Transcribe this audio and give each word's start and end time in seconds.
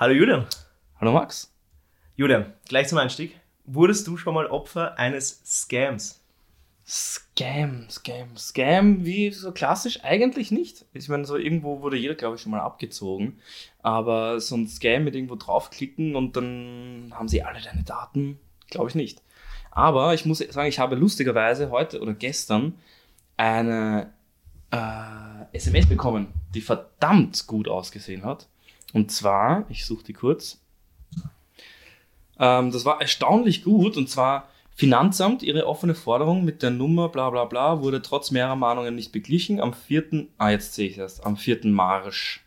Hallo 0.00 0.14
Julian. 0.14 0.46
Hallo 0.98 1.12
Max. 1.12 1.52
Julian, 2.16 2.54
gleich 2.66 2.88
zum 2.88 2.96
Einstieg. 2.96 3.38
Wurdest 3.66 4.06
du 4.06 4.16
schon 4.16 4.32
mal 4.32 4.46
Opfer 4.46 4.98
eines 4.98 5.42
Scams? 5.44 6.24
Scam, 6.86 7.86
Scam, 7.90 8.34
Scam, 8.34 9.04
wie 9.04 9.30
so 9.30 9.52
klassisch 9.52 10.02
eigentlich 10.02 10.50
nicht. 10.52 10.86
Ich 10.94 11.10
meine, 11.10 11.26
so 11.26 11.36
irgendwo 11.36 11.82
wurde 11.82 11.98
jeder, 11.98 12.14
glaube 12.14 12.36
ich, 12.36 12.40
schon 12.40 12.50
mal 12.50 12.62
abgezogen. 12.62 13.40
Aber 13.82 14.40
so 14.40 14.56
ein 14.56 14.68
Scam 14.68 15.04
mit 15.04 15.14
irgendwo 15.14 15.36
draufklicken 15.36 16.16
und 16.16 16.34
dann 16.34 17.12
haben 17.14 17.28
sie 17.28 17.42
alle 17.42 17.60
deine 17.60 17.82
Daten, 17.82 18.40
glaube 18.70 18.88
ich 18.88 18.94
nicht. 18.94 19.20
Aber 19.70 20.14
ich 20.14 20.24
muss 20.24 20.38
sagen, 20.38 20.68
ich 20.70 20.78
habe 20.78 20.96
lustigerweise 20.96 21.70
heute 21.70 22.00
oder 22.00 22.14
gestern 22.14 22.72
eine 23.36 24.14
äh, 24.70 25.54
SMS 25.54 25.86
bekommen, 25.86 26.28
die 26.54 26.62
verdammt 26.62 27.46
gut 27.46 27.68
ausgesehen 27.68 28.24
hat. 28.24 28.48
Und 28.92 29.10
zwar, 29.10 29.66
ich 29.68 29.84
suche 29.86 30.04
die 30.04 30.12
kurz. 30.12 30.60
Ähm, 32.38 32.72
das 32.72 32.84
war 32.84 33.00
erstaunlich 33.00 33.62
gut 33.62 33.96
und 33.96 34.08
zwar 34.08 34.48
Finanzamt, 34.80 35.42
ihre 35.42 35.66
offene 35.66 35.94
Forderung 35.94 36.42
mit 36.42 36.62
der 36.62 36.70
Nummer 36.70 37.10
bla 37.10 37.28
bla 37.28 37.44
bla 37.44 37.82
wurde 37.82 38.00
trotz 38.00 38.30
mehrerer 38.30 38.56
Mahnungen 38.56 38.94
nicht 38.94 39.12
beglichen. 39.12 39.60
Am 39.60 39.74
4. 39.74 40.26
Ah, 40.38 40.48
jetzt 40.48 40.72
sehe 40.72 40.88
ich 40.88 40.96
es 40.96 41.20
am 41.20 41.36
4. 41.36 41.66
Marsch. 41.66 42.42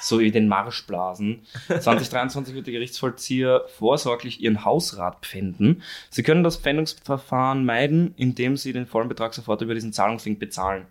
So 0.00 0.18
wie 0.18 0.30
den 0.30 0.48
Marschblasen. 0.48 1.42
2023 1.68 2.54
wird 2.54 2.66
der 2.66 2.72
Gerichtsvollzieher 2.72 3.64
vorsorglich 3.76 4.40
ihren 4.40 4.64
Hausrat 4.64 5.26
pfänden. 5.26 5.82
Sie 6.08 6.22
können 6.22 6.42
das 6.42 6.56
Pfändungsverfahren 6.56 7.66
meiden, 7.66 8.14
indem 8.16 8.56
sie 8.56 8.72
den 8.72 8.86
vollen 8.86 9.10
Betrag 9.10 9.34
sofort 9.34 9.60
über 9.60 9.74
diesen 9.74 9.92
Zahlungslink 9.92 10.38
bezahlen. 10.38 10.86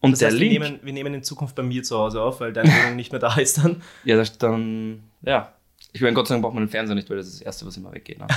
Und 0.00 0.12
das 0.12 0.20
der 0.20 0.28
heißt, 0.28 0.38
Link. 0.38 0.52
Wir 0.52 0.60
nehmen, 0.60 0.78
wir 0.82 0.92
nehmen 0.92 1.14
in 1.14 1.22
Zukunft 1.22 1.56
bei 1.56 1.62
mir 1.62 1.82
zu 1.82 1.98
Hause 1.98 2.22
auf, 2.22 2.40
weil 2.40 2.52
deine 2.52 2.70
Wohnung 2.82 2.96
nicht 2.96 3.12
mehr 3.12 3.20
da 3.20 3.34
ist 3.36 3.58
dann. 3.58 3.82
Ja, 4.04 4.16
das 4.16 4.38
dann, 4.38 5.02
ja. 5.22 5.52
Ich 5.92 6.00
meine, 6.00 6.14
Gott 6.14 6.28
sei 6.28 6.34
Dank 6.34 6.42
braucht 6.42 6.54
man 6.54 6.64
den 6.64 6.70
Fernseher 6.70 6.94
nicht, 6.94 7.10
weil 7.10 7.16
das 7.16 7.26
ist 7.26 7.40
das 7.40 7.42
Erste, 7.42 7.66
was 7.66 7.76
immer 7.76 7.92
weggeht. 7.92 8.18
Ne? 8.18 8.28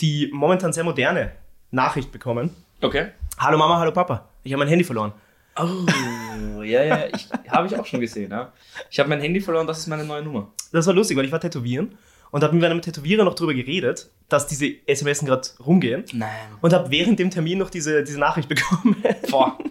die 0.00 0.28
momentan 0.32 0.72
sehr 0.72 0.84
moderne 0.84 1.32
Nachricht 1.70 2.10
bekommen. 2.10 2.54
Okay. 2.80 3.12
Hallo 3.38 3.56
Mama, 3.56 3.78
hallo 3.78 3.92
Papa. 3.92 4.28
Ich 4.42 4.52
habe 4.52 4.58
mein 4.58 4.68
Handy 4.68 4.84
verloren. 4.84 5.12
Oh, 5.56 6.62
ja, 6.62 6.82
ja, 6.82 7.08
habe 7.48 7.66
ich 7.68 7.78
auch 7.78 7.86
schon 7.86 8.00
gesehen. 8.00 8.30
Ja. 8.30 8.52
Ich 8.90 8.98
habe 8.98 9.08
mein 9.08 9.20
Handy 9.20 9.40
verloren, 9.40 9.66
das 9.66 9.78
ist 9.78 9.86
meine 9.86 10.04
neue 10.04 10.22
Nummer. 10.22 10.50
Das 10.72 10.86
war 10.86 10.94
lustig, 10.94 11.16
weil 11.16 11.26
ich 11.26 11.32
war 11.32 11.40
tätowieren 11.40 11.96
und 12.30 12.42
habe 12.42 12.54
mit 12.54 12.64
einem 12.64 12.82
Tätowierer 12.82 13.24
noch 13.24 13.34
darüber 13.34 13.54
geredet, 13.54 14.10
dass 14.28 14.46
diese 14.46 14.72
SMS 14.86 15.24
gerade 15.24 15.48
rumgehen. 15.64 16.04
Nein. 16.12 16.30
Und 16.60 16.72
habe 16.72 16.90
während 16.90 17.18
dem 17.18 17.30
Termin 17.30 17.58
noch 17.58 17.70
diese, 17.70 18.04
diese 18.04 18.18
Nachricht 18.18 18.48
bekommen. 18.48 18.96
Boah. 19.30 19.58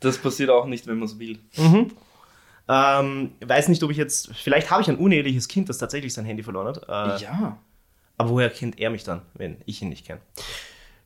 Das 0.00 0.16
passiert 0.16 0.48
auch 0.48 0.66
nicht, 0.66 0.86
wenn 0.86 0.96
man 0.98 1.08
es 1.08 1.18
will. 1.18 1.40
Mhm. 1.56 1.90
Ähm, 2.68 3.32
weiß 3.44 3.66
nicht, 3.66 3.82
ob 3.82 3.90
ich 3.90 3.96
jetzt. 3.96 4.30
Vielleicht 4.32 4.70
habe 4.70 4.80
ich 4.80 4.88
ein 4.88 4.96
uneheliches 4.96 5.48
Kind, 5.48 5.68
das 5.68 5.78
tatsächlich 5.78 6.14
sein 6.14 6.24
Handy 6.24 6.44
verloren 6.44 6.68
hat. 6.68 6.84
Äh, 6.84 7.24
ja. 7.24 7.58
Aber 8.16 8.30
woher 8.30 8.48
kennt 8.50 8.78
er 8.78 8.90
mich 8.90 9.02
dann, 9.02 9.22
wenn 9.34 9.56
ich 9.66 9.82
ihn 9.82 9.88
nicht 9.88 10.06
kenne? 10.06 10.20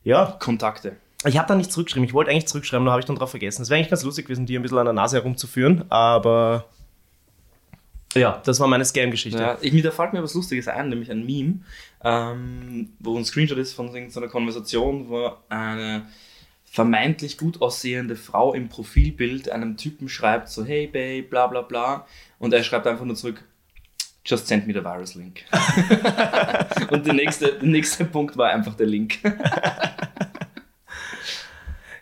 Ja. 0.03 0.37
Kontakte. 0.39 0.97
Ich 1.25 1.37
habe 1.37 1.47
da 1.47 1.55
nicht 1.55 1.71
zurückgeschrieben. 1.71 2.07
Ich 2.07 2.13
wollte 2.13 2.31
eigentlich 2.31 2.47
zurückschreiben, 2.47 2.83
nur 2.83 2.91
habe 2.91 2.99
ich 2.99 3.05
dann 3.05 3.15
drauf 3.15 3.29
vergessen. 3.29 3.61
Es 3.61 3.69
wäre 3.69 3.79
eigentlich 3.79 3.89
ganz 3.89 4.03
lustig 4.03 4.25
gewesen, 4.25 4.45
die 4.45 4.57
ein 4.57 4.61
bisschen 4.61 4.77
an 4.77 4.85
der 4.85 4.93
Nase 4.93 5.17
herumzuführen, 5.17 5.85
aber 5.89 6.65
ja, 8.13 8.41
das 8.45 8.59
war 8.59 8.67
meine 8.67 8.85
Scam-Geschichte. 8.85 9.39
Ja, 9.39 9.57
ich, 9.61 9.81
da 9.81 9.91
fällt 9.91 10.13
mir 10.13 10.23
was 10.23 10.33
Lustiges 10.33 10.67
ein, 10.67 10.89
nämlich 10.89 11.09
ein 11.11 11.25
Meme, 11.25 11.59
ähm, 12.03 12.89
wo 12.99 13.17
ein 13.17 13.25
Screenshot 13.25 13.57
ist 13.57 13.73
von 13.73 13.91
so 14.09 14.19
einer 14.19 14.29
Konversation, 14.29 15.09
wo 15.09 15.31
eine 15.49 16.05
vermeintlich 16.65 17.37
gut 17.37 17.61
aussehende 17.61 18.15
Frau 18.15 18.53
im 18.53 18.67
Profilbild 18.67 19.49
einem 19.49 19.77
Typen 19.77 20.09
schreibt, 20.09 20.49
so 20.49 20.65
hey 20.65 20.87
babe, 20.87 21.21
bla 21.23 21.47
bla 21.47 21.61
bla, 21.61 22.07
und 22.39 22.53
er 22.53 22.63
schreibt 22.63 22.87
einfach 22.87 23.05
nur 23.05 23.15
zurück, 23.15 23.43
just 24.25 24.47
send 24.47 24.65
me 24.65 24.73
the 24.73 24.83
virus 24.83 25.13
link. 25.15 25.43
und 26.89 27.05
der 27.05 27.13
nächste, 27.13 27.53
der 27.53 27.69
nächste 27.69 28.05
Punkt 28.05 28.37
war 28.37 28.49
einfach 28.49 28.73
der 28.75 28.87
Link. 28.87 29.19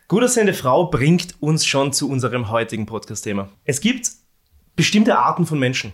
Gut 0.08 0.24
aussehende 0.24 0.54
Frau 0.54 0.88
bringt 0.88 1.36
uns 1.42 1.66
schon 1.66 1.94
zu 1.94 2.10
unserem 2.10 2.50
heutigen 2.50 2.86
Podcast-Thema. 2.86 3.50
Es 3.64 3.80
gibt 3.82 4.10
bestimmte 4.76 5.18
Arten 5.18 5.46
von 5.46 5.58
Menschen. 5.58 5.94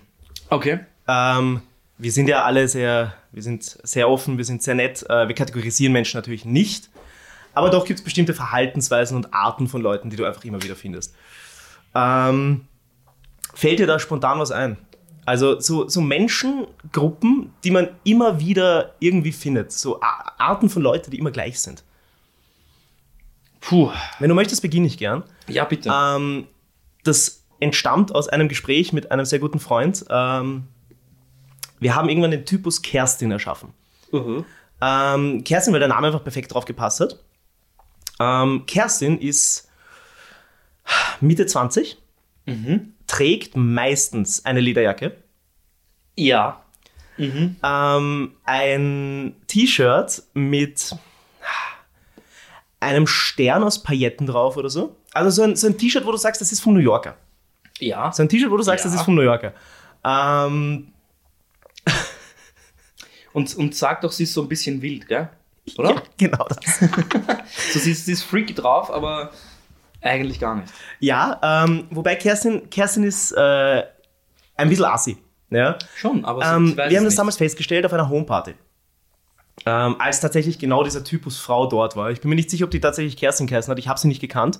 Okay. 0.50 0.80
Ähm, 1.08 1.62
wir 1.98 2.12
sind 2.12 2.28
ja 2.30 2.44
alle 2.44 2.68
sehr, 2.68 3.14
wir 3.32 3.44
sind 3.44 3.64
sehr 3.64 4.10
offen, 4.10 4.38
wir 4.38 4.46
sind 4.46 4.62
sehr 4.64 4.76
nett. 4.76 5.04
Äh, 5.10 5.28
wir 5.28 5.36
kategorisieren 5.36 5.94
Menschen 5.94 6.18
natürlich 6.18 6.46
nicht. 6.46 6.90
Aber 7.54 7.70
doch 7.70 7.86
gibt 7.86 8.00
es 8.00 8.04
bestimmte 8.04 8.34
Verhaltensweisen 8.34 9.18
und 9.18 9.34
Arten 9.34 9.68
von 9.68 9.82
Leuten, 9.82 10.10
die 10.10 10.16
du 10.16 10.26
einfach 10.26 10.44
immer 10.44 10.62
wieder 10.62 10.76
findest. 10.76 11.16
Ähm, 11.96 12.68
fällt 13.54 13.80
dir 13.80 13.88
da 13.88 13.98
spontan 13.98 14.40
was 14.40 14.52
ein? 14.52 14.78
Also 15.26 15.60
so, 15.60 15.90
so 15.90 16.00
Menschengruppen, 16.00 17.52
die 17.64 17.72
man 17.72 17.90
immer 18.04 18.40
wieder 18.40 18.94
irgendwie 19.00 19.32
findet. 19.32 19.72
So 19.72 20.00
Arten 20.02 20.70
von 20.70 20.82
Leuten, 20.82 21.12
die 21.12 21.18
immer 21.18 21.32
gleich 21.32 21.60
sind. 21.60 21.84
Puh. 23.60 23.92
Wenn 24.20 24.30
du 24.30 24.36
möchtest, 24.36 24.62
beginne 24.62 24.88
ich 24.88 24.98
gern. 24.98 25.24
Ja, 25.48 25.66
bitte. 25.66 25.92
Ähm, 25.92 26.48
das 27.04 27.44
entstammt 27.60 28.14
aus 28.14 28.28
einem 28.28 28.48
Gespräch 28.48 28.94
mit 28.94 29.12
einem 29.12 29.26
sehr 29.26 29.40
guten 29.40 29.60
Freund. 29.60 30.06
Ähm, 30.10 30.68
wir 31.80 31.96
haben 31.96 32.10
irgendwann 32.10 32.32
den 32.32 32.46
Typus 32.46 32.82
Kerstin 32.82 33.32
erschaffen. 33.32 33.74
-huh. 34.12 34.44
ähm, 34.82 35.44
Kerstin, 35.44 35.74
weil 35.74 35.80
der 35.80 35.90
Name 35.90 36.08
einfach 36.08 36.24
perfekt 36.24 36.54
drauf 36.54 36.66
gepasst 36.66 37.00
hat. 37.00 37.20
Ähm, 38.20 38.66
Kerstin 38.66 39.20
ist 39.20 39.70
Mitte 41.20 41.46
20, 41.46 41.98
mhm. 42.46 42.94
trägt 43.06 43.56
meistens 43.56 44.46
eine 44.46 44.60
Lederjacke. 44.60 45.16
Ja. 46.16 46.64
Mhm. 47.18 47.58
Ähm, 47.64 48.32
ein 48.46 49.36
T-Shirt 49.48 50.24
mit 50.34 50.96
einem 52.80 53.08
Stern 53.08 53.64
aus 53.64 53.82
Pailletten 53.82 54.28
drauf 54.28 54.58
oder 54.58 54.70
so. 54.70 54.96
Also 55.14 55.30
so 55.30 55.44
ein, 55.44 55.56
so 55.56 55.68
ein 55.68 55.78
T-Shirt, 55.78 56.06
wo 56.06 56.12
du 56.12 56.18
sagst, 56.18 56.42
das 56.42 56.52
ist 56.52 56.60
vom 56.60 56.74
New 56.74 56.80
Yorker. 56.80 57.18
Ja. 57.80 58.12
So 58.12 58.24
ein 58.24 58.30
T-Shirt, 58.30 58.50
wo 58.52 58.58
du 58.58 58.64
sagst, 58.64 58.86
ja. 58.86 58.92
das 58.92 59.00
ist 59.00 59.06
vom 59.06 59.16
New 59.16 59.22
Yorker. 59.22 59.54
Ähm. 60.04 60.94
und, 63.34 63.56
und 63.56 63.76
sag 63.76 64.02
doch, 64.02 64.12
sie 64.12 64.24
ist 64.24 64.34
so 64.34 64.42
ein 64.42 64.48
bisschen 64.48 64.82
wild, 64.82 65.08
gell? 65.08 65.30
Oder? 65.78 65.96
Ja, 65.96 66.02
genau 66.18 66.46
das. 66.48 66.80
so, 67.74 67.80
sie 67.80 67.92
ist, 67.92 68.06
sie 68.06 68.14
ist 68.14 68.24
freaky 68.24 68.54
drauf, 68.54 68.90
aber 68.90 69.32
eigentlich 70.02 70.40
gar 70.40 70.56
nicht. 70.56 70.72
Ja, 71.00 71.40
ähm, 71.44 71.88
wobei 71.90 72.16
Kerstin, 72.16 72.70
Kerstin 72.70 73.04
ist 73.04 73.32
äh, 73.34 73.84
ein 74.56 74.70
bisschen 74.70 74.86
assi. 74.86 75.18
Ja? 75.50 75.78
Schon, 75.96 76.26
aber 76.26 76.42
ähm, 76.42 76.76
wir 76.76 76.84
haben 76.86 76.94
das 76.94 77.04
nicht. 77.04 77.20
damals 77.20 77.38
festgestellt 77.38 77.86
auf 77.86 77.94
einer 77.94 78.10
Homeparty. 78.10 78.54
Ähm, 79.66 79.96
als 80.00 80.20
tatsächlich 80.20 80.60
genau 80.60 80.84
dieser 80.84 81.04
Typus 81.04 81.40
Frau 81.40 81.66
dort 81.66 81.96
war. 81.96 82.12
Ich 82.12 82.22
bin 82.22 82.30
mir 82.30 82.36
nicht 82.36 82.50
sicher, 82.50 82.66
ob 82.66 82.72
die 82.72 82.80
tatsächlich 82.80 83.18
Kerstin 83.18 83.48
geheißen 83.48 83.72
hat. 83.72 83.80
Ich 83.80 83.88
habe 83.88 84.00
sie 84.00 84.08
nicht 84.08 84.22
gekannt. 84.22 84.60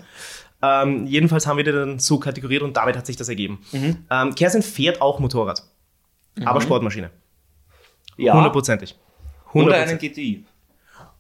Ähm, 0.62 1.06
jedenfalls 1.06 1.46
haben 1.46 1.58
wir 1.58 1.64
die 1.64 1.72
dann 1.72 2.00
so 2.00 2.20
kategoriert 2.20 2.64
und 2.64 2.76
damit 2.76 2.98
hat 2.98 3.06
sich 3.06 3.16
das 3.16 3.30
ergeben. 3.30 3.60
Mhm. 3.72 3.98
Ähm, 4.10 4.36
Kerstin 4.36 4.64
fährt 4.64 5.02
auch 5.02 5.20
Motorrad, 5.20 5.64
mhm. 6.36 6.48
aber 6.48 6.62
Sportmaschine. 6.62 7.12
Ja. 8.18 8.34
Hundertprozentig. 8.34 8.96
Oder 9.54 9.76
einen 9.76 9.98
GTI. 9.98 10.46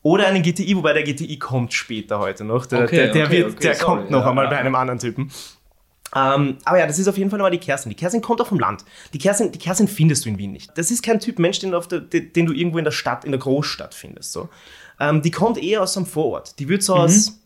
Oder 0.01 0.27
einen 0.27 0.41
GTI, 0.43 0.75
wobei 0.75 0.93
der 0.93 1.03
GTI 1.03 1.37
kommt 1.37 1.73
später 1.73 2.19
heute 2.19 2.43
noch. 2.43 2.65
Der, 2.65 2.83
okay, 2.83 2.95
der, 2.95 3.11
der, 3.11 3.25
okay, 3.25 3.37
wird, 3.37 3.51
okay, 3.51 3.59
der 3.61 3.75
sorry, 3.75 3.85
kommt 3.85 4.11
noch 4.11 4.21
ja, 4.21 4.29
einmal 4.29 4.45
ja. 4.45 4.51
bei 4.51 4.57
einem 4.57 4.75
anderen 4.75 4.99
Typen. 4.99 5.31
Ähm, 6.15 6.57
aber 6.63 6.79
ja, 6.79 6.87
das 6.87 6.99
ist 6.99 7.07
auf 7.07 7.17
jeden 7.17 7.29
Fall 7.29 7.37
nochmal 7.37 7.51
die 7.51 7.57
Kerstin. 7.57 7.89
Die 7.89 7.95
Kerstin 7.95 8.21
kommt 8.21 8.39
auch 8.41 8.47
vom 8.47 8.59
Land. 8.59 8.85
Die 9.13 9.17
Kerstin, 9.17 9.51
die 9.51 9.59
Kerstin 9.59 9.87
findest 9.87 10.25
du 10.25 10.29
in 10.29 10.37
Wien 10.37 10.51
nicht. 10.51 10.71
Das 10.77 10.91
ist 10.91 11.03
kein 11.03 11.19
Typ 11.19 11.39
Mensch, 11.39 11.59
den 11.59 11.71
du, 11.71 11.79
der, 11.81 12.21
den 12.21 12.45
du 12.45 12.53
irgendwo 12.53 12.77
in 12.77 12.85
der 12.85 12.91
Stadt, 12.91 13.25
in 13.25 13.31
der 13.31 13.39
Großstadt 13.39 13.93
findest. 13.93 14.31
So. 14.31 14.49
Ähm, 14.99 15.21
die 15.21 15.31
kommt 15.31 15.61
eher 15.61 15.81
aus 15.81 15.97
einem 15.97 16.05
Vorort. 16.05 16.57
Die 16.59 16.69
wird 16.69 16.83
so 16.83 16.95
mhm. 16.95 17.01
aus 17.01 17.41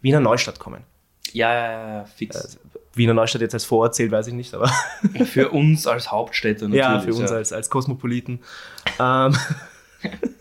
Wiener 0.00 0.20
Neustadt 0.20 0.58
kommen. 0.58 0.82
Ja, 1.34 1.52
ja, 1.52 1.98
ja, 1.98 2.04
fix. 2.04 2.36
Äh, 2.36 2.58
Wiener 2.94 3.14
Neustadt 3.14 3.42
jetzt 3.42 3.54
als 3.54 3.64
Vorort 3.64 3.94
zählt, 3.94 4.10
weiß 4.10 4.26
ich 4.26 4.34
nicht, 4.34 4.52
aber. 4.54 4.68
für 5.24 5.48
uns 5.52 5.86
als 5.86 6.10
Hauptstädte 6.10 6.64
natürlich. 6.64 6.84
Ja, 6.84 7.00
für 7.00 7.14
uns 7.14 7.30
ja. 7.30 7.36
Als, 7.36 7.52
als 7.52 7.70
Kosmopoliten. 7.70 8.40
Ähm, 8.98 9.36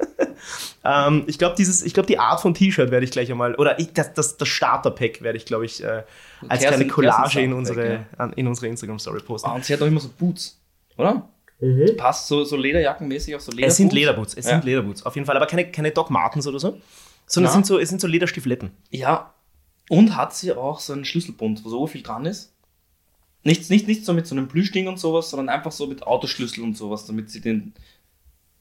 Ähm, 0.84 1.24
ich 1.28 1.38
glaube, 1.38 1.62
glaub, 1.62 2.08
die 2.08 2.20
Art 2.20 2.42
von 2.42 2.54
T-Shirt 2.54 2.92
werde 2.92 3.04
ich 3.04 3.12
gleich 3.12 3.30
einmal, 3.32 3.56
oder 3.56 3.80
ich, 3.80 3.94
das, 3.94 4.14
das, 4.14 4.38
das 4.38 4.48
Starter-Pack 4.48 5.22
werde 5.22 5.38
ich, 5.38 5.46
glaube 5.46 5.66
ich, 5.66 5.84
äh, 5.84 6.04
als 6.48 6.62
kleine 6.62 6.88
Collage 6.88 7.42
in 7.42 7.54
unsere, 7.54 8.06
ja. 8.18 8.26
in 8.36 8.48
unsere 8.48 8.68
Instagram-Story 8.68 9.22
posten. 9.22 9.50
Ah, 9.50 9.56
und 9.56 9.66
sie 9.66 9.74
hat 9.74 9.82
auch 9.82 9.88
immer 9.88 10.00
so 10.00 10.10
Boots, 10.18 10.60
oder? 10.98 11.28
Mhm. 11.60 11.98
Passt 11.98 12.28
so, 12.28 12.46
so 12.46 12.56
Lederjackenmäßig 12.56 13.36
auf 13.36 13.42
so 13.42 13.52
Lederboots? 13.52 13.74
Es 13.74 13.78
sind 13.78 13.94
Lederboots, 13.94 14.34
es 14.36 14.46
ja. 14.46 14.52
sind 14.52 14.64
Lederboots, 14.64 15.06
auf 15.06 15.16
jeden 15.16 15.26
Fall. 15.26 15.36
Aber 15.36 15.48
keine, 15.48 15.70
keine 15.70 15.92
Doc 15.92 16.10
Martens 16.10 16.48
oder 16.48 16.60
so, 16.60 16.78
sondern 17.26 17.50
es, 17.50 17.54
sind 17.54 17.66
so, 17.66 17.78
es 17.78 17.90
sind 17.90 18.00
so 18.00 18.08
Lederstiefeletten. 18.08 18.72
Ja, 18.90 19.34
und 19.90 20.16
hat 20.16 20.34
sie 20.34 20.54
auch 20.54 20.80
so 20.80 20.94
einen 20.94 21.04
Schlüsselbund, 21.04 21.66
wo 21.66 21.70
so 21.70 21.88
viel 21.88 22.02
dran 22.02 22.26
ist? 22.26 22.54
Nicht, 23.44 23.70
nicht, 23.70 23.88
nicht 23.88 24.06
so 24.06 24.14
mit 24.14 24.28
so 24.28 24.36
einem 24.36 24.48
Plüschding 24.48 24.88
und 24.88 25.00
sowas, 25.00 25.30
sondern 25.30 25.50
einfach 25.50 25.72
so 25.72 25.88
mit 25.88 26.04
Autoschlüssel 26.04 26.64
und 26.64 26.78
sowas, 26.78 27.06
damit 27.06 27.30
sie 27.30 27.42
den. 27.42 27.74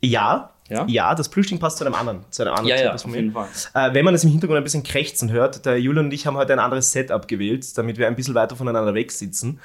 Ja, 0.01 0.55
ja, 0.69 0.87
ja 0.87 1.15
das 1.15 1.29
Plüschding 1.29 1.59
passt 1.59 1.79
zu 1.79 1.85
einem 1.85 1.95
anderen. 1.95 2.25
Zu 2.31 2.43
einem 2.43 2.55
anderen 2.55 2.79
ja, 2.79 2.85
ja, 2.85 2.95
auf 2.95 3.05
jeden 3.07 3.33
Fall. 3.33 3.49
Äh, 3.75 3.95
wenn 3.95 4.05
man 4.05 4.15
es 4.15 4.25
im 4.25 4.31
Hintergrund 4.31 4.57
ein 4.57 4.65
bisschen 4.65 4.85
krächzen 4.85 5.31
hört, 5.31 5.67
der 5.67 5.81
Julian 5.81 6.07
und 6.07 6.13
ich 6.13 6.27
haben 6.27 6.37
heute 6.37 6.53
ein 6.53 6.61
anderes 6.61 6.93
Setup 6.93 7.27
gewählt, 7.27 7.77
damit 7.77 7.99
wir 7.99 8.07
ein 8.07 8.17
bisschen 8.17 8.35
weiter 8.35 8.57
voneinander 8.57 8.95
weg 8.95 9.11
sitzen. 9.11 9.61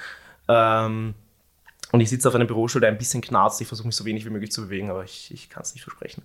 Ähm, 0.47 1.13
und 1.91 2.01
ich 2.01 2.09
sitze 2.09 2.27
auf 2.27 2.33
einem 2.33 2.47
Bürostuhl, 2.47 2.81
der 2.81 2.89
ein 2.89 2.97
bisschen 2.97 3.21
knarzt. 3.21 3.61
Ich 3.61 3.67
versuche 3.67 3.87
mich 3.87 3.95
so 3.95 4.03
wenig 4.03 4.25
wie 4.25 4.31
möglich 4.31 4.51
zu 4.51 4.63
bewegen, 4.63 4.89
aber 4.89 5.03
ich, 5.03 5.31
ich 5.31 5.49
kann 5.49 5.61
es 5.61 5.75
nicht 5.75 5.83
versprechen. 5.83 6.23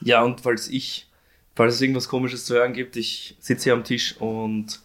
ja, 0.00 0.22
und 0.22 0.40
falls 0.40 0.68
ich, 0.68 1.08
falls 1.54 1.74
es 1.74 1.80
irgendwas 1.80 2.08
Komisches 2.08 2.44
zu 2.44 2.54
hören 2.54 2.72
gibt, 2.72 2.96
ich 2.96 3.36
sitze 3.40 3.64
hier 3.64 3.72
am 3.74 3.84
Tisch 3.84 4.16
und 4.18 4.80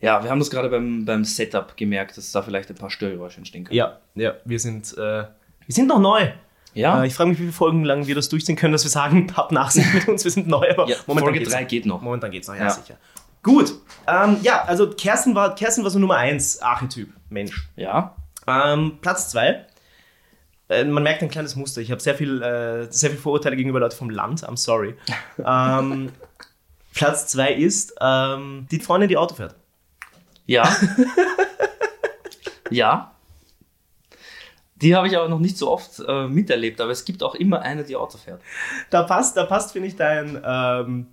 ja, 0.00 0.22
wir 0.22 0.30
haben 0.30 0.38
das 0.38 0.50
gerade 0.50 0.68
beim, 0.70 1.04
beim 1.04 1.24
Setup 1.24 1.76
gemerkt, 1.76 2.16
dass 2.16 2.32
da 2.32 2.42
vielleicht 2.42 2.70
ein 2.70 2.76
paar 2.76 2.90
Störgeräusche 2.90 3.38
entstehen 3.38 3.64
können. 3.64 3.76
Ja, 3.76 3.98
ja, 4.14 4.34
wir 4.44 4.58
sind, 4.58 4.92
äh, 4.94 4.96
wir 4.96 5.28
sind 5.68 5.88
noch 5.88 6.00
neu. 6.00 6.30
Ja. 6.72 7.02
Äh, 7.02 7.06
ich 7.06 7.14
frage 7.14 7.30
mich, 7.30 7.38
wie 7.38 7.42
viele 7.42 7.52
Folgen 7.52 7.84
lang 7.84 8.06
wir 8.06 8.14
das 8.14 8.28
durchziehen 8.28 8.56
können, 8.56 8.72
dass 8.72 8.84
wir 8.84 8.90
sagen, 8.90 9.32
habt 9.36 9.52
Nachsicht 9.52 9.92
mit 9.92 10.08
uns, 10.08 10.24
wir 10.24 10.30
sind 10.30 10.48
neu, 10.48 10.70
aber 10.70 10.88
ja, 10.88 10.96
momentan 11.06 11.34
Folge 11.34 11.50
3 11.50 11.64
geht 11.64 11.86
noch. 11.86 12.00
Momentan 12.00 12.30
geht 12.30 12.42
es 12.42 12.48
noch, 12.48 12.54
ja, 12.54 12.64
ja, 12.64 12.70
sicher. 12.70 12.96
Gut, 13.42 13.74
ähm, 14.06 14.36
ja, 14.42 14.64
also 14.64 14.90
Kerstin 14.90 15.34
war, 15.34 15.54
Kerstin 15.54 15.82
war 15.82 15.90
so 15.90 15.98
Nummer 15.98 16.16
1 16.16 16.60
Archetyp, 16.60 17.12
Mensch. 17.30 17.68
Ja. 17.76 18.16
Ähm, 18.46 18.98
Platz 19.00 19.30
2. 19.30 19.66
Äh, 20.70 20.84
man 20.84 21.02
merkt 21.02 21.22
ein 21.22 21.28
kleines 21.28 21.56
Muster. 21.56 21.80
Ich 21.80 21.90
habe 21.90 22.00
sehr 22.00 22.14
viel, 22.14 22.40
äh, 22.42 22.90
sehr 22.90 23.10
viel 23.10 23.18
Vorurteile 23.18 23.56
gegenüber 23.56 23.80
Leuten 23.80 23.96
vom 23.96 24.08
Land. 24.08 24.44
I'm 24.46 24.56
sorry. 24.56 24.94
ähm, 25.44 26.10
Platz 26.94 27.26
2 27.28 27.52
ist 27.54 27.94
ähm, 28.00 28.66
die 28.70 28.78
Freundin, 28.78 29.08
die 29.08 29.16
Auto 29.16 29.34
fährt. 29.34 29.56
Ja. 30.46 30.76
ja. 32.70 33.12
Die 34.76 34.96
habe 34.96 35.08
ich 35.08 35.16
aber 35.16 35.28
noch 35.28 35.40
nicht 35.40 35.58
so 35.58 35.70
oft 35.70 36.00
äh, 36.06 36.26
miterlebt, 36.26 36.80
aber 36.80 36.90
es 36.90 37.04
gibt 37.04 37.22
auch 37.22 37.34
immer 37.34 37.60
eine, 37.60 37.84
die 37.84 37.96
Auto 37.96 38.16
fährt. 38.16 38.40
Da 38.88 39.02
passt, 39.02 39.36
da 39.36 39.44
passt 39.44 39.72
finde 39.72 39.88
ich, 39.88 39.96
dein, 39.96 40.40
ähm, 40.42 41.06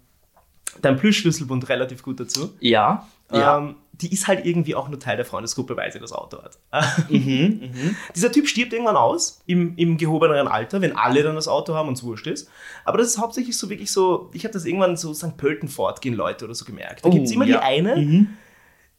dein 0.81 0.97
Plüschschlüsselbund 0.97 1.67
relativ 1.67 2.01
gut 2.01 2.19
dazu. 2.19 2.53
Ja. 2.59 3.07
ja. 3.31 3.57
Ähm, 3.57 3.75
die 4.01 4.13
ist 4.13 4.27
halt 4.27 4.45
irgendwie 4.45 4.75
auch 4.75 4.89
nur 4.89 4.99
Teil 4.99 5.17
der 5.17 5.25
Freundesgruppe, 5.25 5.75
weil 5.75 5.91
sie 5.91 5.99
das 5.99 6.11
Auto 6.11 6.41
hat. 6.41 6.57
Mhm, 7.09 7.71
mh. 7.73 7.95
Dieser 8.15 8.31
Typ 8.31 8.47
stirbt 8.47 8.73
irgendwann 8.73 8.97
aus, 8.97 9.41
im, 9.45 9.75
im 9.77 9.97
gehobeneren 9.97 10.47
Alter, 10.47 10.81
wenn 10.81 10.95
alle 10.95 11.23
dann 11.23 11.35
das 11.35 11.47
Auto 11.47 11.73
haben 11.73 11.87
und 11.87 11.97
es 11.97 12.03
wurscht 12.03 12.27
ist. 12.27 12.49
Aber 12.85 12.97
das 12.97 13.07
ist 13.07 13.17
hauptsächlich 13.17 13.57
so 13.57 13.69
wirklich 13.69 13.91
so, 13.91 14.29
ich 14.33 14.43
habe 14.43 14.53
das 14.53 14.65
irgendwann 14.65 14.97
so 14.97 15.13
St. 15.13 15.37
Pölten 15.37 15.69
fortgehen 15.69 16.15
Leute 16.15 16.45
oder 16.45 16.53
so 16.53 16.65
gemerkt. 16.65 17.03
Da 17.03 17.09
oh, 17.09 17.11
gibt 17.11 17.25
es 17.25 17.31
immer 17.31 17.45
ja. 17.45 17.57
die 17.57 17.63
eine, 17.63 17.95
mhm 17.95 18.27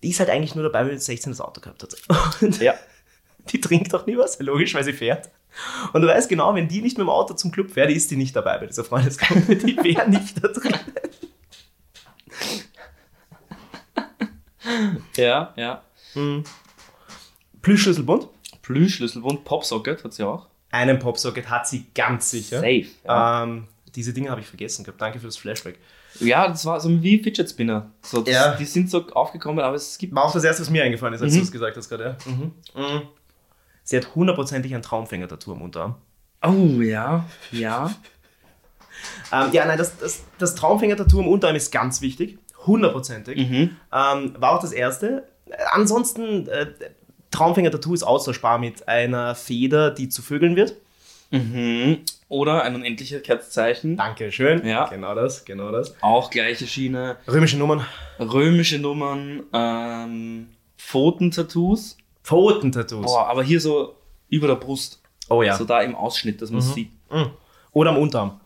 die 0.03 0.11
ist 0.11 0.21
halt 0.21 0.31
eigentlich 0.31 0.55
nur 0.55 0.65
dabei, 0.65 0.87
weil 0.89 0.99
sie 0.99 1.05
16 1.05 1.33
das 1.33 1.41
Auto 1.41 1.61
gehabt 1.61 1.83
hat. 1.83 1.97
Und 2.41 2.61
ja. 2.61 2.75
Die 3.51 3.61
trinkt 3.61 3.95
auch 3.95 4.07
nie 4.07 4.17
was, 4.17 4.39
logisch, 4.41 4.75
weil 4.75 4.85
sie 4.85 4.93
fährt. 4.93 5.31
Und 5.93 6.03
du 6.03 6.09
weißt 6.09 6.29
genau, 6.29 6.55
wenn 6.55 6.69
die 6.69 6.83
nicht 6.83 6.99
mit 6.99 7.07
dem 7.07 7.11
Auto 7.11 7.35
zum 7.35 7.51
Club 7.51 7.71
fährt, 7.71 7.91
ist 7.91 8.11
die 8.11 8.17
nicht 8.17 8.37
dabei 8.37 8.59
bei 8.59 8.67
dieser 8.67 8.85
Freundesgruppe. 8.85 9.57
Die 9.57 9.77
wäre 9.79 10.09
nicht 10.09 10.43
da 10.43 10.49
drin. 10.49 10.75
Ja, 15.17 15.53
ja. 15.57 15.83
Mhm. 16.15 16.45
Plüschschlüsselbund? 17.63 18.29
Plüschschlüsselbund, 18.63 19.45
Popsocket 19.45 20.05
hat 20.05 20.15
sie 20.15 20.25
auch. 20.25 20.47
Einen 20.71 20.99
Popsocket 20.99 21.49
hat 21.49 21.67
sie 21.67 21.87
ganz 21.95 22.31
sicher. 22.31 22.57
Safe. 22.61 22.87
Ja. 23.05 23.45
Ähm, 23.45 23.69
diese 23.95 24.13
Dinge 24.13 24.31
habe 24.31 24.41
ich 24.41 24.47
vergessen 24.47 24.85
gehabt. 24.85 25.01
Danke 25.01 25.19
für 25.19 25.27
das 25.27 25.37
Flashback. 25.37 25.79
Ja, 26.21 26.49
das 26.49 26.65
war 26.65 26.81
so 26.81 27.03
wie 27.03 27.23
Fidget 27.23 27.49
Spinner. 27.49 27.91
So, 28.03 28.21
das, 28.21 28.35
ja. 28.35 28.55
Die 28.57 28.65
sind 28.65 28.91
so 28.91 29.07
aufgekommen, 29.09 29.65
aber 29.65 29.77
es 29.77 29.99
gibt. 29.99 30.15
War 30.15 30.25
auch 30.25 30.33
das 30.33 30.45
erste, 30.45 30.63
was 30.63 30.71
mir 30.71 30.83
eingefallen 30.83 31.15
ist, 31.15 31.23
als 31.23 31.33
mhm. 31.33 31.39
du 31.39 31.43
es 31.45 31.53
gesagt 31.53 31.77
hast 31.77 31.89
gerade. 31.89 32.17
Ja. 32.25 32.33
Mhm. 32.33 32.53
Mhm. 32.75 33.03
Sie 33.85 33.97
hat 33.97 34.15
hundertprozentig 34.15 34.75
ein 34.75 34.83
Traumfänger-Tattoo 34.83 35.53
am 35.53 35.63
Unterarm. 35.63 35.95
Oh, 36.43 36.81
ja. 36.83 37.25
Ja. 37.53 37.87
ähm, 39.33 39.51
ja, 39.53 39.65
nein, 39.65 39.79
das, 39.79 39.97
das, 39.99 40.25
das 40.39 40.55
Traumfänger-Tattoo 40.55 41.21
am 41.21 41.29
Unterarm 41.29 41.57
ist 41.57 41.71
ganz 41.71 42.01
wichtig. 42.01 42.39
Hundertprozentig. 42.69 43.49
Mhm. 43.49 43.77
Ähm, 43.93 44.35
war 44.39 44.53
auch 44.53 44.61
das 44.61 44.73
erste. 44.73 45.27
Ansonsten, 45.73 46.47
äh, 46.49 46.67
Traumfänger-Tattoo 47.31 47.95
ist 47.95 48.03
austauschbar 48.03 48.59
mit 48.59 48.87
einer 48.87 49.35
Feder, 49.35 49.91
die 49.91 50.09
zu 50.09 50.23
Vögeln 50.23 50.55
wird. 50.57 50.77
Mhm. 51.31 52.01
Oder 52.29 52.63
ein 52.63 52.75
Unendlichkeitszeichen. 52.75 53.97
Dankeschön. 53.97 54.67
Ja. 54.67 54.87
Genau 54.87 55.15
das, 55.15 55.45
genau 55.45 55.73
das. 55.73 55.95
Auch 56.03 56.31
gleiche 56.31 56.67
Schiene. 56.67 57.17
Römische 57.27 57.57
Nummern. 57.57 57.85
Römische 58.19 58.79
Nummern. 58.79 59.45
Ähm, 59.53 60.49
Pfotentattoos. 60.77 61.97
Pfotentattoos. 62.23 63.07
Boah, 63.07 63.29
aber 63.29 63.43
hier 63.43 63.61
so 63.61 63.97
über 64.29 64.47
der 64.47 64.57
Brust. 64.57 65.01
Oh 65.31 65.43
ja. 65.43 65.57
So 65.57 65.65
da 65.65 65.81
im 65.81 65.95
Ausschnitt, 65.95 66.43
dass 66.43 66.51
man 66.51 66.61
es 66.61 66.69
mhm. 66.69 66.73
sieht. 66.75 66.91
Mhm. 67.11 67.31
Oder 67.73 67.91
am 67.91 67.99
Unterarm. 67.99 68.41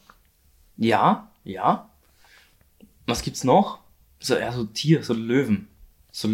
Ja, 0.77 1.29
ja. 1.45 1.89
Was 3.07 3.23
gibt's 3.23 3.45
noch? 3.45 3.82
So 4.23 4.35
eher 4.35 4.53
so 4.53 4.65
Tier, 4.65 5.03
so 5.03 5.15
Löwen. 5.15 5.69
So 6.11 6.29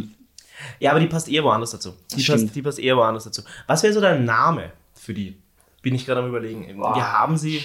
ja, 0.81 0.91
aber 0.91 1.01
die 1.01 1.07
passt 1.07 1.29
eher 1.29 1.45
woanders 1.45 1.71
dazu. 1.71 1.95
Die, 2.17 2.23
passt, 2.23 2.55
die 2.55 2.63
passt 2.63 2.81
eher 2.81 2.97
woanders 2.97 3.25
dazu. 3.25 3.43
Was 3.69 3.83
wäre 3.85 3.93
so 3.93 4.01
dein 4.01 4.25
Name 4.25 4.73
für 4.95 5.15
die? 5.15 5.37
bin 5.83 5.95
ich 5.95 6.07
gerade 6.07 6.21
am 6.21 6.29
überlegen. 6.29 6.67
Wow. 6.79 6.97
Wir 6.97 7.13
haben 7.13 7.37
sie. 7.37 7.63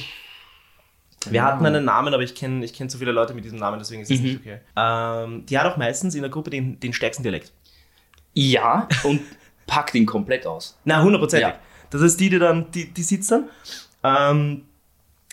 Wir 1.26 1.38
ja. 1.38 1.44
hatten 1.46 1.66
einen 1.66 1.86
Namen, 1.86 2.14
aber 2.14 2.24
ich 2.24 2.36
kenne 2.36 2.66
ich 2.66 2.74
kenn 2.74 2.90
zu 2.90 2.98
viele 2.98 3.14
Leute 3.14 3.34
mit 3.34 3.46
diesem 3.46 3.58
Namen, 3.58 3.80
deswegen 3.80 4.02
ist 4.02 4.12
es 4.12 4.20
mhm. 4.20 4.26
nicht 4.26 4.40
okay. 4.42 4.60
Ähm, 4.76 5.46
die 5.46 5.58
hat 5.58 5.66
auch 5.66 5.78
meistens 5.78 6.16
in 6.16 6.22
der 6.22 6.30
Gruppe 6.30 6.50
den, 6.50 6.80
den 6.82 6.92
stärksten 6.92 7.24
Dialekt. 7.24 7.54
Ja, 8.34 8.90
und 9.04 9.22
packt 9.66 9.96
ihn 9.96 10.06
komplett 10.06 10.46
aus. 10.46 10.78
Na, 10.84 11.02
hundertprozentig. 11.02 11.48
Ja. 11.48 11.60
Das 11.90 12.02
heißt, 12.02 12.20
die, 12.20 12.30
die 12.30 12.40
dann, 12.40 12.70
die, 12.72 12.94
die 12.94 13.04
sitzt 13.04 13.32
dann 13.32 13.50
ähm, 14.04 14.66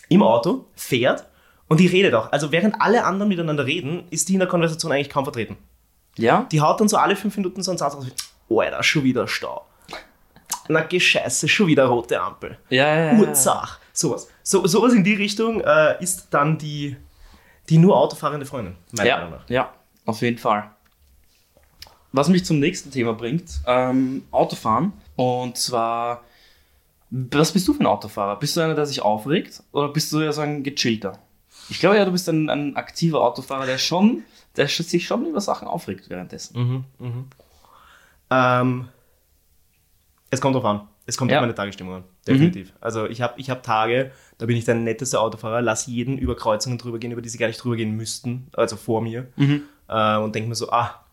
im 0.07 0.23
Auto, 0.23 0.65
fährt 0.75 1.25
und 1.71 1.79
die 1.79 1.87
redet 1.87 2.13
auch. 2.13 2.31
Also 2.31 2.51
während 2.51 2.81
alle 2.81 3.03
anderen 3.03 3.29
miteinander 3.29 3.65
reden, 3.65 4.03
ist 4.09 4.29
die 4.29 4.33
in 4.33 4.39
der 4.39 4.47
Konversation 4.47 4.91
eigentlich 4.91 5.09
kaum 5.09 5.25
vertreten. 5.25 5.57
Ja. 6.17 6.47
Die 6.51 6.61
haut 6.61 6.79
dann 6.79 6.89
so 6.89 6.97
alle 6.97 7.15
fünf 7.15 7.35
Minuten 7.37 7.63
so 7.63 7.71
einen 7.71 7.77
Satz 7.77 7.95
raus. 7.95 8.05
Oh, 8.47 8.59
Alter, 8.59 8.83
schon 8.83 9.03
wieder 9.03 9.27
Stau 9.27 9.65
na 10.71 10.81
Gescheiße, 10.81 11.47
schon 11.47 11.67
wieder 11.67 11.85
rote 11.85 12.19
Ampel. 12.19 12.57
Ja, 12.69 12.87
ja, 12.87 13.13
ja. 13.13 13.19
Urzach. 13.19 13.79
Sowas. 13.93 14.29
So, 14.43 14.65
sowas 14.67 14.93
in 14.93 15.03
die 15.03 15.13
Richtung 15.13 15.61
äh, 15.61 16.01
ist 16.01 16.27
dann 16.31 16.57
die, 16.57 16.95
die 17.69 17.77
nur 17.77 17.97
autofahrende 17.97 18.45
Freundin, 18.45 18.75
meiner 18.91 19.09
ja, 19.09 19.17
Meinung 19.17 19.31
nach. 19.31 19.49
Ja, 19.49 19.73
auf 20.05 20.21
jeden 20.21 20.37
Fall. 20.37 20.71
Was 22.13 22.29
mich 22.29 22.45
zum 22.45 22.59
nächsten 22.59 22.91
Thema 22.91 23.13
bringt, 23.13 23.61
ähm, 23.67 24.25
Autofahren. 24.31 24.93
Und 25.15 25.57
zwar, 25.57 26.23
was 27.09 27.51
bist 27.51 27.67
du 27.67 27.73
für 27.73 27.81
ein 27.81 27.87
Autofahrer? 27.87 28.37
Bist 28.39 28.55
du 28.55 28.61
einer, 28.61 28.75
der 28.75 28.85
sich 28.85 29.01
aufregt 29.01 29.63
oder 29.71 29.89
bist 29.89 30.11
du 30.11 30.21
ja 30.21 30.31
so 30.31 30.41
ein 30.41 30.63
gechillter? 30.63 31.19
Ich 31.71 31.79
glaube 31.79 31.95
ja, 31.95 32.03
du 32.03 32.11
bist 32.11 32.27
ein, 32.27 32.49
ein 32.49 32.75
aktiver 32.75 33.21
Autofahrer, 33.21 33.65
der 33.65 33.77
schon, 33.77 34.23
der 34.57 34.67
sich 34.67 35.07
schon 35.07 35.25
über 35.25 35.39
Sachen 35.39 35.67
aufregt 35.67 36.09
währenddessen. 36.09 36.59
Mhm, 36.59 36.85
mhm. 36.99 37.25
Ähm, 38.29 38.89
es 40.29 40.41
kommt 40.41 40.55
drauf 40.55 40.65
an. 40.65 40.81
Es 41.05 41.15
kommt 41.17 41.31
ja. 41.31 41.37
auf 41.37 41.41
meine 41.41 41.55
Tagesstimmung 41.55 41.95
an. 41.95 42.03
Definitiv. 42.27 42.71
Mhm. 42.71 42.77
Also 42.81 43.05
ich 43.07 43.21
habe 43.21 43.39
ich 43.39 43.49
hab 43.49 43.63
Tage, 43.63 44.11
da 44.37 44.45
bin 44.45 44.57
ich 44.57 44.65
der 44.65 44.75
netteste 44.75 45.19
Autofahrer, 45.19 45.61
lass 45.61 45.87
jeden 45.87 46.17
über 46.17 46.35
Kreuzungen 46.35 46.77
drüber 46.77 46.99
gehen, 46.99 47.11
über 47.11 47.21
die 47.21 47.29
sie 47.29 47.37
gar 47.37 47.47
nicht 47.47 47.63
drüber 47.63 47.77
gehen 47.77 47.95
müssten, 47.95 48.47
also 48.53 48.75
vor 48.75 49.01
mir. 49.01 49.27
Mhm. 49.37 49.63
Äh, 49.87 50.17
und 50.17 50.35
denke 50.35 50.49
mir 50.49 50.55
so, 50.55 50.69
ah, 50.71 51.05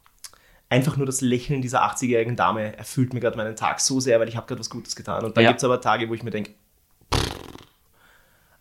einfach 0.69 0.97
nur 0.97 1.07
das 1.07 1.21
Lächeln 1.21 1.63
dieser 1.63 1.85
80-jährigen 1.85 2.35
Dame 2.35 2.77
erfüllt 2.77 3.15
mir 3.15 3.21
gerade 3.21 3.37
meinen 3.37 3.55
Tag 3.55 3.79
so 3.79 4.01
sehr, 4.01 4.19
weil 4.19 4.29
ich 4.29 4.37
habe 4.37 4.49
gerade 4.49 4.59
was 4.59 4.71
Gutes 4.71 4.97
getan. 4.97 5.25
Und 5.25 5.37
dann 5.37 5.45
ja. 5.45 5.51
gibt 5.51 5.59
es 5.59 5.65
aber 5.65 5.81
Tage, 5.81 6.09
wo 6.09 6.15
ich 6.15 6.25
mir 6.25 6.33
denke, 6.33 6.51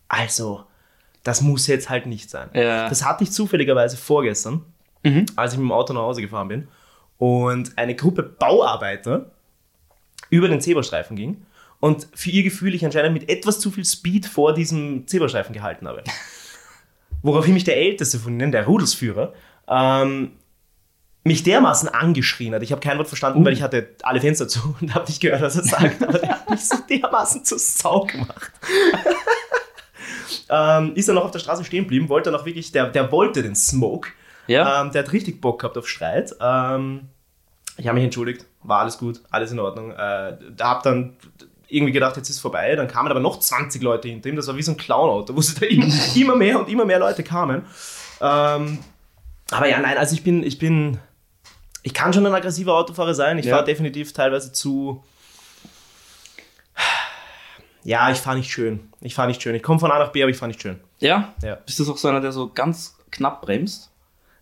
also, 0.08 0.64
das 1.28 1.42
muss 1.42 1.66
jetzt 1.66 1.90
halt 1.90 2.06
nicht 2.06 2.30
sein. 2.30 2.48
Ja. 2.54 2.88
Das 2.88 3.04
hatte 3.04 3.22
ich 3.22 3.30
zufälligerweise 3.30 3.98
vorgestern, 3.98 4.64
mhm. 5.02 5.26
als 5.36 5.52
ich 5.52 5.58
mit 5.58 5.66
dem 5.66 5.72
Auto 5.72 5.92
nach 5.92 6.00
Hause 6.00 6.22
gefahren 6.22 6.48
bin. 6.48 6.68
Und 7.18 7.76
eine 7.76 7.94
Gruppe 7.94 8.22
Bauarbeiter 8.22 9.30
über 10.30 10.48
den 10.48 10.62
Zebrastreifen 10.62 11.16
ging 11.16 11.44
und 11.80 12.08
für 12.14 12.30
ihr 12.30 12.42
Gefühl 12.42 12.74
ich 12.74 12.82
anscheinend 12.82 13.12
mit 13.12 13.28
etwas 13.28 13.60
zu 13.60 13.70
viel 13.70 13.84
Speed 13.84 14.24
vor 14.24 14.54
diesem 14.54 15.06
Zebrastreifen 15.06 15.52
gehalten 15.52 15.86
habe. 15.86 16.02
Woraufhin 17.22 17.52
mich 17.52 17.64
der 17.64 17.76
Älteste 17.76 18.18
von 18.18 18.32
ihnen, 18.32 18.50
der 18.50 18.64
Rudelsführer, 18.64 19.34
ähm, 19.68 20.32
mich 21.24 21.42
dermaßen 21.42 21.90
angeschrien 21.90 22.54
hat. 22.54 22.62
Ich 22.62 22.72
habe 22.72 22.80
kein 22.80 22.96
Wort 22.96 23.08
verstanden, 23.08 23.42
uh. 23.42 23.44
weil 23.44 23.52
ich 23.52 23.60
hatte 23.60 23.96
alle 24.02 24.22
Fenster 24.22 24.48
zu 24.48 24.74
und 24.80 24.94
habe 24.94 25.04
nicht 25.06 25.20
gehört, 25.20 25.42
was 25.42 25.56
er 25.56 25.64
sagt. 25.64 26.02
Aber 26.02 26.18
der 26.18 26.30
hat 26.30 26.48
mich 26.48 26.66
so 26.66 26.76
dermaßen 26.88 27.44
zur 27.44 27.58
Sau 27.58 28.06
gemacht. 28.06 28.50
ähm, 30.48 30.92
ist 30.94 31.08
dann 31.08 31.14
noch 31.16 31.24
auf 31.24 31.30
der 31.30 31.38
Straße 31.38 31.64
stehen 31.64 31.84
geblieben, 31.84 32.08
wollte 32.08 32.34
auch 32.34 32.44
wirklich, 32.44 32.72
der, 32.72 32.88
der 32.88 33.10
wollte 33.12 33.42
den 33.42 33.54
Smoke. 33.54 34.10
Ja? 34.46 34.82
Ähm, 34.82 34.92
der 34.92 35.04
hat 35.04 35.12
richtig 35.12 35.40
Bock 35.40 35.60
gehabt 35.60 35.76
auf 35.78 35.88
Streit. 35.88 36.34
Ähm, 36.40 37.02
ich 37.76 37.86
habe 37.86 37.94
mich 37.96 38.04
entschuldigt, 38.04 38.44
war 38.62 38.80
alles 38.80 38.98
gut, 38.98 39.20
alles 39.30 39.52
in 39.52 39.58
Ordnung. 39.60 39.92
Äh, 39.92 40.36
da 40.56 40.68
hab 40.70 40.82
dann 40.82 41.16
irgendwie 41.68 41.92
gedacht, 41.92 42.16
jetzt 42.16 42.30
ist 42.30 42.40
vorbei. 42.40 42.74
Dann 42.74 42.88
kamen 42.88 43.10
aber 43.10 43.20
noch 43.20 43.38
20 43.38 43.82
Leute 43.82 44.08
hinter 44.08 44.28
ihm. 44.30 44.36
Das 44.36 44.46
war 44.48 44.56
wie 44.56 44.62
so 44.62 44.72
ein 44.72 44.76
Clown-Auto, 44.76 45.36
wo 45.36 45.40
da 45.60 45.66
immer, 45.66 45.86
immer 46.16 46.36
mehr 46.36 46.58
und 46.58 46.68
immer 46.68 46.84
mehr 46.84 46.98
Leute 46.98 47.22
kamen. 47.22 47.62
Ähm, 48.20 48.78
aber 49.50 49.68
ja, 49.68 49.78
nein, 49.80 49.96
also 49.98 50.14
ich 50.14 50.24
bin, 50.24 50.42
ich 50.42 50.58
bin, 50.58 50.98
ich 51.82 51.94
kann 51.94 52.12
schon 52.12 52.26
ein 52.26 52.34
aggressiver 52.34 52.74
Autofahrer 52.74 53.14
sein. 53.14 53.38
Ich 53.38 53.46
Ja. 53.46 53.56
fahre 53.56 53.64
definitiv 53.66 54.12
teilweise 54.12 54.52
zu. 54.52 55.02
Ja, 57.88 58.10
ich 58.10 58.18
fahre 58.18 58.36
nicht 58.36 58.50
schön. 58.50 58.80
Ich 59.00 59.14
fahre 59.14 59.28
nicht 59.28 59.40
schön. 59.40 59.54
Ich 59.54 59.62
komme 59.62 59.78
von 59.80 59.90
A 59.90 59.98
nach 59.98 60.12
B, 60.12 60.22
aber 60.22 60.30
ich 60.30 60.36
fahre 60.36 60.48
nicht 60.48 60.60
schön. 60.60 60.78
Ja? 60.98 61.32
Ja. 61.42 61.54
Bist 61.64 61.78
du 61.78 61.90
auch 61.90 61.96
so 61.96 62.08
einer, 62.08 62.20
der 62.20 62.32
so 62.32 62.50
ganz 62.52 62.98
knapp 63.10 63.40
bremst? 63.40 63.90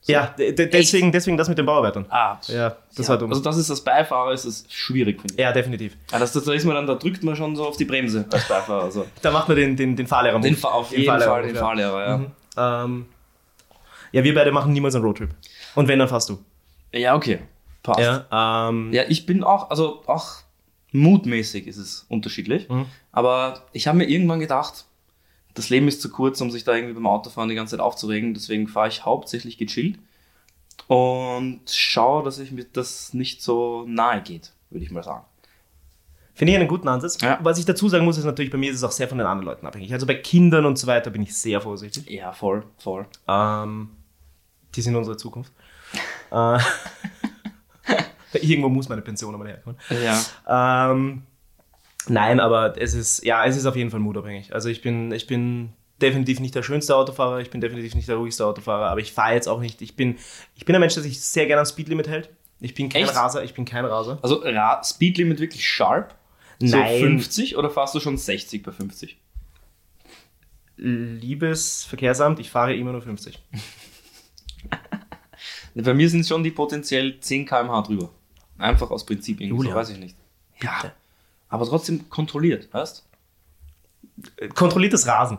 Ja, 0.07 0.27
de- 0.39 0.53
de- 0.53 0.67
deswegen, 0.69 1.13
deswegen 1.13 1.37
das 1.37 1.49
mit 1.49 1.57
den 1.59 1.67
Bauarbeitern. 1.67 2.07
Ah, 2.09 2.39
Ja, 2.49 2.77
das 2.97 3.07
ja. 3.07 3.09
war 3.13 3.19
dumm. 3.19 3.31
Also 3.31 3.43
das 3.43 3.57
ist 3.57 3.71
als 3.71 3.81
Beifahrer 3.83 4.33
ist 4.33 4.45
es 4.45 4.65
schwierig, 4.69 5.21
finde 5.21 5.35
ich. 5.35 5.41
ja, 5.41 5.53
definitiv. 5.53 5.97
Ja, 6.13 6.19
das, 6.19 6.33
da 6.33 6.53
ist 6.53 6.65
man 6.65 6.75
dann, 6.77 6.87
da 6.89 6.95
drückt 6.97 7.23
man 7.25 7.35
schon 7.37 7.55
so 7.57 7.67
auf 7.67 7.77
die 7.77 7.85
Bremse 7.85 8.25
als 8.33 8.49
Beifahrer. 8.49 8.83
Also. 8.85 9.07
Da 9.23 9.31
macht 9.31 9.47
man 9.49 9.57
den, 9.57 9.77
den, 9.77 9.95
den 9.97 10.07
Fahrlehrer 10.09 10.41
Den, 10.41 10.57
Fa- 10.57 10.69
auf 10.69 10.91
jeden 10.91 11.05
Fahrlehrer- 11.09 11.29
Fall, 11.31 11.43
den 11.47 11.57
Fahrlehrer, 11.57 12.07
ja. 12.09 12.19
Mhm. 12.19 12.27
Ähm, 12.57 13.07
ja, 14.13 14.25
wir 14.25 14.35
beide 14.35 14.51
machen 14.53 14.73
niemals 14.73 14.95
einen 14.97 15.05
Roadtrip. 15.05 15.31
Und 15.77 15.87
wenn, 15.89 15.99
dann 16.01 16.09
fährst 16.09 16.29
du. 16.31 16.39
Ja, 16.93 17.15
okay. 17.15 17.41
Passt. 17.83 18.01
Ja. 18.01 18.25
Ja, 18.33 18.69
ähm, 18.71 18.93
ich 19.09 19.27
bin 19.27 19.45
auch, 19.45 19.71
also 19.71 20.03
auch 20.07 20.35
mutmäßig 20.97 21.67
ist 21.67 21.77
es 21.77 22.07
unterschiedlich. 22.09 22.69
Mhm. 22.69 22.87
Aber 23.13 23.67
ich 23.73 23.87
habe 23.87 23.99
mir 23.99 24.09
irgendwann 24.09 24.41
gedacht, 24.41 24.87
das 25.55 25.71
Leben 25.71 25.89
ist 25.89 26.03
zu 26.03 26.11
kurz, 26.11 26.41
um 26.41 26.51
sich 26.51 26.65
da 26.65 26.75
irgendwie 26.75 26.95
beim 26.95 27.07
Autofahren 27.07 27.49
die 27.49 27.55
ganze 27.55 27.73
Zeit 27.77 27.81
aufzuregen. 27.81 28.35
Deswegen 28.35 28.69
fahre 28.69 28.89
ich 28.89 29.05
hauptsächlich 29.05 29.59
gechillt 29.59 29.99
und 30.87 31.63
schaue, 31.71 32.23
dass 32.23 32.39
ich 32.39 32.53
mir 32.53 32.65
das 32.65 33.15
nicht 33.15 33.43
so 33.43 33.85
nahe 33.87 34.23
geht, 34.23 34.53
würde 34.71 34.85
ich 34.85 34.91
mal 34.91 35.03
sagen. 35.03 35.25
Finde 36.35 36.53
ich 36.53 36.59
einen 36.59 36.69
guten 36.69 36.87
Ansatz. 36.87 37.19
Ja. 37.23 37.39
Was 37.43 37.59
ich 37.59 37.65
dazu 37.65 37.89
sagen 37.89 38.05
muss, 38.05 38.19
ist 38.19 38.27
natürlich, 38.27 38.53
bei 38.53 38.59
mir 38.59 38.71
ist 38.71 38.77
es 38.77 38.85
auch 38.85 38.93
sehr 38.93 39.09
von 39.09 39.17
den 39.17 39.27
anderen 39.27 39.47
Leuten 39.47 39.67
abhängig. 39.67 39.91
Also 39.95 40.07
bei 40.07 40.17
Kindern 40.17 40.67
und 40.67 40.79
so 40.79 40.87
weiter 40.87 41.11
bin 41.11 41.23
ich 41.23 41.35
sehr 41.35 41.63
vorsichtig. 41.63 42.11
Ja, 42.11 42.33
voll, 42.33 42.65
voll. 42.77 43.07
Ähm, 43.27 43.89
die 44.75 44.83
sind 44.83 44.95
unsere 44.95 45.17
Zukunft. 45.17 45.51
äh, 46.31 46.59
irgendwo 48.41 48.69
muss 48.69 48.89
meine 48.89 49.03
Pension 49.03 49.35
einmal 49.35 49.49
herkommen. 49.49 49.79
Ja. 50.03 50.91
Ähm, 50.91 51.23
nein, 52.09 52.41
aber 52.41 52.81
es 52.81 52.95
ist, 52.95 53.25
ja, 53.25 53.45
es 53.45 53.57
ist 53.57 53.67
auf 53.67 53.77
jeden 53.77 53.91
Fall 53.91 54.01
mutabhängig. 54.01 54.55
Also 54.55 54.69
ich 54.69 54.83
bin, 54.83 55.13
ich 55.13 55.27
bin 55.27 55.73
definitiv 56.01 56.41
nicht 56.41 56.55
der 56.55 56.63
schönste 56.63 56.95
Autofahrer, 56.97 57.41
ich 57.41 57.51
bin 57.51 57.61
definitiv 57.61 57.95
nicht 57.95 58.09
der 58.09 58.17
ruhigste 58.17 58.45
Autofahrer, 58.45 58.87
aber 58.87 59.01
ich 59.01 59.13
fahre 59.13 59.35
jetzt 59.35 59.49
auch 59.49 59.61
nicht, 59.61 59.81
ich 59.83 59.97
bin, 59.97 60.17
ich 60.55 60.65
bin 60.65 60.75
ein 60.75 60.81
Mensch, 60.81 60.95
der 60.95 61.03
sich 61.03 61.21
sehr 61.21 61.47
gerne 61.47 61.61
am 61.61 61.67
Speedlimit 61.67 62.09
hält. 62.09 62.31
Ich 62.61 62.75
bin 62.75 62.89
kein 62.89 63.05
Echt? 63.05 63.15
Raser, 63.15 63.45
ich 63.45 63.55
bin 63.55 63.65
kein 63.65 63.85
Raser. 63.85 64.19
Also 64.23 64.37
Ra 64.37 64.83
Speedlimit 64.83 65.41
wirklich 65.41 65.67
sharp? 65.67 66.15
So 66.59 66.77
Nein. 66.79 67.01
50 67.01 67.57
oder 67.57 67.69
fährst 67.69 67.95
du 67.95 68.01
schon 68.01 68.17
60 68.17 68.63
bei 68.63 68.73
50? 68.73 69.19
Liebes 70.79 71.85
Verkehrsamt, 71.85 72.39
ich 72.39 72.51
fahre 72.51 72.75
immer 72.75 72.93
nur 72.93 73.03
50. 73.03 73.39
Bei 75.85 75.93
mir 75.95 76.09
sind 76.09 76.27
schon 76.27 76.43
die 76.43 76.51
potenziell 76.51 77.21
10 77.21 77.45
km/h 77.47 77.83
drüber. 77.83 78.11
Einfach 78.59 78.91
aus 78.91 79.05
Prinzip 79.05 79.41
irgendwie, 79.41 79.59
so 79.59 79.65
Julia. 79.65 79.75
weiß 79.77 79.91
ich 79.91 79.99
nicht. 79.99 80.17
Ja, 80.63 80.79
Bitte. 80.81 80.95
aber 81.51 81.67
trotzdem 81.67 82.09
kontrolliert, 82.09 82.73
weißt 82.73 83.05
Äh, 84.39 84.49
Kontrolliertes 84.49 85.07
Rasen. 85.07 85.39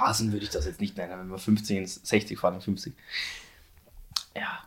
Rasen 0.00 0.32
würde 0.32 0.44
ich 0.44 0.50
das 0.50 0.66
jetzt 0.66 0.80
nicht 0.80 0.96
nennen, 0.96 1.30
wenn 1.30 1.38
50 1.38 1.76
ins 1.76 2.00
60 2.02 2.36
fahren, 2.36 2.60
50. 2.60 2.92
Ja. 4.34 4.58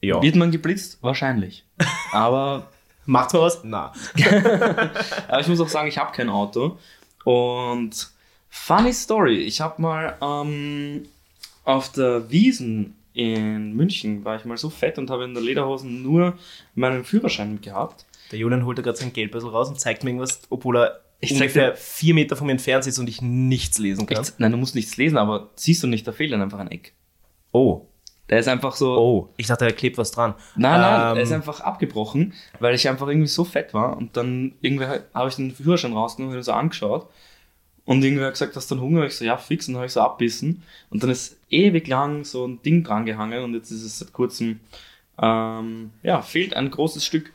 Ja. 0.00 0.22
Wird 0.22 0.36
man 0.36 0.52
geblitzt? 0.52 0.98
Wahrscheinlich. 1.00 1.64
Aber, 2.12 2.70
Macht's 3.06 3.32
mal 3.32 3.40
was? 3.42 3.60
Na. 3.64 3.92
aber 5.28 5.40
ich 5.40 5.48
muss 5.48 5.60
auch 5.60 5.68
sagen, 5.68 5.88
ich 5.88 5.98
habe 5.98 6.12
kein 6.12 6.30
Auto. 6.30 6.78
Und 7.24 8.08
funny 8.48 8.92
Story, 8.94 9.42
ich 9.42 9.60
habe 9.60 9.82
mal 9.82 10.16
ähm, 10.22 11.06
auf 11.64 11.92
der 11.92 12.30
Wiesen 12.30 12.96
in 13.14 13.74
München, 13.74 14.24
war 14.24 14.36
ich 14.36 14.44
mal 14.44 14.58
so 14.58 14.68
fett 14.68 14.98
und 14.98 15.08
habe 15.08 15.24
in 15.24 15.34
der 15.34 15.42
Lederhosen 15.42 16.02
nur 16.02 16.36
meinen 16.74 17.04
Führerschein 17.04 17.60
gehabt. 17.60 18.04
Der 18.32 18.40
Julian 18.40 18.66
holt 18.66 18.76
da 18.76 18.82
gerade 18.82 18.98
sein 18.98 19.12
Geldbeutel 19.12 19.48
raus 19.48 19.68
und 19.68 19.78
zeigt 19.80 20.02
mir 20.02 20.10
irgendwas, 20.10 20.42
obwohl 20.50 20.78
er 20.78 21.00
Ich 21.20 21.32
ungefähr 21.32 21.76
vier 21.76 22.12
Meter 22.12 22.34
von 22.34 22.46
mir 22.46 22.52
entfernt 22.52 22.84
sitzt 22.84 22.98
und 22.98 23.08
ich 23.08 23.22
nichts 23.22 23.78
lesen 23.78 24.06
kann. 24.06 24.22
Ich, 24.22 24.32
nein, 24.38 24.50
du 24.50 24.58
musst 24.58 24.74
nichts 24.74 24.96
lesen, 24.96 25.16
aber 25.16 25.50
siehst 25.54 25.82
du 25.82 25.86
nicht, 25.86 26.06
da 26.06 26.12
fehlt 26.12 26.32
dann 26.32 26.42
einfach 26.42 26.58
ein 26.58 26.70
Eck. 26.70 26.92
Oh. 27.52 27.86
Der 28.28 28.40
ist 28.40 28.48
einfach 28.48 28.74
so. 28.74 28.98
Oh. 28.98 29.28
Ich 29.36 29.46
dachte, 29.46 29.66
da 29.66 29.70
klebt 29.70 29.96
was 29.96 30.10
dran. 30.10 30.34
Nein, 30.56 30.80
nein, 30.80 31.12
Ähm, 31.12 31.16
er 31.18 31.22
ist 31.22 31.30
einfach 31.32 31.60
abgebrochen, 31.60 32.32
weil 32.58 32.74
ich 32.74 32.88
einfach 32.88 33.06
irgendwie 33.06 33.28
so 33.28 33.44
fett 33.44 33.74
war 33.74 33.96
und 33.96 34.16
dann 34.16 34.54
irgendwie 34.60 34.86
habe 34.86 35.28
ich 35.28 35.36
den 35.36 35.52
Führerschein 35.52 35.92
rausgenommen 35.92 36.36
und 36.36 36.42
so 36.42 36.52
angeschaut 36.52 37.08
und 37.86 38.02
irgendwer 38.02 38.26
hat 38.26 38.34
gesagt, 38.34 38.56
hast 38.56 38.70
du 38.70 38.74
dann 38.76 38.84
Hunger? 38.84 39.04
Ich 39.06 39.16
so, 39.16 39.24
ja, 39.24 39.36
fix, 39.36 39.66
und 39.68 39.74
dann 39.74 39.78
habe 39.80 39.86
ich 39.86 39.92
so 39.92 40.00
abbissen 40.00 40.62
und 40.90 41.02
dann 41.02 41.10
ist 41.10 41.36
ewig 41.50 41.86
lang 41.88 42.24
so 42.24 42.46
ein 42.46 42.60
Ding 42.62 42.82
dran 42.84 43.04
gehangen 43.06 43.42
und 43.44 43.54
jetzt 43.54 43.70
ist 43.70 43.82
es 43.82 43.98
seit 43.98 44.12
kurzem, 44.12 44.60
ähm, 45.20 45.90
ja, 46.02 46.22
fehlt 46.22 46.54
ein 46.54 46.70
großes 46.70 47.04
Stück. 47.04 47.32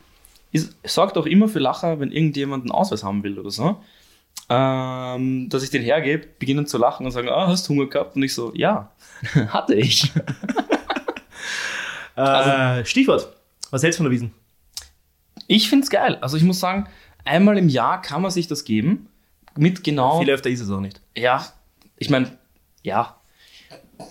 Ist, 0.52 0.74
sorgt 0.84 1.16
auch 1.16 1.26
immer 1.26 1.48
für 1.48 1.60
Lacher, 1.60 2.00
wenn 2.00 2.10
irgendjemand 2.12 2.64
einen 2.64 2.72
Ausweis 2.72 3.04
haben 3.04 3.22
will 3.22 3.38
oder 3.38 3.50
so. 3.50 3.80
Ähm, 4.48 5.48
dass 5.48 5.62
ich 5.62 5.70
den 5.70 5.82
hergebe, 5.82 6.26
beginnen 6.40 6.66
zu 6.66 6.76
lachen 6.78 7.06
und 7.06 7.12
sagen, 7.12 7.28
ah, 7.28 7.46
hast 7.46 7.68
du 7.68 7.74
Hunger 7.74 7.86
gehabt? 7.86 8.16
Und 8.16 8.22
ich 8.24 8.34
so, 8.34 8.52
ja, 8.54 8.90
hatte 9.48 9.74
ich. 9.74 10.12
Äh, 12.16 12.20
Also- 12.22 12.84
Stichwort. 12.84 13.32
Was 13.70 13.82
hältst 13.82 13.98
du 13.98 14.02
von 14.02 14.10
der 14.10 14.12
Wiesen? 14.12 14.32
Ich 15.46 15.68
finde 15.70 15.84
es 15.84 15.90
geil. 15.90 16.18
Also 16.20 16.36
ich 16.36 16.42
muss 16.42 16.60
sagen, 16.60 16.86
einmal 17.24 17.56
im 17.56 17.68
Jahr 17.68 18.02
kann 18.02 18.20
man 18.20 18.30
sich 18.30 18.46
das 18.48 18.64
geben. 18.64 19.08
Mit 19.56 19.84
genau. 19.84 20.20
Viel 20.20 20.30
öfter 20.30 20.50
ist 20.50 20.60
es 20.60 20.70
auch 20.70 20.80
nicht. 20.80 21.00
Ja, 21.16 21.46
ich 21.96 22.10
meine, 22.10 22.38
ja. 22.82 23.16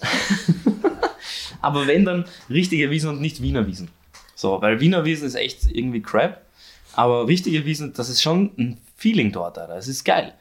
Aber 1.62 1.88
wenn 1.88 2.06
dann 2.06 2.26
richtige 2.50 2.90
Wiesen 2.90 3.10
und 3.10 3.22
nicht 3.22 3.42
Wiener 3.42 3.68
Wiesen. 3.68 3.90
So, 4.36 4.62
weil 4.62 4.80
Wiener 4.80 5.04
Wiesen 5.06 5.28
ist 5.28 5.36
echt 5.36 5.66
irgendwie 5.72 6.02
crap. 6.02 6.46
Aber 6.94 7.28
richtige 7.28 7.66
Wiesen, 7.66 7.94
das 7.94 8.10
ist 8.10 8.22
schon 8.22 8.52
ein 8.58 8.82
Feeling 8.96 9.32
dort, 9.32 9.58
Alter. 9.58 9.76
Es 9.76 9.88
ist 9.88 10.04
geil. 10.04 10.34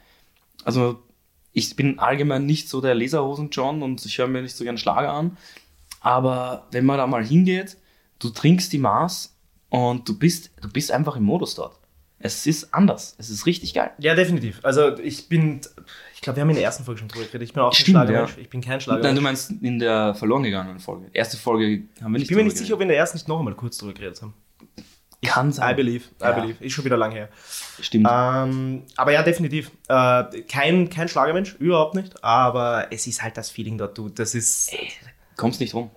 Also, 0.64 1.02
ich 1.52 1.74
bin 1.76 1.98
allgemein 1.98 2.46
nicht 2.46 2.68
so 2.68 2.80
der 2.80 2.94
Leserhosen-John 2.94 3.82
und 3.82 4.04
ich 4.04 4.18
höre 4.18 4.28
mir 4.28 4.42
nicht 4.42 4.56
so 4.56 4.64
gern 4.64 4.78
Schlager 4.78 5.12
an. 5.12 5.36
Aber 6.00 6.66
wenn 6.70 6.84
man 6.84 6.98
da 6.98 7.06
mal 7.06 7.24
hingeht, 7.24 7.76
du 8.18 8.30
trinkst 8.30 8.72
die 8.72 8.78
Maß 8.78 9.34
und 9.70 10.08
du 10.08 10.18
bist, 10.18 10.50
du 10.60 10.68
bist 10.68 10.92
einfach 10.92 11.16
im 11.16 11.24
Modus 11.24 11.54
dort. 11.54 11.78
Es 12.20 12.46
ist 12.46 12.74
anders. 12.74 13.14
Es 13.18 13.30
ist 13.30 13.46
richtig 13.46 13.74
geil. 13.74 13.92
Ja, 13.98 14.14
definitiv. 14.16 14.58
Also 14.64 14.98
ich 14.98 15.28
bin, 15.28 15.60
ich 16.14 16.20
glaube, 16.20 16.36
wir 16.36 16.40
haben 16.42 16.50
in 16.50 16.56
der 16.56 16.64
ersten 16.64 16.82
Folge 16.84 16.98
schon 16.98 17.08
drüber 17.08 17.24
geredet. 17.26 17.42
Ich 17.48 17.52
bin 17.54 17.62
auch 17.62 17.70
kein 17.70 17.74
Stimmt, 17.80 17.94
Schlagermensch. 17.96 18.32
ja. 18.36 18.42
Ich 18.42 18.50
bin 18.50 18.60
kein 18.60 18.70
Nein, 18.72 18.80
Schlagermensch. 18.80 19.14
du 19.16 19.22
meinst 19.22 19.50
in 19.62 19.78
der 19.78 20.14
verloren 20.16 20.42
gegangenen 20.42 20.80
Folge. 20.80 21.06
Erste 21.12 21.36
Folge 21.36 21.84
haben 22.02 22.12
wir 22.12 22.18
nicht 22.18 22.22
Ich 22.22 22.28
bin 22.28 22.38
mir 22.38 22.44
nicht 22.44 22.54
drüber 22.56 22.64
sicher, 22.64 22.74
ob 22.74 22.80
wir 22.80 22.84
in 22.84 22.88
der 22.88 22.98
ersten 22.98 23.18
nicht 23.18 23.28
noch 23.28 23.38
einmal 23.38 23.54
kurz 23.54 23.78
drüber 23.78 23.92
geredet 23.94 24.20
haben. 24.22 24.34
geredet. 24.58 24.88
Kann 25.34 25.50
I 25.50 25.52
sein. 25.52 25.76
believe, 25.76 26.04
I 26.20 26.24
Ja. 26.24 26.32
believe. 26.32 26.64
Ist 26.64 26.72
schon 26.72 26.84
wieder 26.84 26.96
lang 26.96 27.12
her. 27.12 27.28
Stimmt. 27.80 28.08
Ähm, 28.10 28.82
aber 28.96 29.12
ja, 29.12 29.22
definitiv. 29.22 29.70
Äh, 29.88 30.42
kein, 30.48 30.90
kein 30.90 31.08
Schlagermensch, 31.08 31.54
überhaupt 31.60 31.94
nicht. 31.94 32.22
Aber 32.24 32.88
es 32.90 33.06
ist 33.06 33.22
halt 33.22 33.36
das 33.36 33.50
Feeling 33.50 33.78
dort, 33.78 33.96
du. 33.96 34.08
Das 34.08 34.34
ist. 34.34 34.70
Kommst 35.36 35.60
nicht 35.60 35.74
rum. 35.74 35.90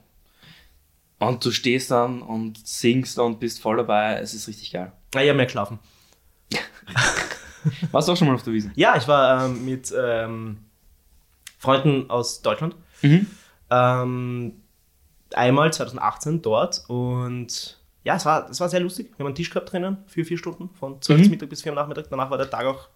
Und 1.20 1.44
du 1.46 1.51
stehst 1.51 1.92
dann 1.92 2.22
und 2.24 2.66
singst 2.68 3.18
und 3.20 3.40
bist 3.40 3.60
voll 3.62 3.78
dabei. 3.78 4.20
Es 4.20 4.34
ist 4.34 4.48
richtig 4.48 4.72
geil. 4.72 4.92
Ah, 5.16 5.22
ich 5.22 5.30
habe 5.30 5.38
mehr 5.38 5.46
geschlafen. 5.46 5.78
Warst 7.91 8.08
du 8.08 8.13
auch 8.13 8.17
schon 8.17 8.27
mal 8.27 8.34
auf 8.36 8.43
der 8.43 8.53
Wiese? 8.53 8.72
Ja, 8.75 8.96
ich 8.98 9.08
war 9.08 9.46
ähm, 9.46 9.65
mit 9.65 9.93
ähm, 9.98 10.58
Freunden 11.60 12.10
aus 12.10 12.41
Deutschland. 12.41 12.75
Mhm. 13.01 13.27
Ähm, 13.70 14.53
einmal 15.34 15.72
2018 15.72 16.41
dort 16.41 16.84
und 16.88 17.77
ja, 18.03 18.15
es 18.15 18.25
war, 18.25 18.50
es 18.50 18.60
war 18.60 18.67
sehr 18.67 18.79
lustig. 18.79 19.12
Wir 19.12 19.20
haben 19.20 19.27
einen 19.27 19.36
Tisch 19.36 19.50
gehabt 19.51 19.72
drinnen 19.72 19.98
für 20.08 20.25
vier 20.25 20.38
Stunden, 20.38 20.70
von 20.79 21.00
12 21.01 21.22
Mhm. 21.22 21.29
Mittag 21.29 21.50
bis 21.50 21.62
4 21.62 21.72
Uhr 21.72 21.75
Nachmittag. 21.75 22.08
Danach 22.10 22.31
war 22.31 22.38
der 22.39 22.50
Tag 22.50 22.65
auch 22.65 22.88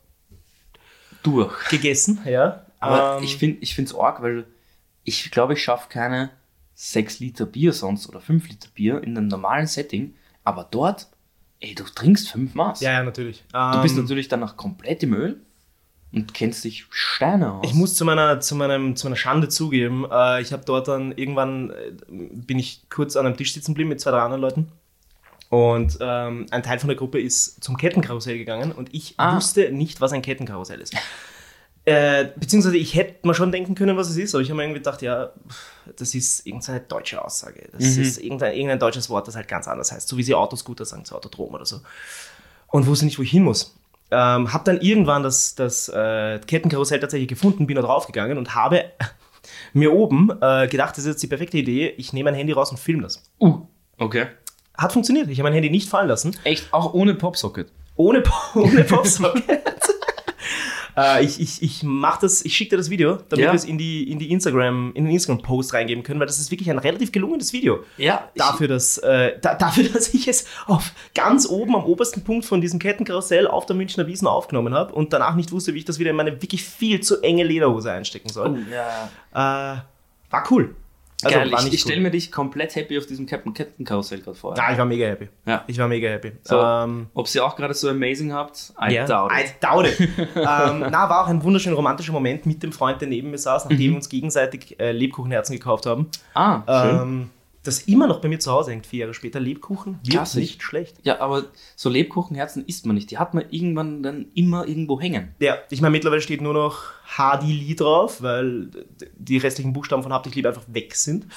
Durch. 1.23 1.53
gegessen. 1.69 2.19
Ja. 2.25 2.65
Aber 2.79 3.17
Ähm, 3.17 3.23
ich 3.23 3.37
finde 3.37 3.89
es 3.89 3.95
arg, 3.95 4.21
weil 4.21 4.45
ich 5.03 5.29
glaube, 5.31 5.53
ich 5.53 5.63
schaffe 5.63 5.87
keine 5.89 6.31
6 6.73 7.19
Liter 7.19 7.45
Bier 7.45 7.71
sonst 7.71 8.07
oder 8.09 8.19
5 8.19 8.49
Liter 8.49 8.69
Bier 8.73 9.01
in 9.03 9.15
einem 9.17 9.27
normalen 9.27 9.67
Setting. 9.67 10.15
Aber 10.43 10.67
dort, 10.69 11.07
ey, 11.59 11.75
du 11.75 11.83
trinkst 11.83 12.29
5 12.29 12.53
Maß. 12.55 12.81
Ja, 12.81 12.91
ja, 12.93 13.03
natürlich. 13.03 13.43
Du 13.51 13.81
bist 13.81 13.95
Ähm, 13.95 14.01
natürlich 14.03 14.27
danach 14.27 14.55
komplett 14.57 15.03
im 15.03 15.13
Öl 15.13 15.39
und 16.13 16.33
kennst 16.33 16.63
dich 16.63 16.85
Steine 16.91 17.53
aus. 17.53 17.65
Ich 17.67 17.73
muss 17.73 17.95
zu 17.95 18.05
meiner, 18.05 18.39
zu 18.39 18.55
meinem, 18.55 18.95
zu 18.95 19.05
meiner 19.07 19.15
Schande 19.15 19.49
zugeben, 19.49 20.05
äh, 20.11 20.41
ich 20.41 20.53
habe 20.53 20.63
dort 20.65 20.87
dann 20.87 21.11
irgendwann, 21.13 21.71
äh, 21.71 21.91
bin 22.07 22.59
ich 22.59 22.83
kurz 22.89 23.15
an 23.15 23.25
einem 23.25 23.35
Tisch 23.37 23.53
sitzen 23.53 23.71
geblieben 23.73 23.89
mit 23.89 23.99
zwei, 23.99 24.11
drei 24.11 24.19
anderen 24.21 24.41
Leuten. 24.41 24.67
Und 25.49 25.97
ähm, 26.01 26.47
ein 26.51 26.63
Teil 26.63 26.79
von 26.79 26.87
der 26.87 26.97
Gruppe 26.97 27.19
ist 27.21 27.63
zum 27.63 27.77
Kettenkarussell 27.77 28.37
gegangen 28.37 28.71
und 28.71 28.93
ich 28.93 29.13
Ah. 29.17 29.35
wusste 29.35 29.71
nicht, 29.71 30.01
was 30.01 30.11
ein 30.11 30.21
Kettenkarussell 30.21 30.81
ist. 30.81 30.95
Äh, 31.87 32.29
beziehungsweise 32.35 32.77
ich 32.77 32.95
hätte 32.95 33.27
mir 33.27 33.35
schon 33.35 33.51
denken 33.51 33.75
können, 33.75 33.95
was 33.95 34.09
es 34.09 34.17
ist, 34.17 34.33
aber 34.33 34.41
ich 34.41 34.49
habe 34.49 34.57
mir 34.57 34.63
irgendwie 34.63 34.79
gedacht, 34.79 35.03
ja, 35.03 35.29
das 35.97 36.15
ist 36.15 36.45
irgendeine 36.47 36.79
deutsche 36.79 37.23
Aussage. 37.23 37.69
Das 37.71 37.95
Mhm. 37.95 38.01
ist 38.01 38.17
irgendein, 38.17 38.53
irgendein 38.55 38.79
deutsches 38.79 39.07
Wort, 39.11 39.27
das 39.27 39.35
halt 39.35 39.47
ganz 39.47 39.67
anders 39.67 39.91
heißt. 39.91 40.07
So 40.07 40.17
wie 40.17 40.23
sie 40.23 40.33
Autoscooter 40.33 40.83
sagen, 40.85 41.05
zu 41.05 41.15
Autodrom 41.15 41.53
oder 41.53 41.65
so. 41.65 41.81
Und 42.69 42.87
wusste 42.87 43.05
nicht, 43.05 43.19
wo 43.19 43.23
ich 43.23 43.29
hin 43.29 43.43
muss. 43.43 43.75
Ähm, 44.09 44.51
habe 44.51 44.63
dann 44.63 44.81
irgendwann 44.81 45.21
das, 45.23 45.53
das 45.55 45.87
äh, 45.89 46.39
Kettenkarussell 46.39 46.99
tatsächlich 46.99 47.27
gefunden, 47.29 47.67
bin 47.67 47.75
da 47.75 47.81
draufgegangen 47.83 48.37
und 48.39 48.55
habe 48.55 48.85
mir 49.73 49.93
oben 49.93 50.31
äh, 50.41 50.67
gedacht, 50.67 50.91
das 50.97 50.99
ist 51.05 51.07
jetzt 51.07 51.23
die 51.23 51.27
perfekte 51.27 51.57
Idee, 51.57 51.89
ich 51.97 52.13
nehme 52.13 52.31
mein 52.31 52.37
Handy 52.37 52.53
raus 52.53 52.71
und 52.71 52.77
filme 52.77 53.03
das. 53.03 53.21
Uh, 53.39 53.61
okay. 53.99 54.25
Hat 54.75 54.91
funktioniert. 54.91 55.29
Ich 55.29 55.37
habe 55.39 55.45
mein 55.49 55.53
Handy 55.53 55.69
nicht 55.69 55.87
fallen 55.87 56.07
lassen. 56.07 56.35
Echt, 56.45 56.73
auch 56.73 56.93
ohne 56.95 57.13
Popsocket. 57.13 57.67
Ohne, 57.95 58.21
Po- 58.21 58.59
ohne 58.61 58.83
Popsocket. 58.83 59.43
äh, 60.97 61.23
ich 61.23 61.39
ich, 61.39 61.61
ich 61.61 61.83
mach 61.83 62.17
das, 62.17 62.43
ich 62.45 62.55
schicke 62.55 62.71
dir 62.71 62.77
das 62.77 62.89
Video, 62.89 63.17
damit 63.29 63.45
Ja. 63.45 63.51
wir 63.51 63.55
es 63.55 63.65
in 63.65 63.77
die, 63.77 64.09
in 64.11 64.19
die 64.19 64.31
Instagram, 64.31 64.91
in 64.93 65.05
den 65.05 65.13
Instagram-Post 65.13 65.73
reingeben 65.73 66.03
können, 66.03 66.19
weil 66.19 66.27
das 66.27 66.39
ist 66.39 66.51
wirklich 66.51 66.69
ein 66.69 66.79
relativ 66.79 67.11
gelungenes 67.11 67.53
Video. 67.53 67.83
Ja, 67.97 68.29
Dafür, 68.35 68.67
dass, 68.67 68.97
äh, 68.99 69.37
da, 69.41 69.55
dafür, 69.55 69.89
dass 69.93 70.13
ich 70.13 70.27
es 70.27 70.45
auf 70.67 70.91
ganz 71.13 71.47
oben 71.47 71.75
am 71.75 71.83
obersten 71.85 72.23
Punkt 72.23 72.45
von 72.45 72.61
diesem 72.61 72.79
Kettenkarussell 72.79 73.47
auf 73.47 73.65
der 73.65 73.75
Münchner 73.75 74.07
Wiesen 74.07 74.27
aufgenommen 74.27 74.73
habe 74.73 74.93
und 74.93 75.13
danach 75.13 75.35
nicht 75.35 75.51
wusste, 75.51 75.73
wie 75.73 75.79
ich 75.79 75.85
das 75.85 75.99
wieder 75.99 76.11
in 76.11 76.15
meine 76.15 76.41
wirklich 76.41 76.63
viel 76.63 77.01
zu 77.01 77.21
enge 77.21 77.43
Lederhose 77.43 77.91
einstecken 77.91 78.29
soll. 78.29 78.57
Oh, 78.67 78.71
ja. 78.71 79.73
Äh, 79.75 79.81
war 80.31 80.43
cool. 80.51 80.75
Also, 81.23 81.37
Geil, 81.39 81.51
ich, 81.67 81.73
ich 81.73 81.81
stelle 81.81 82.01
mir 82.01 82.11
dich 82.11 82.31
komplett 82.31 82.75
happy 82.75 82.97
auf 82.97 83.05
diesem 83.05 83.25
Captain 83.25 83.53
Captain 83.53 83.85
Karussell 83.85 84.19
gerade 84.21 84.37
vor. 84.37 84.55
Ja, 84.57 84.71
ich 84.71 84.77
war 84.77 84.85
mega 84.85 85.07
happy. 85.07 85.29
Ja. 85.45 85.63
Ich 85.65 85.77
war 85.77 85.87
mega 85.87 86.09
happy. 86.09 86.33
So, 86.43 86.59
Ähm, 86.61 87.07
ob 87.13 87.27
sie 87.27 87.39
auch 87.39 87.55
gerade 87.55 87.73
so 87.73 87.89
amazing 87.89 88.33
habt, 88.33 88.73
I 88.79 88.93
Ja, 88.93 89.05
doubt 89.05 89.31
I 89.31 89.45
it. 89.45 89.55
doubt 89.61 89.87
it. 89.87 89.99
ähm, 90.35 90.85
na, 90.91 91.09
war 91.09 91.23
auch 91.23 91.27
ein 91.29 91.41
wunderschön 91.41 91.73
romantischer 91.73 92.11
Moment 92.11 92.45
mit 92.45 92.61
dem 92.61 92.71
Freund, 92.73 92.99
der 93.01 93.07
neben 93.07 93.31
mir 93.31 93.37
saß, 93.37 93.63
nachdem 93.65 93.77
Mhm. 93.77 93.89
wir 93.91 93.95
uns 93.95 94.09
gegenseitig 94.09 94.79
äh, 94.79 94.91
Lebkuchenherzen 94.91 95.55
gekauft 95.55 95.85
haben. 95.85 96.07
Ah, 96.33 96.61
schön. 96.83 96.99
Ähm, 97.01 97.29
das 97.67 97.81
immer 97.81 98.07
noch 98.07 98.21
bei 98.21 98.29
mir 98.29 98.39
zu 98.39 98.51
Hause 98.51 98.71
hängt, 98.71 98.85
vier 98.85 99.01
Jahre 99.01 99.13
später. 99.13 99.39
Lebkuchen 99.39 99.99
wird 100.03 100.15
Klassisch. 100.15 100.41
nicht 100.41 100.63
schlecht. 100.63 100.97
Ja, 101.03 101.19
aber 101.19 101.45
so 101.75 101.89
Lebkuchenherzen 101.89 102.65
isst 102.65 102.85
man 102.85 102.95
nicht. 102.95 103.11
Die 103.11 103.17
hat 103.17 103.33
man 103.33 103.45
irgendwann 103.49 104.03
dann 104.03 104.27
immer 104.33 104.67
irgendwo 104.67 104.99
hängen. 104.99 105.35
Ja, 105.39 105.57
ich 105.69 105.81
meine, 105.81 105.91
mittlerweile 105.91 106.21
steht 106.21 106.41
nur 106.41 106.53
noch 106.53 106.83
Hadi 107.05 107.75
drauf, 107.75 108.21
weil 108.21 108.69
die 109.17 109.37
restlichen 109.37 109.73
Buchstaben 109.73 110.03
von 110.03 110.13
Hab 110.13 110.23
dich 110.23 110.35
lieb 110.35 110.45
einfach 110.45 110.63
weg 110.67 110.95
sind. 110.95 111.27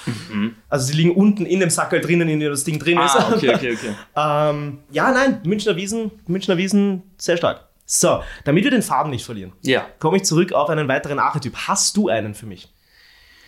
Also 0.69 0.85
sie 0.87 0.93
liegen 0.93 1.11
unten 1.11 1.45
in 1.45 1.59
dem 1.59 1.69
Sackel 1.69 2.01
drinnen, 2.01 2.29
in 2.29 2.39
dem 2.39 2.51
das 2.51 2.63
Ding 2.63 2.79
drin 2.79 2.99
ist. 2.99 3.15
Mhm. 3.15 3.21
Ah, 3.21 3.33
okay, 3.35 3.55
okay, 3.55 3.73
okay. 3.73 3.95
ähm, 4.15 4.79
ja, 4.91 5.11
nein, 5.11 5.41
Münchner 5.43 5.75
Wiesen, 5.75 6.11
Münchner 6.27 6.57
Wiesen, 6.57 7.03
sehr 7.17 7.37
stark. 7.37 7.65
So, 7.85 8.21
damit 8.43 8.63
wir 8.63 8.71
den 8.71 8.83
Faden 8.83 9.09
nicht 9.09 9.25
verlieren. 9.25 9.51
Ja. 9.61 9.87
komme 9.97 10.17
ich 10.17 10.23
zurück 10.23 10.53
auf 10.53 10.69
einen 10.69 10.87
weiteren 10.87 11.17
Archetyp. 11.17 11.55
Hast 11.55 11.97
du 11.97 12.07
einen 12.07 12.35
für 12.35 12.45
mich? 12.45 12.71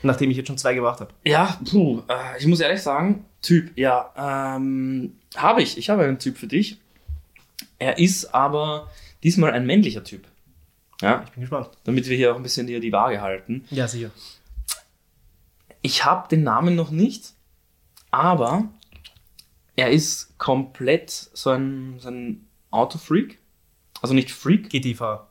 Nachdem 0.04 0.32
ich 0.32 0.38
jetzt 0.38 0.48
schon 0.48 0.58
zwei 0.58 0.74
gebracht 0.74 1.00
habe. 1.00 1.14
Ja, 1.24 1.60
puh, 1.70 2.02
äh, 2.08 2.40
ich 2.40 2.48
muss 2.48 2.60
ehrlich 2.60 2.82
sagen, 2.82 3.26
Typ, 3.42 3.72
ja, 3.78 4.56
ähm, 4.56 5.16
habe 5.36 5.62
ich. 5.62 5.78
Ich 5.78 5.90
habe 5.90 6.04
einen 6.04 6.20
Typ 6.20 6.38
für 6.38 6.48
dich. 6.48 6.78
Er 7.80 7.98
ist 7.98 8.34
aber 8.34 8.90
diesmal 9.24 9.52
ein 9.52 9.66
männlicher 9.66 10.04
Typ. 10.04 10.28
Ja, 11.02 11.26
Bin 11.34 11.42
gespannt. 11.42 11.70
damit 11.84 12.08
wir 12.08 12.16
hier 12.16 12.32
auch 12.32 12.36
ein 12.36 12.44
bisschen 12.44 12.68
die, 12.68 12.80
die 12.80 12.92
Waage 12.92 13.22
halten. 13.22 13.66
Ja, 13.72 13.88
sicher. 13.88 14.12
Ich 15.82 16.06
habe 16.06 16.28
den 16.30 16.44
Namen 16.44 16.76
noch 16.76 16.92
nicht, 16.92 17.34
aber 18.12 18.70
er 19.76 19.90
ist 19.90 20.38
komplett 20.38 21.10
so 21.10 21.50
ein, 21.50 21.96
so 22.00 22.10
ein 22.10 22.46
Autofreak. 22.70 23.40
Also 24.02 24.14
nicht 24.14 24.32
Freak, 24.32 24.70
GT-Fahrer. 24.70 25.28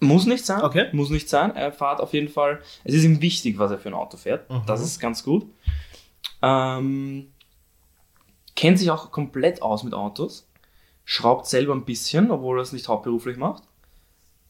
Muss 0.00 0.26
nicht 0.26 0.44
sein. 0.44 0.62
Okay. 0.62 0.88
Muss 0.92 1.10
nicht 1.10 1.28
sein. 1.28 1.54
Er 1.54 1.72
fährt 1.72 2.00
auf 2.00 2.12
jeden 2.12 2.28
Fall. 2.28 2.60
Es 2.84 2.94
ist 2.94 3.04
ihm 3.04 3.20
wichtig, 3.20 3.58
was 3.58 3.70
er 3.70 3.78
für 3.78 3.88
ein 3.88 3.94
Auto 3.94 4.16
fährt. 4.16 4.48
Mhm. 4.50 4.62
Das 4.66 4.80
ist 4.80 5.00
ganz 5.00 5.24
gut. 5.24 5.46
Ähm, 6.42 7.32
kennt 8.54 8.78
sich 8.78 8.90
auch 8.90 9.10
komplett 9.10 9.62
aus 9.62 9.82
mit 9.82 9.94
Autos. 9.94 10.46
Schraubt 11.04 11.46
selber 11.46 11.74
ein 11.74 11.84
bisschen, 11.84 12.30
obwohl 12.30 12.58
er 12.58 12.62
es 12.62 12.72
nicht 12.72 12.88
hauptberuflich 12.88 13.36
macht. 13.36 13.62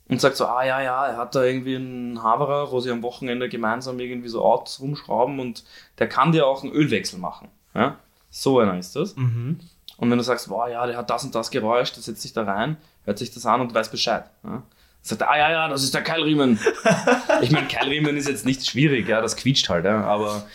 Und 0.06 0.20
sagt 0.20 0.36
so, 0.36 0.46
ah 0.46 0.64
ja, 0.64 0.82
ja, 0.82 1.06
er 1.06 1.16
hat 1.16 1.34
da 1.34 1.42
irgendwie 1.42 1.76
einen 1.76 2.22
Haverer, 2.22 2.70
wo 2.70 2.80
sie 2.80 2.90
am 2.90 3.02
Wochenende 3.02 3.48
gemeinsam 3.48 3.98
irgendwie 3.98 4.28
so 4.28 4.44
Autos 4.44 4.80
rumschrauben 4.80 5.40
und 5.40 5.64
der 5.98 6.08
kann 6.08 6.32
dir 6.32 6.46
auch 6.46 6.62
einen 6.62 6.72
Ölwechsel 6.72 7.18
machen. 7.18 7.48
Ja? 7.74 7.96
So 8.28 8.58
einer 8.58 8.78
ist 8.78 8.94
das. 8.96 9.16
Mhm. 9.16 9.60
Und 9.96 10.10
wenn 10.10 10.18
du 10.18 10.24
sagst, 10.24 10.48
boah, 10.48 10.68
ja, 10.68 10.86
der 10.86 10.98
hat 10.98 11.08
das 11.08 11.24
und 11.24 11.34
das 11.34 11.50
Geräusch, 11.50 11.92
der 11.92 12.02
setzt 12.02 12.20
sich 12.20 12.34
da 12.34 12.42
rein, 12.42 12.76
hört 13.04 13.18
sich 13.18 13.32
das 13.32 13.46
an 13.46 13.62
und 13.62 13.72
weiß 13.72 13.90
Bescheid. 13.90 14.28
Ja? 14.42 14.62
Sagt 15.06 15.20
er, 15.20 15.30
ah 15.30 15.36
ja, 15.36 15.50
ja, 15.50 15.68
das 15.68 15.82
ist 15.84 15.92
der 15.92 16.02
Keilriemen. 16.02 16.58
ich 17.42 17.50
meine, 17.50 17.68
Keilriemen 17.68 18.16
ist 18.16 18.26
jetzt 18.26 18.46
nicht 18.46 18.66
schwierig, 18.66 19.06
ja, 19.06 19.20
das 19.20 19.36
quietscht 19.36 19.68
halt, 19.68 19.84
ja, 19.84 20.02
aber 20.02 20.46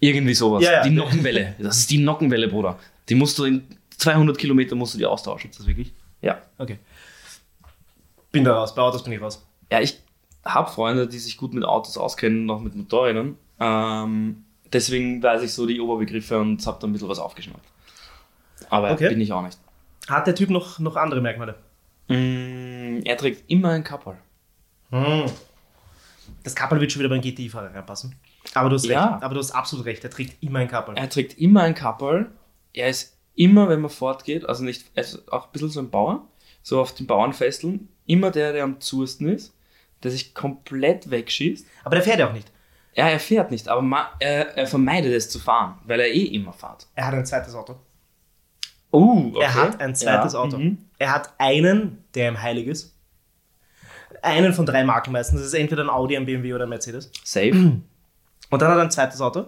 irgendwie 0.00 0.32
sowas. 0.32 0.64
Ja, 0.64 0.72
ja. 0.72 0.82
Die 0.82 0.90
Nockenwelle, 0.90 1.54
das 1.58 1.76
ist 1.78 1.90
die 1.90 1.98
Nockenwelle, 1.98 2.48
Bruder. 2.48 2.78
Die 3.10 3.14
musst 3.14 3.38
du 3.38 3.44
in 3.44 3.66
200 3.98 4.38
Kilometer 4.38 4.74
musst 4.76 4.94
du 4.94 4.98
die 4.98 5.04
austauschen. 5.06 5.50
Ist 5.50 5.60
das 5.60 5.66
wirklich? 5.66 5.92
Ja. 6.22 6.38
Okay. 6.58 6.78
Bin 8.32 8.44
da 8.44 8.54
raus. 8.54 8.74
Bei 8.74 8.80
Autos 8.82 9.04
bin 9.04 9.12
ich 9.12 9.20
raus. 9.20 9.44
Ja, 9.70 9.80
ich 9.80 9.98
habe 10.44 10.70
Freunde, 10.70 11.06
die 11.06 11.18
sich 11.18 11.36
gut 11.36 11.52
mit 11.52 11.64
Autos 11.64 11.98
auskennen, 11.98 12.46
noch 12.46 12.60
mit 12.60 12.74
Motorrädern. 12.74 13.36
Ähm, 13.60 14.44
deswegen 14.72 15.22
weiß 15.22 15.42
ich 15.42 15.52
so 15.52 15.66
die 15.66 15.80
Oberbegriffe 15.80 16.38
und 16.38 16.66
habe 16.66 16.78
da 16.80 16.86
ein 16.86 16.92
bisschen 16.92 17.08
was 17.08 17.18
aufgeschnappt. 17.18 17.64
Aber 18.70 18.90
Okay. 18.92 19.08
bin 19.10 19.20
ich 19.20 19.32
auch 19.32 19.42
nicht. 19.42 19.58
Hat 20.08 20.26
der 20.26 20.34
Typ 20.34 20.50
noch, 20.50 20.78
noch 20.78 20.96
andere 20.96 21.20
Merkmale? 21.20 21.56
Mm, 22.08 22.75
er 23.04 23.16
trägt 23.16 23.50
immer 23.50 23.70
ein 23.70 23.84
Kapperl. 23.84 24.16
Hm. 24.90 25.26
Das 26.42 26.54
Kappel 26.54 26.80
wird 26.80 26.92
schon 26.92 27.00
wieder 27.00 27.08
beim 27.08 27.20
GTI-Fahrer 27.20 27.74
reinpassen. 27.74 28.14
Aber 28.54 28.68
du 28.68 28.76
hast 28.76 28.86
Ja. 28.86 29.14
recht. 29.14 29.22
Aber 29.24 29.34
du 29.34 29.40
hast 29.40 29.50
absolut 29.52 29.84
recht. 29.86 30.04
Er 30.04 30.10
trägt 30.10 30.42
immer 30.42 30.60
ein 30.60 30.68
Kappel. 30.68 30.96
Er 30.96 31.08
trägt 31.08 31.38
immer 31.38 31.62
ein 31.62 31.74
Kapperl. 31.74 32.30
Er 32.72 32.88
ist 32.88 33.16
immer, 33.34 33.68
wenn 33.68 33.80
man 33.80 33.90
fortgeht, 33.90 34.48
also 34.48 34.64
nicht, 34.64 34.84
ist 34.96 35.30
auch 35.32 35.46
ein 35.46 35.52
bisschen 35.52 35.70
so 35.70 35.80
ein 35.80 35.90
Bauer, 35.90 36.26
so 36.62 36.80
auf 36.80 36.94
den 36.94 37.06
Bauernfesteln, 37.06 37.88
immer 38.06 38.30
der, 38.30 38.52
der 38.52 38.64
am 38.64 38.80
zuersten 38.80 39.28
ist, 39.28 39.54
der 40.02 40.10
sich 40.10 40.34
komplett 40.34 41.10
wegschießt. 41.10 41.66
Aber 41.84 41.96
der 41.96 42.02
fährt 42.04 42.18
ja 42.18 42.28
auch 42.28 42.32
nicht. 42.32 42.50
Ja, 42.94 43.08
er 43.08 43.20
fährt 43.20 43.50
nicht, 43.50 43.68
aber 43.68 44.10
er, 44.20 44.56
er 44.56 44.66
vermeidet 44.66 45.12
es 45.12 45.28
zu 45.28 45.38
fahren, 45.38 45.78
weil 45.84 46.00
er 46.00 46.08
eh 46.08 46.24
immer 46.24 46.52
fährt. 46.52 46.86
Er 46.94 47.06
hat 47.08 47.14
ein 47.14 47.26
zweites 47.26 47.54
Auto. 47.54 47.76
Oh, 48.90 49.30
okay. 49.34 49.40
Er 49.42 49.54
hat 49.54 49.80
ein 49.80 49.94
zweites 49.94 50.32
Ja, 50.32 50.38
Auto. 50.40 50.58
mhm. 50.58 50.78
Er 50.98 51.12
hat 51.12 51.34
einen, 51.38 52.04
der 52.14 52.28
ihm 52.30 52.40
heilig 52.42 52.66
ist. 52.66 52.94
Einen 54.22 54.52
von 54.54 54.64
drei 54.66 54.84
Marken 54.84 55.12
meistens. 55.12 55.40
Das 55.40 55.48
ist 55.48 55.54
entweder 55.54 55.82
ein 55.84 55.90
Audi, 55.90 56.16
ein 56.16 56.24
BMW 56.26 56.54
oder 56.54 56.64
ein 56.64 56.70
Mercedes. 56.70 57.10
Safe. 57.22 57.50
Und 57.52 58.62
dann 58.62 58.70
hat 58.70 58.78
er 58.78 58.82
ein 58.82 58.90
zweites 58.90 59.20
Auto. 59.20 59.46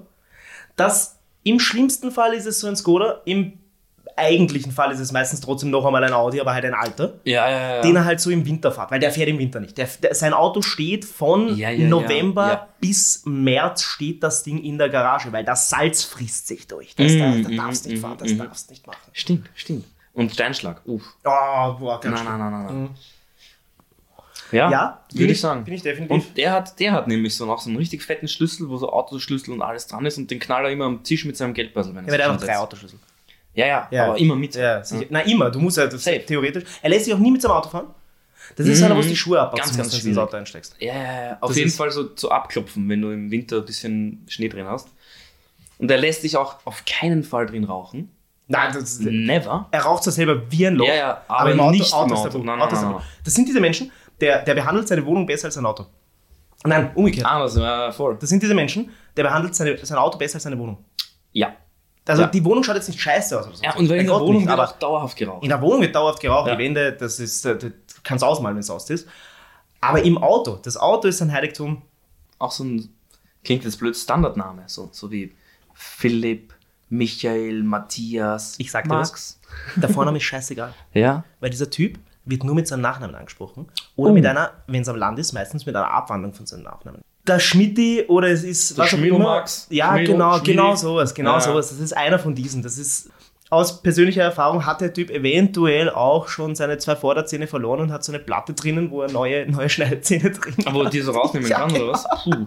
Das 0.76 1.18
im 1.44 1.58
schlimmsten 1.60 2.10
Fall 2.10 2.34
ist 2.34 2.46
es 2.46 2.60
so 2.60 2.66
ein 2.68 2.76
Skoda, 2.76 3.22
im 3.24 3.58
eigentlichen 4.18 4.72
Fall 4.72 4.92
ist 4.92 5.00
es 5.00 5.12
meistens 5.12 5.40
trotzdem 5.40 5.70
noch 5.70 5.84
einmal 5.86 6.04
ein 6.04 6.12
Audi, 6.12 6.40
aber 6.40 6.54
halt 6.54 6.64
ein 6.64 6.74
alter, 6.74 7.14
Ja, 7.24 7.48
ja, 7.48 7.76
ja. 7.76 7.82
den 7.82 7.96
er 7.96 8.04
halt 8.04 8.20
so 8.20 8.30
im 8.30 8.44
Winter 8.44 8.72
fährt, 8.72 8.90
weil 8.90 9.00
der 9.00 9.12
fährt 9.12 9.28
im 9.28 9.38
Winter 9.38 9.60
nicht. 9.60 9.78
Der, 9.78 9.88
der, 10.02 10.14
sein 10.14 10.32
Auto 10.32 10.62
steht 10.62 11.04
von 11.04 11.56
November 11.88 12.68
bis 12.80 13.22
März 13.24 13.82
steht 13.82 14.22
das 14.22 14.42
Ding 14.42 14.62
in 14.62 14.78
der 14.78 14.88
Garage, 14.88 15.32
weil 15.32 15.44
das 15.44 15.68
Salz 15.68 16.04
frisst 16.04 16.46
sich 16.46 16.66
durch. 16.66 16.94
Das 16.94 17.12
Mm, 17.18 17.42
da 17.42 17.48
mm, 17.48 17.56
darfst 17.56 17.86
nicht 17.86 17.98
mm, 17.98 18.00
fahren, 18.00 18.18
das 18.18 18.32
mm. 18.32 18.38
darfst 18.38 18.70
nicht 18.70 18.86
machen. 18.86 19.10
Stimmt, 19.12 19.50
stimmt. 19.54 19.84
Und 20.12 20.32
Steinschlag. 20.32 20.80
Uff. 20.84 21.02
Oh, 21.24 21.74
boah, 21.78 22.00
ganz 22.00 22.22
Nein, 22.22 22.24
nein, 22.24 22.38
nein, 22.38 22.52
nein, 22.52 22.66
nein. 22.66 22.82
Mhm. 22.82 22.88
Ja, 24.50 24.70
Ja, 24.70 25.04
würde 25.12 25.32
ich 25.32 25.40
sagen. 25.40 25.64
Bin 25.64 25.74
ich 25.74 25.82
definitiv. 25.82 26.10
Und 26.10 26.36
der 26.36 26.52
hat, 26.52 26.80
der 26.80 26.92
hat 26.92 27.06
nämlich 27.06 27.36
so 27.36 27.44
noch 27.44 27.60
so 27.60 27.68
einen 27.68 27.78
richtig 27.78 28.02
fetten 28.02 28.28
Schlüssel, 28.28 28.68
wo 28.68 28.78
so 28.78 28.90
Autoschlüssel 28.90 29.52
und 29.52 29.60
alles 29.60 29.86
dran 29.86 30.06
ist 30.06 30.16
und 30.16 30.30
den 30.30 30.38
knallt 30.38 30.64
er 30.64 30.72
immer 30.72 30.86
am 30.86 31.04
Tisch 31.04 31.24
mit 31.24 31.36
seinem 31.36 31.52
Geldbörsel. 31.52 31.94
Wenn 31.94 32.06
ja, 32.06 32.12
weil 32.12 32.20
er 32.20 32.32
sich 32.32 32.40
hat 32.40 32.48
drei. 32.48 32.58
Autoschlüssel. 32.58 32.98
Ja, 33.58 33.66
ja, 33.66 33.88
Ja. 33.90 34.04
aber 34.06 34.18
immer 34.18 34.36
mit. 34.36 34.54
Ja, 34.54 34.82
sicher. 34.84 35.06
Na, 35.10 35.20
immer. 35.20 35.50
Du 35.50 35.58
musst 35.60 35.76
ja 35.76 35.86
das 35.86 36.02
Safe. 36.04 36.24
theoretisch. 36.24 36.64
Er 36.82 36.90
lässt 36.90 37.04
sich 37.06 37.14
auch 37.14 37.18
nie 37.18 37.30
mit 37.30 37.42
seinem 37.42 37.52
Auto 37.52 37.68
fahren. 37.68 37.88
Das 38.56 38.66
ist 38.66 38.78
so 38.78 38.86
einer, 38.86 38.96
wo 38.96 39.02
du 39.02 39.08
die 39.08 39.16
Schuhe 39.16 39.38
abpackst, 39.40 39.64
Ganz, 39.76 39.76
wenn 39.78 39.82
ganz 39.90 40.02
du 40.02 40.08
ins. 40.08 40.18
Auto 40.18 40.36
einsteigst. 40.36 40.76
Ja, 40.80 40.94
ja, 40.94 41.22
ja. 41.30 41.38
Auf 41.40 41.48
Das 41.50 41.56
jeden 41.58 41.68
ist- 41.68 41.76
Fall 41.76 41.90
so, 41.90 42.08
so 42.16 42.30
abklopfen, 42.30 42.88
wenn 42.88 43.02
du 43.02 43.10
im 43.10 43.30
Winter 43.30 43.56
ein 43.58 43.64
bisschen 43.64 44.24
Schnee 44.28 44.48
drin 44.48 44.66
hast. 44.66 44.88
Und 45.78 45.90
er 45.90 45.98
lässt 45.98 46.22
sich 46.22 46.36
auch 46.36 46.56
auf 46.64 46.84
keinen 46.86 47.22
Fall 47.22 47.46
drin 47.46 47.64
rauchen. 47.64 48.10
Nein, 48.46 48.72
das, 48.72 48.98
Never. 49.00 49.68
er 49.70 49.80
raucht 49.82 50.02
zwar 50.04 50.12
selber 50.14 50.50
wie 50.50 50.66
ein 50.66 50.74
Loch, 50.76 50.86
Ja, 50.88 50.94
ja, 50.94 51.22
aber 51.28 51.52
im 51.52 51.60
Auto, 51.60 51.70
nicht 51.72 51.88
im 51.92 51.98
Auto 51.98 52.14
ist 52.14 52.20
Auto. 52.20 52.38
Nein, 52.38 52.60
Auto 52.62 52.74
ist 52.74 52.82
nein, 52.82 52.92
nein, 52.92 53.02
Das 53.22 53.34
sind 53.34 53.46
diese 53.46 53.60
Menschen, 53.60 53.92
der, 54.20 54.42
der 54.42 54.54
behandelt 54.54 54.88
seine 54.88 55.04
Wohnung 55.04 55.26
besser 55.26 55.46
als 55.46 55.54
sein 55.54 55.66
Auto. 55.66 55.84
Nein, 56.64 56.90
umgekehrt. 56.94 57.26
Anders, 57.26 57.54
ja, 57.56 57.92
voll. 57.92 58.16
Das 58.18 58.30
sind 58.30 58.42
diese 58.42 58.54
Menschen, 58.54 58.90
der 59.16 59.24
behandelt 59.24 59.54
seine, 59.54 59.76
sein 59.84 59.98
Auto 59.98 60.16
besser 60.16 60.36
als 60.36 60.44
seine 60.44 60.58
Wohnung. 60.58 60.78
Ja. 61.32 61.52
Also 62.08 62.22
Ja. 62.22 62.28
die 62.28 62.44
Wohnung 62.44 62.64
schaut 62.64 62.74
jetzt 62.76 62.88
nicht 62.88 63.00
scheiße 63.00 63.38
aus. 63.38 63.46
Oder 63.46 63.56
so. 63.56 63.62
Ja, 63.62 63.74
und 63.76 63.88
weil 63.88 64.00
in 64.00 64.06
der 64.06 64.14
Wohnung 64.18 64.36
nicht, 64.42 64.48
wird 64.48 64.58
auch 64.60 64.72
dauerhaft 64.78 65.16
geraucht. 65.16 65.42
in 65.42 65.48
der 65.50 65.60
Wohnung 65.60 65.80
wird 65.82 65.94
dauerhaft 65.94 66.20
geraucht, 66.20 66.48
Ja. 66.48 66.56
die 66.56 66.62
Wände, 66.64 66.92
das 66.92 67.20
ist, 67.20 67.44
äh, 67.44 67.56
das 67.58 67.70
kannst 68.02 68.22
du 68.22 68.26
ausmalen, 68.26 68.56
wenn 68.56 68.60
es 68.60 68.70
aus 68.70 68.88
ist. 68.90 69.06
Aber 69.80 70.02
im 70.02 70.18
Auto, 70.18 70.56
das 70.56 70.76
Auto 70.76 71.06
ist 71.08 71.20
ein 71.22 71.32
Heiligtum. 71.32 71.82
Auch 72.38 72.50
so 72.52 72.64
ein, 72.64 72.88
klingt 73.44 73.64
jetzt 73.64 73.78
blöd, 73.78 73.96
Standardname. 73.96 74.62
So, 74.66 74.88
so 74.92 75.10
wie 75.10 75.34
Philipp, 75.74 76.54
Michael, 76.88 77.62
Matthias, 77.62 78.54
Ich 78.58 78.70
sag 78.70 78.84
dir 78.84 78.88
Max. 78.94 79.38
Der 79.76 79.88
Vorname 79.88 80.16
ist 80.18 80.24
scheißegal. 80.24 80.72
Ja. 80.94 81.24
Weil 81.40 81.50
dieser 81.50 81.70
Typ 81.70 81.98
wird 82.24 82.44
nur 82.44 82.54
mit 82.54 82.66
seinem 82.68 82.80
Nachnamen 82.82 83.14
angesprochen. 83.14 83.68
Oder 83.96 84.10
Oh. 84.10 84.14
mit 84.14 84.24
einer, 84.26 84.52
wenn 84.66 84.82
es 84.82 84.88
am 84.88 84.96
Land 84.96 85.18
ist, 85.18 85.32
meistens 85.32 85.64
mit 85.66 85.76
einer 85.76 85.90
Abwandlung 85.90 86.32
von 86.34 86.46
seinem 86.46 86.62
Nachnamen. 86.64 87.02
Der 87.28 87.38
Schmidti 87.38 88.04
oder 88.08 88.28
es 88.28 88.42
ist 88.44 88.76
Der 88.78 88.84
was 88.84 88.94
auch 88.94 88.98
immer. 88.98 89.18
Max. 89.18 89.66
Ja, 89.70 89.94
Schmido, 89.94 90.12
genau, 90.12 90.32
Schmidi. 90.36 90.50
genau 90.52 90.74
sowas, 90.74 91.14
genau 91.14 91.32
Ja. 91.34 91.40
sowas. 91.40 91.68
Das 91.70 91.78
ist 91.80 91.96
einer 91.96 92.18
von 92.18 92.34
diesen. 92.34 92.62
Das 92.62 92.78
ist 92.78 93.10
aus 93.50 93.80
persönlicher 93.82 94.22
Erfahrung 94.22 94.66
hat 94.66 94.80
der 94.82 94.92
Typ 94.92 95.10
eventuell 95.10 95.88
auch 95.90 96.28
schon 96.28 96.54
seine 96.54 96.76
zwei 96.78 96.96
Vorderzähne 96.96 97.46
verloren 97.46 97.80
und 97.80 97.92
hat 97.92 98.04
so 98.04 98.12
eine 98.12 98.18
Platte 98.22 98.52
drinnen, 98.52 98.90
wo 98.90 99.02
er 99.02 99.10
neue, 99.10 99.50
neue 99.50 99.68
Schneidezähne 99.70 100.30
drin 100.32 100.54
hat. 100.58 100.66
Aber 100.66 100.90
die 100.90 101.00
so 101.00 101.12
rausnehmen 101.12 101.48
Ja, 101.48 101.60
kann, 101.60 101.72
oder 101.72 101.92
was? 101.92 102.04
Puh. 102.24 102.46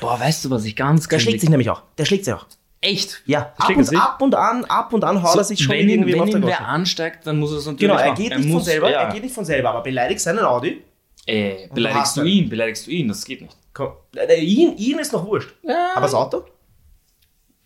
Boah, 0.00 0.20
weißt 0.20 0.44
du, 0.44 0.50
was 0.50 0.64
ich 0.66 0.76
ganz 0.76 1.08
Der 1.08 1.18
schlägt 1.20 1.40
sich 1.40 1.48
nämlich 1.48 1.70
auch. 1.70 1.82
Der 1.96 2.04
schlägt 2.04 2.24
sich 2.26 2.34
auch. 2.34 2.44
Echt? 2.82 3.22
Ja, 3.24 3.54
ab 3.56 3.70
und, 3.74 3.84
sich? 3.84 3.98
ab 3.98 4.20
und 4.20 4.34
an, 4.34 4.64
ab 4.66 4.92
und 4.92 5.02
an 5.04 5.22
haut 5.22 5.36
er 5.36 5.44
sich 5.44 5.58
schon 5.60 5.70
wenn 5.74 5.88
ihn, 5.88 5.88
irgendwie 5.88 6.12
wenn 6.12 6.20
auf 6.20 6.28
der 6.30 6.38
ihn 6.40 6.46
wer 6.46 6.68
ansteigt, 6.68 7.26
dann 7.26 7.38
muss 7.38 7.50
er 7.52 7.58
es 7.58 7.64
natürlich 7.66 7.80
Genau, 7.80 7.94
er 7.98 8.10
machen. 8.10 8.22
geht 8.22 8.36
nicht 8.36 8.42
von 8.44 8.52
muss- 8.52 8.64
selber, 8.66 8.90
ja. 8.90 9.00
er 9.04 9.12
geht 9.14 9.22
nicht 9.22 9.34
von 9.34 9.44
selber, 9.46 9.70
aber 9.70 9.82
beleidigt 9.82 10.20
seinen 10.20 10.40
Audi. 10.40 10.82
Äh, 11.26 11.68
beleidigst 11.74 12.16
du 12.18 12.22
ihn, 12.22 12.48
beleidigst 12.50 12.86
du 12.86 12.90
ihn, 12.90 13.08
das 13.08 13.24
geht 13.24 13.40
nicht. 13.40 13.56
Komm, 13.76 13.92
äh, 14.16 14.40
ihn, 14.40 14.74
ihn 14.78 14.98
ist 14.98 15.12
noch 15.12 15.26
wurscht. 15.26 15.54
Ja. 15.62 15.90
Aber 15.94 16.06
das 16.06 16.14
Auto? 16.14 16.44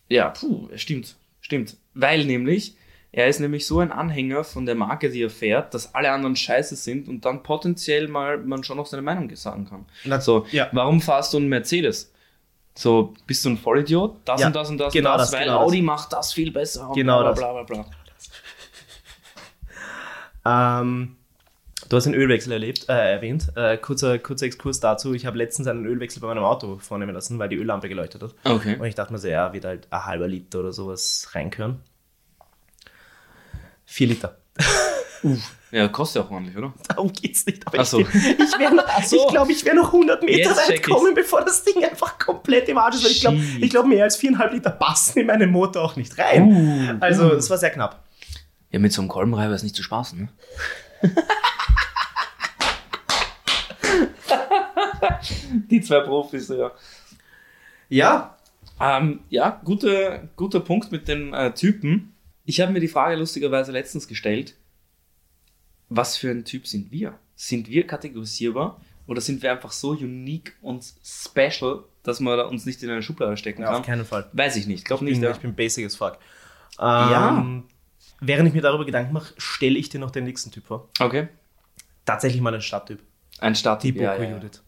Ja, 0.08 0.30
puh, 0.30 0.68
stimmt, 0.74 1.14
stimmt. 1.40 1.76
Weil 1.94 2.24
nämlich, 2.24 2.74
er 3.12 3.28
ist 3.28 3.38
nämlich 3.38 3.64
so 3.64 3.78
ein 3.78 3.92
Anhänger 3.92 4.42
von 4.42 4.66
der 4.66 4.74
Marke, 4.74 5.08
die 5.08 5.22
er 5.22 5.30
fährt, 5.30 5.72
dass 5.72 5.94
alle 5.94 6.10
anderen 6.10 6.34
scheiße 6.34 6.74
sind 6.74 7.06
und 7.08 7.24
dann 7.24 7.44
potenziell 7.44 8.08
mal 8.08 8.38
man 8.38 8.64
schon 8.64 8.76
noch 8.76 8.86
seine 8.86 9.02
Meinung 9.02 9.32
sagen 9.36 9.66
kann. 9.68 9.86
Na, 10.04 10.20
So, 10.20 10.46
ja. 10.50 10.68
warum 10.72 11.00
fahrst 11.00 11.32
du 11.32 11.36
einen 11.36 11.48
Mercedes? 11.48 12.12
So, 12.74 13.14
bist 13.28 13.44
du 13.44 13.50
ein 13.50 13.58
Vollidiot? 13.58 14.16
Das 14.24 14.40
Ja, 14.40 14.48
und 14.48 14.56
das 14.56 14.68
und 14.70 14.78
das 14.78 14.92
genau 14.92 15.12
und 15.12 15.18
das, 15.18 15.30
das, 15.30 15.38
weil 15.38 15.46
genau 15.46 15.58
das. 15.60 15.68
Audi 15.68 15.82
macht 15.82 16.12
das 16.12 16.32
viel 16.32 16.50
besser 16.50 16.88
und 16.88 16.94
Genau 16.96 17.20
bla 17.20 17.30
das. 17.30 17.38
bla 17.38 17.52
bla 17.52 17.62
bla. 17.62 17.82
bla. 17.82 17.90
Ähm, 20.80 21.16
du 21.90 21.96
hast 21.96 22.04
den 22.04 22.14
Ölwechsel 22.14 22.52
erlebt, 22.52 22.88
äh, 22.88 23.12
erwähnt. 23.12 23.52
Äh, 23.56 23.76
kurzer, 23.76 24.18
kurzer 24.18 24.46
Exkurs 24.46 24.80
dazu. 24.80 25.12
Ich 25.12 25.26
habe 25.26 25.36
letztens 25.36 25.68
einen 25.68 25.84
Ölwechsel 25.84 26.22
bei 26.22 26.28
meinem 26.28 26.44
Auto 26.44 26.78
vornehmen 26.78 27.12
lassen, 27.12 27.38
weil 27.38 27.50
die 27.50 27.56
Öllampe 27.56 27.90
geleuchtet 27.90 28.22
hat. 28.22 28.34
Okay. 28.44 28.76
Und 28.78 28.86
ich 28.86 28.94
dachte 28.94 29.12
mir 29.12 29.18
so, 29.18 29.28
ja, 29.28 29.52
wird 29.52 29.66
halt 29.66 29.88
ein 29.90 30.06
halber 30.06 30.28
Liter 30.28 30.60
oder 30.60 30.72
sowas 30.72 31.28
reinkören. 31.32 31.80
Vier 33.84 34.06
Liter. 34.08 34.38
Ja, 35.70 35.86
kostet 35.86 36.22
ja 36.22 36.26
auch 36.26 36.32
ordentlich, 36.32 36.56
oder? 36.56 36.72
Darum 36.88 37.12
geht's 37.12 37.46
nicht. 37.46 37.64
Aber 37.66 37.78
Ach 37.78 37.84
so. 37.84 38.00
ich, 38.00 38.08
ich, 38.08 38.70
noch- 38.72 39.02
so. 39.04 39.16
ich 39.16 39.28
glaube, 39.28 39.52
ich 39.52 39.64
wäre 39.64 39.76
noch 39.76 39.92
100 39.92 40.22
Meter 40.22 40.50
Jetzt 40.50 40.68
weit 40.68 40.82
kommen, 40.82 41.14
bevor 41.14 41.44
das 41.44 41.62
Ding 41.62 41.84
einfach 41.84 42.18
komplett 42.18 42.68
im 42.68 42.78
Arsch 42.78 42.96
ist. 42.96 43.04
Weil 43.04 43.10
ich 43.12 43.20
glaube, 43.20 43.36
ich 43.60 43.70
glaub, 43.70 43.86
mehr 43.86 44.04
als 44.04 44.16
viereinhalb 44.16 44.52
Liter 44.52 44.70
passen 44.70 45.20
in 45.20 45.26
meinen 45.26 45.50
Motor 45.50 45.82
auch 45.84 45.94
nicht 45.94 46.18
rein. 46.18 46.42
Uh, 46.42 47.04
also, 47.04 47.32
es 47.34 47.48
war 47.50 47.58
sehr 47.58 47.70
knapp. 47.70 48.02
Ja, 48.72 48.80
mit 48.80 48.92
so 48.92 49.00
einem 49.00 49.08
Kolbenreiber 49.08 49.54
ist 49.54 49.62
nicht 49.62 49.76
zu 49.76 49.82
spaßen, 49.82 50.18
ne? 50.22 50.28
Die 55.70 55.80
zwei 55.80 56.00
Profis, 56.00 56.48
ja. 56.48 56.72
Ja, 57.88 58.36
Ähm, 58.80 59.20
ja, 59.28 59.60
guter, 59.64 60.28
guter 60.36 60.60
Punkt 60.60 60.90
mit 60.92 61.06
den 61.08 61.34
äh, 61.34 61.52
Typen. 61.52 62.14
Ich 62.46 62.60
habe 62.60 62.72
mir 62.72 62.80
die 62.80 62.88
Frage 62.88 63.16
lustigerweise 63.16 63.72
letztens 63.72 64.08
gestellt, 64.08 64.54
was 65.88 66.16
für 66.16 66.30
ein 66.30 66.44
Typ 66.44 66.66
sind 66.66 66.90
wir? 66.90 67.18
Sind 67.36 67.68
wir 67.68 67.86
kategorisierbar 67.86 68.80
oder 69.06 69.20
sind 69.20 69.42
wir 69.42 69.50
einfach 69.52 69.72
so 69.72 69.90
unique 69.90 70.54
und 70.62 70.84
special, 71.04 71.84
dass 72.02 72.20
man 72.20 72.38
uns 72.40 72.64
nicht 72.64 72.82
in 72.82 72.90
eine 72.90 73.02
Schublade 73.02 73.36
stecken 73.36 73.64
auf 73.64 73.74
kann? 73.74 73.82
keinen 73.82 74.04
Fall. 74.04 74.30
Weiß 74.32 74.56
ich 74.56 74.66
nicht, 74.66 74.84
glaube 74.84 75.04
Ich 75.04 75.10
nicht. 75.10 75.20
bin, 75.20 75.28
Ja. 75.28 75.34
ich 75.34 75.40
bin 75.40 75.54
basic 75.54 75.86
as 75.86 75.96
fuck. 75.96 76.18
Ähm, 76.78 76.86
Ja. 76.86 77.62
Während 78.22 78.48
ich 78.48 78.54
mir 78.54 78.60
darüber 78.62 78.84
Gedanken 78.84 79.12
mache, 79.14 79.34
stelle 79.38 79.78
ich 79.78 79.88
dir 79.88 79.98
noch 79.98 80.10
den 80.10 80.24
nächsten 80.24 80.50
Typ 80.50 80.66
vor. 80.66 80.88
Okay. 81.00 81.28
Tatsächlich 82.04 82.40
mal 82.42 82.52
einen 82.52 82.62
Stadttyp. 82.62 83.00
Ein 83.40 83.54
Start. 83.54 83.82
Die 83.82 83.92
Boko 83.92 84.04
ja, 84.04 84.16
ja, 84.16 84.22
ja. 84.24 84.36
Judith. 84.36 84.62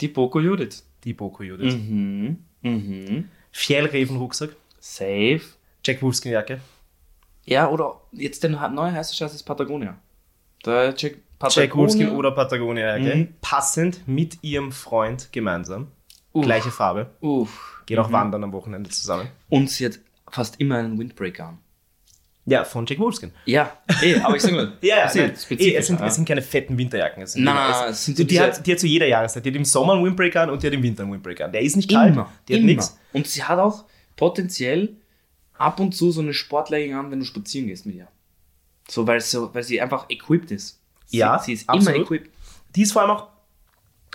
Die 0.00 0.08
Boko 0.08 0.40
Judith. 0.40 0.84
Die 1.04 1.12
Boko 1.14 1.42
Judith. 1.42 1.74
Mhm. 1.74 2.38
Mhm. 2.62 3.28
Fjellreven-Rucksack. 3.52 4.50
Safe. 4.80 5.40
Jack 5.84 6.02
Wolfskin-Jacke. 6.02 6.60
Ja, 7.44 7.68
oder 7.70 8.00
jetzt 8.12 8.42
der 8.42 8.50
neue 8.50 8.92
heiße 8.92 9.14
Scheiß 9.14 9.34
ist 9.34 9.44
Patagonia. 9.44 9.96
Der 10.64 10.94
Jack, 10.96 11.18
Jack 11.50 11.76
Wolfskin 11.76 12.10
oder 12.10 12.32
Patagonia-Jacke. 12.32 13.16
Mhm. 13.16 13.34
Passend 13.40 14.06
mit 14.06 14.42
ihrem 14.42 14.72
Freund 14.72 15.32
gemeinsam. 15.32 15.88
Uff. 16.32 16.44
Gleiche 16.44 16.70
Farbe. 16.70 17.10
Uff. 17.20 17.82
Gehen 17.86 17.98
auch 17.98 18.10
wandern 18.10 18.42
am 18.44 18.52
Wochenende 18.52 18.90
zusammen. 18.90 19.28
Und 19.48 19.70
sie 19.70 19.86
hat 19.86 19.98
fast 20.28 20.60
immer 20.60 20.78
einen 20.78 20.98
Windbreaker 20.98 21.46
an. 21.46 21.58
Ja, 22.48 22.64
von 22.64 22.86
Jack 22.86 23.00
Wolfskin. 23.00 23.32
Ja, 23.44 23.76
eh, 24.02 24.20
aber 24.20 24.36
ich 24.36 24.42
sag 24.42 24.52
mal, 24.52 24.72
Ja, 24.80 25.10
nein, 25.12 25.30
eh, 25.50 25.74
es, 25.74 25.86
sind, 25.88 25.98
ja. 26.00 26.06
es 26.06 26.14
sind 26.14 26.28
keine 26.28 26.40
fetten 26.42 26.78
Winterjacken. 26.78 27.24
Es 27.24 27.32
sind 27.32 27.42
nein, 27.42 27.90
es, 27.90 28.04
sind 28.04 28.18
die, 28.18 28.22
so 28.22 28.28
die, 28.28 28.40
hat, 28.40 28.64
die 28.64 28.72
hat 28.72 28.78
zu 28.78 28.86
jeder 28.86 29.06
Jahreszeit. 29.08 29.44
Die 29.44 29.50
hat 29.50 29.56
im 29.56 29.64
Sommer 29.64 29.94
einen 29.94 30.04
Windbreaker 30.04 30.42
an 30.42 30.50
und 30.50 30.62
die 30.62 30.68
hat 30.68 30.74
im 30.74 30.82
Winter 30.82 31.02
einen 31.02 31.12
Windbreaker 31.12 31.46
an. 31.46 31.52
Der 31.52 31.60
ist 31.60 31.74
nicht 31.74 31.90
kalt, 31.90 32.12
immer, 32.12 32.32
die 32.48 32.54
hat 32.54 32.62
nichts. 32.62 32.96
Und 33.12 33.26
sie 33.26 33.42
hat 33.42 33.58
auch 33.58 33.84
potenziell 34.14 34.96
ab 35.54 35.80
und 35.80 35.92
zu 35.92 36.12
so 36.12 36.20
eine 36.20 36.32
Sportlegging 36.34 36.94
an, 36.94 37.10
wenn 37.10 37.18
du 37.18 37.24
spazieren 37.24 37.66
gehst 37.66 37.84
mit 37.84 37.96
ihr. 37.96 38.08
So, 38.88 39.06
weil, 39.08 39.20
so, 39.20 39.52
weil 39.52 39.64
sie 39.64 39.80
einfach 39.80 40.08
equipped 40.08 40.52
ist. 40.52 40.80
Sie, 41.06 41.18
Ja, 41.18 41.40
sie 41.40 41.54
ist 41.54 41.68
absolut. 41.68 41.96
immer 41.96 42.04
equipped. 42.04 42.30
Die 42.76 42.82
ist 42.82 42.92
vor 42.92 43.02
allem 43.02 43.10
auch. 43.10 43.28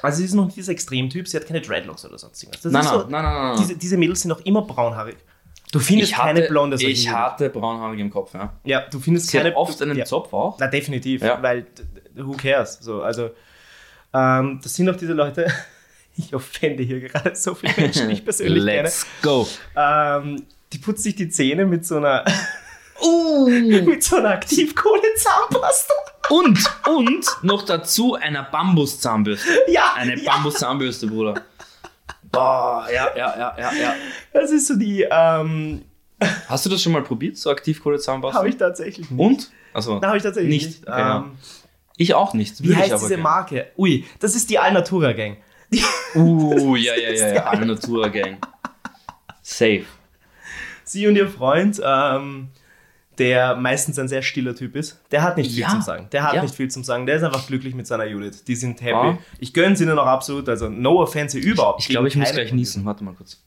Also, 0.01 0.19
sie 0.19 0.25
ist 0.25 0.33
noch 0.33 0.45
nicht 0.45 0.57
dieser 0.57 0.71
Extremtyp, 0.71 1.27
sie 1.27 1.37
hat 1.37 1.45
keine 1.45 1.61
Dreadlocks 1.61 2.05
oder 2.05 2.17
sonst 2.17 2.41
irgendwas. 2.41 2.61
Das 2.61 2.71
Nein, 2.71 2.83
nein, 2.85 2.93
so, 2.93 3.07
nein, 3.07 3.23
nein, 3.23 3.33
nein. 3.33 3.57
Diese, 3.59 3.75
diese 3.75 3.97
Mädels 3.97 4.21
sind 4.21 4.31
auch 4.31 4.39
immer 4.41 4.61
braunhaarig. 4.61 5.17
Du 5.71 5.79
findest 5.79 6.11
ich 6.11 6.17
keine 6.17 6.39
hatte, 6.41 6.49
blonde 6.49 6.77
solche 6.77 6.91
Ich 6.91 7.09
hatte 7.09 7.49
braunhaarige 7.49 8.01
im 8.01 8.09
Kopf, 8.09 8.33
ja. 8.33 8.53
Ja, 8.65 8.81
du 8.89 8.99
findest 8.99 9.27
Sie 9.27 9.37
keine. 9.37 9.55
oft 9.55 9.81
einen 9.81 9.97
ja. 9.97 10.05
Zopf 10.05 10.33
auch. 10.33 10.57
Na, 10.59 10.67
definitiv, 10.67 11.21
Ja. 11.21 11.41
weil 11.41 11.65
who 12.15 12.33
cares? 12.33 12.79
So, 12.81 13.01
also, 13.01 13.29
ähm, 14.13 14.59
das 14.61 14.73
sind 14.73 14.89
auch 14.89 14.95
diese 14.97 15.13
Leute. 15.13 15.47
Ich 16.17 16.35
offende 16.35 16.83
hier 16.83 16.99
gerade 16.99 17.33
so 17.37 17.55
viele 17.55 17.73
Menschen, 17.77 18.09
die 18.09 18.15
ich 18.15 18.25
persönlich 18.25 18.61
Let's 18.65 19.05
go. 19.21 19.47
kenne. 19.73 20.25
Ähm, 20.35 20.43
die 20.73 20.77
putzt 20.77 21.03
sich 21.03 21.15
die 21.15 21.29
Zähne 21.29 21.65
mit 21.65 21.85
so 21.85 21.95
einer, 21.97 22.25
Uh. 23.01 23.47
mit 23.49 24.03
so 24.03 24.17
einer 24.17 24.31
Aktivkohle-Zahnpasta. 24.31 25.93
Und, 26.29 26.59
und 26.87 27.25
noch 27.43 27.63
dazu 27.63 28.15
einer 28.15 28.43
Bambuszahnbürste. 28.43 29.47
Ja, 29.69 29.93
Eine 29.95 30.19
ja, 30.21 30.33
Bambuszahnbürste, 30.33 31.07
Bruder. 31.07 31.35
Boah, 32.31 32.87
ja, 32.93 33.09
ja, 33.15 33.37
ja, 33.37 33.55
ja, 33.57 33.73
ja. 33.73 33.95
das 34.33 34.51
ist 34.51 34.67
so 34.67 34.75
die, 34.75 35.05
ähm, 35.09 35.83
Hast 36.47 36.65
du 36.65 36.69
das 36.69 36.81
schon 36.81 36.93
mal 36.93 37.01
probiert, 37.01 37.37
so 37.37 37.49
Aktivkohlezahnpasta? 37.49 38.37
habe 38.37 38.49
ich 38.49 38.57
tatsächlich 38.57 39.09
nicht. 39.09 39.19
Und? 39.19 39.51
Also, 39.73 40.01
habe 40.01 40.17
ich 40.17 40.23
tatsächlich 40.23 40.53
Nicht? 40.53 40.67
nicht. 40.81 40.87
Okay, 40.87 40.99
ja. 40.99 41.17
ähm, 41.17 41.31
ich 41.97 42.13
auch 42.13 42.33
nicht. 42.33 42.61
Wie 42.63 42.75
heißt 42.75 42.93
diese 42.93 43.09
gern. 43.09 43.21
Marke? 43.21 43.71
Ui, 43.77 44.05
das 44.19 44.35
ist 44.35 44.49
die 44.49 44.59
Alnatura 44.59 45.13
Gang. 45.13 45.37
Uh, 46.15 46.75
ja, 46.75 46.95
ja, 46.95 47.11
ja, 47.11 47.27
ja. 47.27 47.33
geil. 47.33 47.39
Alle 47.39 47.65
Natura 47.65 48.09
Gang. 48.09 48.37
Safe. 49.41 49.85
Sie 50.83 51.07
und 51.07 51.15
ihr 51.15 51.29
Freund, 51.29 51.81
ähm, 51.83 52.49
der 53.21 53.55
meistens 53.55 53.97
ein 53.99 54.07
sehr 54.07 54.23
stiller 54.23 54.55
Typ 54.55 54.75
ist, 54.75 54.99
der 55.11 55.21
hat 55.21 55.37
nicht 55.37 55.51
viel 55.51 55.61
Ja. 55.61 55.69
zum 55.69 55.81
Sagen. 55.81 56.07
Der 56.11 56.23
hat 56.23 56.33
Ja. 56.33 56.41
nicht 56.41 56.55
viel 56.55 56.69
zum 56.69 56.83
Sagen. 56.83 57.05
Der 57.05 57.15
ist 57.17 57.23
einfach 57.23 57.45
glücklich 57.45 57.75
mit 57.75 57.85
seiner 57.87 58.05
Judith. 58.05 58.43
Die 58.47 58.55
sind 58.55 58.81
happy. 58.81 58.89
Ja. 59.09 59.17
Ich 59.39 59.53
gönne 59.53 59.75
sie 59.75 59.83
ihnen 59.83 59.97
auch 59.99 60.07
absolut. 60.07 60.49
Also, 60.49 60.67
no 60.69 60.99
offense 61.01 61.37
überhaupt. 61.37 61.81
Ich 61.81 61.87
glaube, 61.89 62.07
ich 62.07 62.15
muss 62.15 62.31
gleich 62.31 62.51
niesen. 62.51 62.83
Warte 62.83 63.03
mal 63.03 63.13
kurz. 63.13 63.41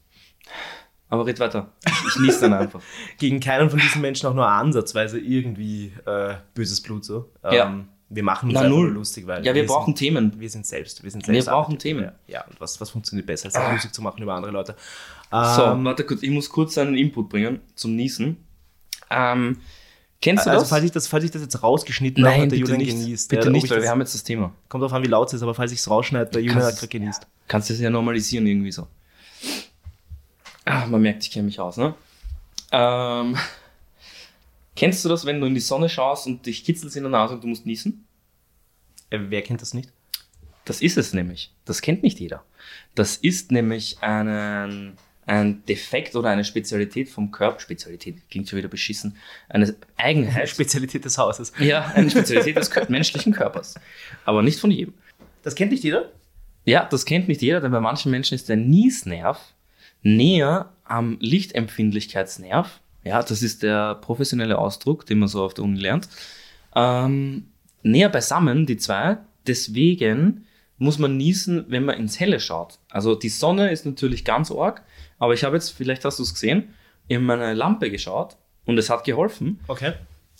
Aber 1.09 1.25
red 1.25 1.39
weiter. 1.39 1.71
Ich, 1.85 1.93
ich 2.15 2.19
niese 2.19 2.41
dann 2.41 2.53
einfach. 2.53 2.81
Gegen 3.19 3.39
keinen 3.39 3.69
von 3.69 3.79
diesen 3.79 4.01
Menschen 4.01 4.27
auch 4.27 4.33
nur 4.33 4.47
ansatzweise 4.47 5.19
irgendwie 5.19 5.93
äh, 6.05 6.33
böses 6.53 6.81
Blut 6.81 7.05
so. 7.05 7.29
Ja. 7.43 7.67
Ähm, 7.67 7.87
Wir 8.09 8.23
machen 8.23 8.49
uns 8.49 8.59
Na, 8.59 8.67
null. 8.67 8.85
nur 8.85 8.93
lustig, 8.95 9.27
weil 9.27 9.45
Ja, 9.45 9.53
wir 9.53 9.65
brauchen 9.65 9.87
sind, 9.87 9.97
Themen. 9.97 10.39
wir 10.39 10.49
sind 10.49 10.65
selbst. 10.65 11.03
Wir, 11.03 11.11
sind 11.11 11.27
Wir 11.27 11.33
selbst 11.33 11.47
brauchen 11.47 11.73
Arbeiter. 11.73 11.79
Themen. 11.79 12.03
Ja, 12.05 12.11
ja, 12.27 12.45
und 12.45 12.59
was, 12.61 12.79
was 12.79 12.89
funktioniert 12.91 13.25
besser, 13.27 13.47
als 13.53 13.71
Musik 13.73 13.93
zu 13.93 14.01
machen 14.01 14.21
über 14.23 14.33
andere 14.33 14.51
Leute? 14.51 14.75
So, 15.31 15.63
Ähm, 15.63 15.83
warte 15.85 16.03
kurz. 16.05 16.21
Ich 16.23 16.29
muss 16.29 16.49
kurz 16.49 16.77
einen 16.77 16.95
Input 16.95 17.29
bringen 17.29 17.59
zum 17.75 17.95
Niesen. 17.95 18.37
Ähm, 19.09 19.57
kennst 20.21 20.45
du 20.45 20.49
also, 20.49 20.61
das? 20.61 20.69
falls 20.69 20.83
ich 20.83 20.91
das, 20.91 21.07
falls 21.07 21.23
ich 21.23 21.31
das 21.31 21.41
jetzt 21.41 21.61
rausgeschnitten 21.61 22.23
habe, 22.23 22.33
Nein, 22.33 22.43
hat 22.43 22.51
der 22.51 22.57
bitte 22.57 22.71
Julian 22.71 22.87
nicht. 22.87 23.03
genießt. 23.03 23.29
Bitte 23.29 23.45
Ja, 23.45 23.51
nicht, 23.51 23.65
ich 23.65 23.71
weil 23.71 23.81
wir 23.81 23.89
haben 23.89 23.99
jetzt 24.01 24.15
das 24.15 24.23
Thema. 24.23 24.53
Kommt 24.69 24.83
drauf 24.83 24.93
an, 24.93 25.03
wie 25.03 25.07
laut 25.07 25.27
es 25.27 25.33
ist, 25.35 25.41
aber 25.43 25.53
falls 25.53 25.71
ich 25.71 25.79
es 25.79 25.89
rausschneide, 25.89 26.31
der 26.31 26.41
Julian 26.41 26.59
gerade 26.59 26.87
genießt. 26.87 27.27
Kannst 27.47 27.69
du 27.69 27.73
es 27.73 27.79
ja 27.79 27.89
normalisieren 27.89 28.47
irgendwie 28.47 28.71
so. 28.71 28.87
Ah, 30.65 30.85
man 30.87 31.01
merkt, 31.01 31.23
ich 31.23 31.31
kenne 31.31 31.45
mich 31.45 31.59
aus, 31.59 31.77
ne? 31.77 31.93
Ähm, 32.71 33.37
kennst 34.75 35.05
du 35.05 35.09
das, 35.09 35.25
wenn 35.25 35.39
du 35.39 35.45
in 35.45 35.53
die 35.53 35.59
Sonne 35.61 35.89
schaust 35.89 36.25
und 36.25 36.45
dich 36.45 36.63
kitzelst 36.63 36.97
in 36.97 37.03
der 37.03 37.11
Nase 37.11 37.35
und 37.35 37.43
du 37.43 37.47
musst 37.47 37.65
niesen? 37.67 38.05
Äh, 39.11 39.19
wer 39.29 39.43
kennt 39.43 39.61
das 39.61 39.73
nicht? 39.75 39.91
Das 40.65 40.81
ist 40.81 40.97
es 40.97 41.13
nämlich. 41.13 41.53
Das 41.65 41.81
kennt 41.81 42.01
nicht 42.01 42.19
jeder. 42.19 42.43
Das 42.95 43.15
ist 43.17 43.51
nämlich 43.51 43.97
einen, 44.01 44.97
ein 45.25 45.63
Defekt 45.65 46.15
oder 46.15 46.29
eine 46.29 46.43
Spezialität 46.43 47.09
vom 47.09 47.31
Körper. 47.31 47.59
Spezialität 47.59 48.17
klingt 48.29 48.49
schon 48.49 48.57
wieder 48.57 48.67
beschissen. 48.67 49.17
Eine 49.49 49.75
Eigenheit. 49.97 50.49
Spezialität 50.49 51.05
des 51.05 51.17
Hauses. 51.17 51.51
ja, 51.59 51.91
eine 51.95 52.09
Spezialität 52.09 52.55
des 52.57 52.89
menschlichen 52.89 53.33
Körpers. 53.33 53.75
Aber 54.23 54.41
nicht 54.43 54.59
von 54.59 54.71
jedem. 54.71 54.93
Das 55.43 55.55
kennt 55.55 55.71
nicht 55.71 55.83
jeder? 55.83 56.11
Ja, 56.65 56.85
das 56.89 57.05
kennt 57.05 57.27
nicht 57.27 57.41
jeder, 57.41 57.61
denn 57.61 57.71
bei 57.71 57.79
manchen 57.79 58.11
Menschen 58.11 58.35
ist 58.35 58.49
der 58.49 58.57
Niesnerv 58.57 59.39
näher 60.01 60.71
am 60.83 61.17
Lichtempfindlichkeitsnerv. 61.19 62.79
Ja, 63.03 63.21
das 63.21 63.41
ist 63.43 63.63
der 63.63 63.95
professionelle 63.95 64.57
Ausdruck, 64.57 65.05
den 65.05 65.19
man 65.19 65.27
so 65.27 65.43
auf 65.43 65.53
der 65.53 65.63
Uni 65.63 65.79
lernt. 65.79 66.09
Ähm, 66.75 67.47
näher 67.83 68.09
beisammen, 68.09 68.65
die 68.65 68.77
zwei. 68.77 69.17
Deswegen 69.45 70.45
muss 70.77 70.99
man 70.99 71.17
niesen, 71.17 71.65
wenn 71.69 71.85
man 71.85 71.97
ins 71.97 72.19
Helle 72.19 72.39
schaut. 72.39 72.79
Also 72.89 73.15
die 73.15 73.29
Sonne 73.29 73.71
ist 73.71 73.85
natürlich 73.85 74.25
ganz 74.25 74.51
arg, 74.51 74.83
aber 75.19 75.33
ich 75.33 75.43
habe 75.43 75.55
jetzt, 75.55 75.69
vielleicht 75.69 76.03
hast 76.05 76.19
du 76.19 76.23
es 76.23 76.33
gesehen, 76.33 76.73
in 77.07 77.23
meine 77.23 77.53
Lampe 77.53 77.89
geschaut 77.91 78.37
und 78.65 78.77
es 78.77 78.89
hat 78.89 79.03
geholfen. 79.03 79.59
Okay. 79.67 79.93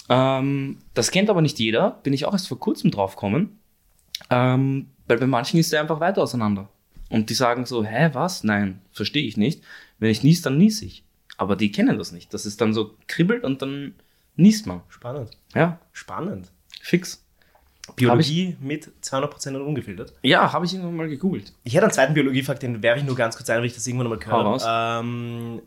Ähm, 0.10 0.80
das 0.94 1.12
kennt 1.12 1.30
aber 1.30 1.42
nicht 1.42 1.60
jeder, 1.60 2.00
bin 2.04 2.14
ich 2.14 2.26
auch 2.26 2.34
erst 2.34 2.48
vor 2.48 2.60
kurzem 2.60 2.92
drauf 2.92 3.16
gekommen. 3.16 3.60
Ähm, 4.30 4.90
weil 5.08 5.18
bei 5.18 5.28
manchen 5.28 5.60
ist 5.60 5.72
der 5.72 5.82
einfach 5.82 6.00
weiter 6.00 6.22
auseinander. 6.24 6.70
Und 7.10 7.30
die 7.30 7.34
sagen 7.36 7.66
so, 7.66 7.84
hä, 7.86 8.10
was? 8.14 8.44
Nein, 8.44 8.82
verstehe 8.92 9.26
ich 9.28 9.38
nicht. 9.38 9.64
Wenn 10.00 10.10
ich 10.10 10.24
nies, 10.24 10.42
dann 10.42 10.58
nies 10.58 10.82
ich. 10.82 11.04
Aber 11.38 11.56
die 11.56 11.72
kennen 11.72 11.98
das 11.98 12.12
nicht. 12.12 12.34
Das 12.34 12.46
ist 12.46 12.62
dann 12.62 12.74
so 12.74 12.96
kribbelt 13.08 13.44
und 13.44 13.62
dann 13.62 13.94
niest 14.36 14.66
man. 14.68 14.82
Spannend. 14.90 15.32
Ja, 15.54 15.80
Spannend. 15.92 16.52
fix. 16.82 17.25
Biologie 17.96 18.58
mit 18.60 18.90
200% 19.04 19.56
und 19.56 19.62
ungefiltert. 19.62 20.14
Ja, 20.24 20.52
habe 20.52 20.66
ich 20.66 20.74
irgendwann 20.74 20.96
mal 20.96 21.08
gegoogelt. 21.08 21.54
Ich 21.64 21.76
hätte 21.76 21.86
einen 21.86 21.94
zweiten 21.94 22.14
Biologiefakt, 22.14 22.64
den 22.64 22.82
werfe 22.82 23.00
ich 23.00 23.06
nur 23.06 23.16
ganz 23.16 23.38
kurz 23.38 23.50
ein, 23.50 23.60
weil 23.60 23.66
ich 23.66 23.76
das 23.76 23.86
irgendwann 23.86 24.10
mal 24.10 24.18
gehört 24.18 24.64
habe. 24.64 25.06
Ähm, 25.06 25.62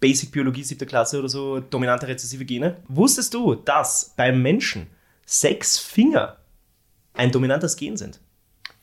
Basic 0.00 0.30
Biologie, 0.32 0.62
siebte 0.62 0.84
Klasse 0.84 1.18
oder 1.18 1.28
so, 1.28 1.60
dominante 1.60 2.06
rezessive 2.06 2.44
Gene. 2.44 2.76
Wusstest 2.88 3.32
du, 3.32 3.54
dass 3.54 4.12
beim 4.16 4.42
Menschen 4.42 4.86
sechs 5.24 5.78
Finger 5.78 6.36
ein 7.14 7.32
dominantes 7.32 7.76
Gen 7.76 7.96
sind? 7.96 8.20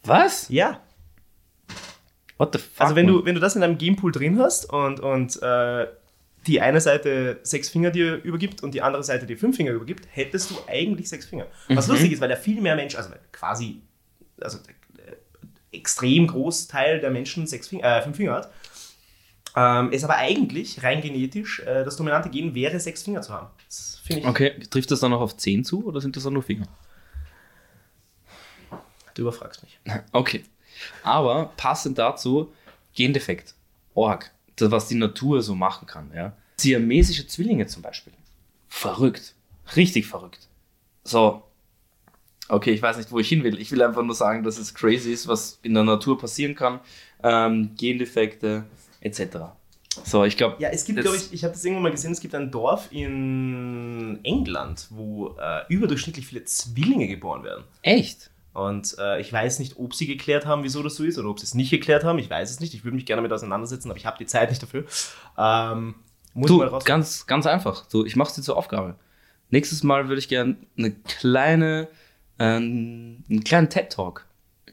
Was? 0.04 0.50
Ja. 0.50 0.82
What 2.38 2.54
the 2.54 2.60
fuck? 2.60 2.82
Also 2.82 2.96
wenn 2.96 3.06
man? 3.06 3.16
du, 3.16 3.26
wenn 3.26 3.36
du 3.36 3.42
das 3.42 3.56
in 3.56 3.62
einem 3.62 3.78
Genpool 3.78 4.12
drin 4.12 4.40
hast 4.40 4.66
und, 4.74 5.00
und 5.00 5.40
äh, 5.44 5.88
die 6.48 6.60
eine 6.62 6.82
Seite 6.82 7.40
sechs 7.44 7.70
Finger 7.70 7.92
dir 7.92 8.16
übergibt 8.24 8.64
und 8.64 8.74
die 8.74 8.82
andere 8.82 9.04
Seite 9.04 9.26
dir 9.26 9.38
fünf 9.38 9.56
Finger 9.58 9.72
übergibt, 9.72 10.08
hättest 10.12 10.50
du 10.52 10.56
eigentlich 10.68 11.08
sechs 11.10 11.26
Finger. 11.26 11.46
Was 11.70 11.88
Mhm. 11.88 11.94
lustig 11.94 12.12
ist, 12.14 12.22
weil 12.22 12.30
der 12.30 12.38
viel 12.38 12.60
mehr 12.62 12.76
Menschen, 12.76 12.98
also 12.98 13.12
quasi, 13.32 13.82
also 14.40 14.58
der, 14.60 15.14
äh, 15.14 15.18
extrem 15.78 16.28
Großteil 16.28 17.00
der 17.00 17.12
Menschen 17.12 17.46
sechs 17.48 17.68
Finger, 17.68 17.84
äh, 17.98 18.02
fünf 18.02 18.18
Finger 18.18 18.34
hat, 18.34 18.52
ähm, 19.56 19.90
es 19.92 20.04
aber 20.04 20.16
eigentlich 20.16 20.82
rein 20.82 21.02
genetisch 21.02 21.60
äh, 21.60 21.84
das 21.84 21.96
dominante 21.98 22.30
Gen 22.30 22.56
wäre, 22.56 22.80
sechs 22.80 23.04
Finger 23.04 23.22
zu 23.22 23.34
haben. 23.34 23.48
Das 23.68 24.00
finde 24.04 24.22
ich. 24.22 24.28
Okay, 24.28 24.52
trifft 24.70 24.90
das 24.92 25.02
dann 25.02 25.14
auch 25.14 25.22
auf 25.22 25.36
10 25.38 25.64
zu 25.66 25.86
oder 25.86 26.00
sind 26.02 26.16
das 26.16 26.24
dann 26.24 26.34
nur 26.34 26.44
Finger? 26.44 26.66
Du 29.14 29.24
überfragst 29.24 29.64
mich. 29.64 29.78
Okay. 30.12 30.44
Aber 31.04 31.52
passend 31.58 31.98
dazu, 32.00 32.52
Gendefekt. 32.96 33.54
Org. 33.94 34.32
Das, 34.56 34.72
was 34.72 34.88
die 34.88 34.96
Natur 34.96 35.42
so 35.42 35.56
machen 35.56 35.88
kann. 35.88 36.12
Ja. 36.16 36.34
Siamesische 36.58 37.28
Zwillinge 37.28 37.68
zum 37.68 37.82
Beispiel. 37.82 38.14
Verrückt. 38.68 39.36
Richtig 39.76 40.08
verrückt. 40.08 40.48
So. 41.04 41.44
Okay, 42.48 42.72
ich 42.72 42.82
weiß 42.82 42.98
nicht, 42.98 43.12
wo 43.12 43.20
ich 43.20 43.30
hin 43.30 43.44
will. 43.44 43.60
Ich 43.60 43.72
will 43.72 43.82
einfach 43.82 44.04
nur 44.04 44.16
sagen, 44.16 44.44
dass 44.44 44.58
es 44.58 44.74
crazy 44.74 45.14
ist, 45.14 45.28
was 45.28 45.60
in 45.64 45.74
der 45.74 45.84
Natur 45.84 46.18
passieren 46.18 46.56
kann. 46.56 46.80
Ähm, 47.24 47.72
Gendefekte 47.78 48.66
etc. 49.00 49.38
So, 50.04 50.24
ich 50.24 50.38
glaube. 50.38 50.56
Ja, 50.60 50.70
es 50.70 50.86
gibt, 50.86 51.02
glaube 51.02 51.18
ich, 51.18 51.34
ich 51.34 51.44
habe 51.44 51.54
das 51.54 51.64
irgendwann 51.64 51.84
mal 51.84 51.92
gesehen, 51.92 52.12
es 52.12 52.22
gibt 52.22 52.34
ein 52.34 52.50
Dorf 52.50 52.88
in 52.92 54.20
England, 54.24 54.88
wo 54.90 55.36
äh, 55.40 55.62
überdurchschnittlich 55.70 56.26
viele 56.26 56.46
Zwillinge 56.46 57.08
geboren 57.08 57.44
werden. 57.44 57.64
Echt? 57.82 58.31
Und 58.54 58.96
äh, 59.00 59.22
ich 59.22 59.32
weiß 59.32 59.60
nicht, 59.60 59.78
ob 59.78 59.94
sie 59.96 60.08
geklärt 60.08 60.46
haben, 60.46 60.64
wieso 60.64 60.84
das 60.84 60.96
so 60.96 61.04
ist, 61.04 61.18
oder 61.18 61.30
ob 61.30 61.40
sie 61.40 61.46
es 61.46 61.54
nicht 61.54 61.70
geklärt 61.70 62.04
haben. 62.04 62.20
Ich 62.20 62.30
weiß 62.30 62.50
es 62.52 62.60
nicht. 62.60 62.74
Ich 62.74 62.84
würde 62.84 62.96
mich 62.96 63.06
gerne 63.06 63.22
damit 63.22 63.32
auseinandersetzen, 63.32 63.90
aber 63.90 63.98
ich 63.98 64.06
habe 64.06 64.18
die 64.18 64.26
Zeit 64.26 64.50
nicht 64.50 64.62
dafür. 64.62 64.86
Ähm, 65.38 65.96
muss 66.34 66.48
Du, 66.48 66.58
mal 66.58 66.68
raus. 66.68 66.84
ganz, 66.86 67.26
ganz 67.28 67.46
einfach. 67.46 67.86
So, 67.88 68.06
ich 68.06 68.16
mache 68.16 68.30
es 68.30 68.36
dir 68.36 68.42
zur 68.42 68.58
Aufgabe. 68.58 68.96
Nächstes 69.50 69.84
Mal 69.84 70.08
würde 70.08 70.20
ich 70.20 70.28
gerne 70.30 70.56
eine 70.78 70.92
kleine, 70.92 71.88
ähm, 72.40 73.24
einen 73.30 73.44
kleinen 73.44 73.70
TED-Talk 73.70 74.26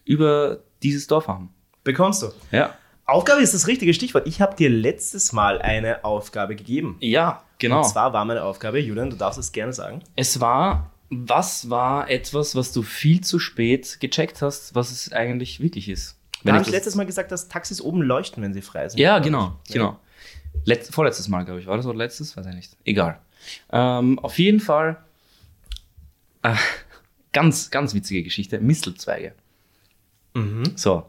über 0.05 0.59
dieses 0.83 1.07
Dorf 1.07 1.29
haben. 1.29 1.51
Bekommst 1.85 2.23
du. 2.23 2.29
Ja. 2.51 2.75
Aufgabe 3.07 3.41
ist 3.41 3.55
das 3.55 3.67
richtige 3.67 3.95
Stichwort. 3.95 4.27
Ich 4.27 4.41
habe 4.41 4.55
dir 4.55 4.69
letztes 4.71 5.33
Mal 5.33 5.61
eine 5.62 6.05
Aufgabe 6.05 6.55
gegeben. 6.57 6.97
Ja, 7.01 7.43
genau. 7.59 7.79
Und 7.79 7.85
zwar 7.88 8.12
war 8.12 8.25
meine 8.25 8.43
Aufgabe, 8.45 8.79
Julian, 8.81 9.11
du 9.11 9.17
darfst 9.17 9.38
es 9.38 9.51
gerne 9.53 9.73
sagen. 9.73 10.03
Es 10.14 10.41
war, 10.41 10.91
was 11.11 11.71
war 11.71 12.11
etwas, 12.11 12.55
was 12.55 12.73
du 12.73 12.83
viel 12.83 13.21
zu 13.23 13.38
spät 13.38 13.99
gecheckt 14.01 14.42
hast, 14.42 14.75
was 14.75 14.90
es 14.90 15.12
eigentlich 15.12 15.61
wirklich 15.61 15.88
ist? 15.88 16.16
Da 16.44 16.53
habe 16.53 16.62
ich 16.62 16.71
letztes 16.71 16.94
Mal 16.94 17.07
gesagt, 17.07 17.33
dass 17.33 17.49
Taxis 17.49 17.81
oben 17.81 18.03
leuchten, 18.03 18.42
wenn 18.42 18.55
sie 18.55 18.62
frei 18.62 18.88
sind. 18.88 19.01
Ja, 19.01 19.18
genau, 19.18 19.59
Ja. 19.68 19.73
genau. 19.73 20.01
Letz, 20.64 20.90
vorletztes 20.90 21.29
Mal, 21.29 21.44
glaube 21.44 21.61
ich. 21.61 21.66
War 21.66 21.77
das 21.77 21.87
oder 21.87 21.99
letztes? 21.99 22.37
Weiß 22.37 22.47
ich 22.47 22.55
nicht. 22.55 22.77
Egal. 22.85 23.18
Ähm, 23.71 24.18
auf 24.18 24.38
jeden 24.38 24.61
Fall 24.61 24.99
äh, 26.42 26.55
ganz, 27.33 27.71
ganz 27.71 27.94
witzige 27.94 28.23
Geschichte. 28.23 28.61
Mistelzweige. 28.61 29.35
Mhm. 30.35 30.64
So. 30.77 31.09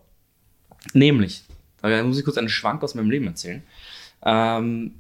Nämlich, 0.93 1.43
da 1.81 2.03
muss 2.03 2.17
ich 2.17 2.23
kurz 2.25 2.37
einen 2.37 2.49
Schwank 2.49 2.83
aus 2.83 2.95
meinem 2.95 3.09
Leben 3.09 3.27
erzählen. 3.27 3.63
Ähm, 4.23 4.95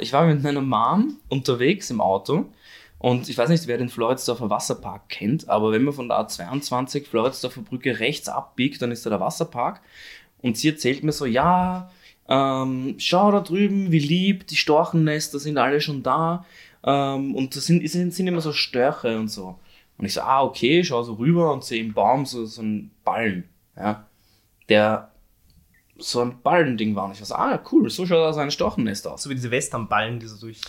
ich 0.00 0.12
war 0.12 0.26
mit 0.26 0.42
meiner 0.42 0.60
Mom 0.60 1.16
unterwegs 1.28 1.90
im 1.90 2.00
Auto 2.00 2.52
und 2.98 3.28
ich 3.28 3.38
weiß 3.38 3.48
nicht, 3.48 3.66
wer 3.66 3.78
den 3.78 3.88
Floridsdorfer 3.88 4.50
Wasserpark 4.50 5.08
kennt, 5.08 5.48
aber 5.48 5.72
wenn 5.72 5.84
man 5.84 5.94
von 5.94 6.08
der 6.08 6.18
A22 6.18 7.06
Floridsdorfer 7.06 7.62
Brücke 7.62 8.00
rechts 8.00 8.28
abbiegt, 8.28 8.82
dann 8.82 8.90
ist 8.90 9.06
da 9.06 9.10
der 9.10 9.20
Wasserpark 9.20 9.80
und 10.42 10.56
sie 10.56 10.68
erzählt 10.68 11.04
mir 11.04 11.12
so, 11.12 11.26
ja, 11.26 11.90
ähm, 12.28 12.96
schau 12.98 13.30
da 13.32 13.40
drüben, 13.40 13.92
wie 13.92 13.98
lieb, 13.98 14.46
die 14.46 14.56
Storchennester 14.56 15.38
sind 15.38 15.58
alle 15.58 15.80
schon 15.80 16.02
da 16.02 16.44
ähm, 16.84 17.34
und 17.34 17.56
das 17.56 17.66
sind, 17.66 17.88
sind, 17.88 18.12
sind 18.12 18.26
immer 18.26 18.40
so 18.40 18.52
Störche 18.52 19.18
und 19.18 19.28
so. 19.28 19.58
Und 19.96 20.06
ich 20.06 20.14
so, 20.14 20.20
ah, 20.20 20.42
okay, 20.42 20.84
schau 20.84 21.02
so 21.02 21.14
rüber 21.14 21.52
und 21.52 21.64
sehe 21.64 21.80
im 21.82 21.92
Baum 21.92 22.24
so, 22.24 22.46
so 22.46 22.62
einen 22.62 22.92
Ballen, 23.04 23.48
ja, 23.76 24.06
der 24.68 25.10
so 25.98 26.20
ein 26.20 26.40
Ballending 26.42 26.94
war. 26.94 27.06
Und 27.06 27.12
ich 27.12 27.24
so, 27.24 27.34
ah, 27.34 27.60
cool, 27.72 27.90
so 27.90 28.06
schaut 28.06 28.18
also 28.18 28.38
ein 28.38 28.52
Storchennest 28.52 29.06
aus. 29.08 29.24
So 29.24 29.30
wie 29.30 29.34
diese 29.34 29.50
Westernballen, 29.50 30.20
die 30.20 30.26
so 30.26 30.38
durch. 30.38 30.60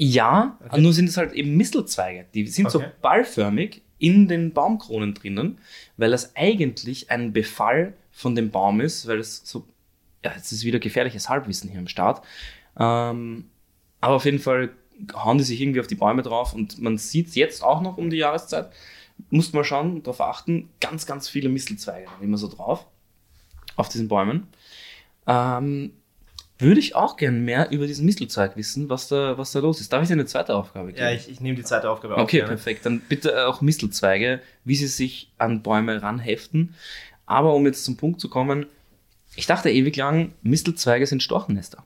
Ja, 0.00 0.56
Okay. 0.64 0.80
nur 0.80 0.92
sind 0.92 1.08
es 1.08 1.16
halt 1.16 1.32
eben 1.32 1.56
Mistelzweige. 1.56 2.26
Die 2.32 2.46
sind 2.46 2.70
so 2.70 2.78
Okay. 2.78 2.92
ballförmig 3.02 3.82
in 3.98 4.28
den 4.28 4.52
Baumkronen 4.52 5.12
drinnen, 5.12 5.58
weil 5.96 6.10
das 6.12 6.36
eigentlich 6.36 7.10
ein 7.10 7.32
Befall 7.32 7.94
von 8.12 8.34
dem 8.36 8.50
Baum 8.50 8.80
ist, 8.80 9.08
weil 9.08 9.18
es 9.18 9.42
so, 9.44 9.66
ja, 10.24 10.32
jetzt 10.36 10.52
ist 10.52 10.64
wieder 10.64 10.78
gefährliches 10.78 11.28
Halbwissen 11.28 11.68
hier 11.68 11.80
am 11.80 11.88
Start. 11.88 12.24
Ähm, 12.78 13.46
aber 14.00 14.14
auf 14.14 14.24
jeden 14.24 14.38
Fall 14.38 14.70
hauen 15.14 15.38
die 15.38 15.44
sich 15.44 15.60
irgendwie 15.60 15.80
auf 15.80 15.88
die 15.88 15.96
Bäume 15.96 16.22
drauf 16.22 16.54
und 16.54 16.80
man 16.80 16.96
sieht 16.96 17.28
es 17.28 17.34
jetzt 17.34 17.62
auch 17.64 17.80
noch 17.82 17.98
um 17.98 18.08
die 18.10 18.16
Jahreszeit. 18.18 18.70
Muss 19.30 19.52
man 19.52 19.64
schauen, 19.64 20.02
darauf 20.04 20.20
achten, 20.20 20.68
ganz, 20.80 21.06
ganz 21.06 21.28
viele 21.28 21.48
Mistelzweige 21.48 22.08
immer 22.20 22.38
so 22.38 22.46
drauf 22.48 22.86
auf 23.74 23.88
diesen 23.88 24.06
Bäumen. 24.06 24.46
Ähm, 25.26 25.92
würde 26.58 26.80
ich 26.80 26.96
auch 26.96 27.16
gern 27.16 27.44
mehr 27.44 27.70
über 27.70 27.86
diesen 27.86 28.04
Mistelzweig 28.04 28.56
wissen, 28.56 28.88
was 28.90 29.08
da, 29.08 29.38
was 29.38 29.52
da 29.52 29.60
los 29.60 29.80
ist. 29.80 29.92
Darf 29.92 30.02
ich 30.02 30.08
dir 30.08 30.14
eine 30.14 30.26
zweite 30.26 30.54
Aufgabe 30.54 30.88
geben? 30.88 30.98
Ja, 30.98 31.12
ich, 31.12 31.28
ich 31.28 31.40
nehme 31.40 31.56
die 31.56 31.62
zweite 31.62 31.88
Aufgabe 31.88 32.16
auf. 32.16 32.22
Okay, 32.22 32.38
gerne. 32.38 32.48
perfekt. 32.48 32.84
Dann 32.84 33.00
bitte 33.00 33.46
auch 33.46 33.60
Mistelzweige, 33.60 34.40
wie 34.64 34.74
sie 34.74 34.88
sich 34.88 35.30
an 35.38 35.62
Bäume 35.62 36.02
ranheften. 36.02 36.74
Aber 37.26 37.54
um 37.54 37.64
jetzt 37.66 37.84
zum 37.84 37.96
Punkt 37.96 38.20
zu 38.20 38.28
kommen, 38.28 38.66
ich 39.36 39.46
dachte 39.46 39.70
ewig 39.70 39.94
lang, 39.96 40.32
Mistelzweige 40.42 41.06
sind 41.06 41.22
Storchennester. 41.22 41.84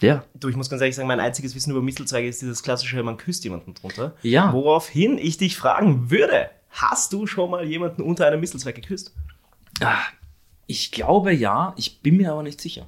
Ja. 0.00 0.24
Du, 0.34 0.48
ich 0.48 0.56
muss 0.56 0.70
ganz 0.70 0.80
ehrlich 0.80 0.96
sagen, 0.96 1.08
mein 1.08 1.20
einziges 1.20 1.54
Wissen 1.54 1.70
über 1.70 1.82
Mistelzweige 1.82 2.28
ist 2.28 2.40
dieses 2.42 2.62
klassische, 2.62 3.02
man 3.02 3.16
küsst 3.16 3.44
jemanden 3.44 3.74
drunter. 3.74 4.14
Ja. 4.22 4.52
Woraufhin 4.52 5.18
ich 5.18 5.36
dich 5.36 5.56
fragen 5.56 6.10
würde, 6.10 6.50
hast 6.70 7.12
du 7.12 7.26
schon 7.26 7.50
mal 7.50 7.64
jemanden 7.64 8.02
unter 8.02 8.26
einem 8.26 8.40
Mistelzweig 8.40 8.74
geküsst? 8.74 9.14
Ah, 9.80 10.02
Ich 10.66 10.90
glaube 10.92 11.32
ja, 11.32 11.74
ich 11.76 12.00
bin 12.00 12.16
mir 12.16 12.32
aber 12.32 12.42
nicht 12.42 12.60
sicher. 12.60 12.86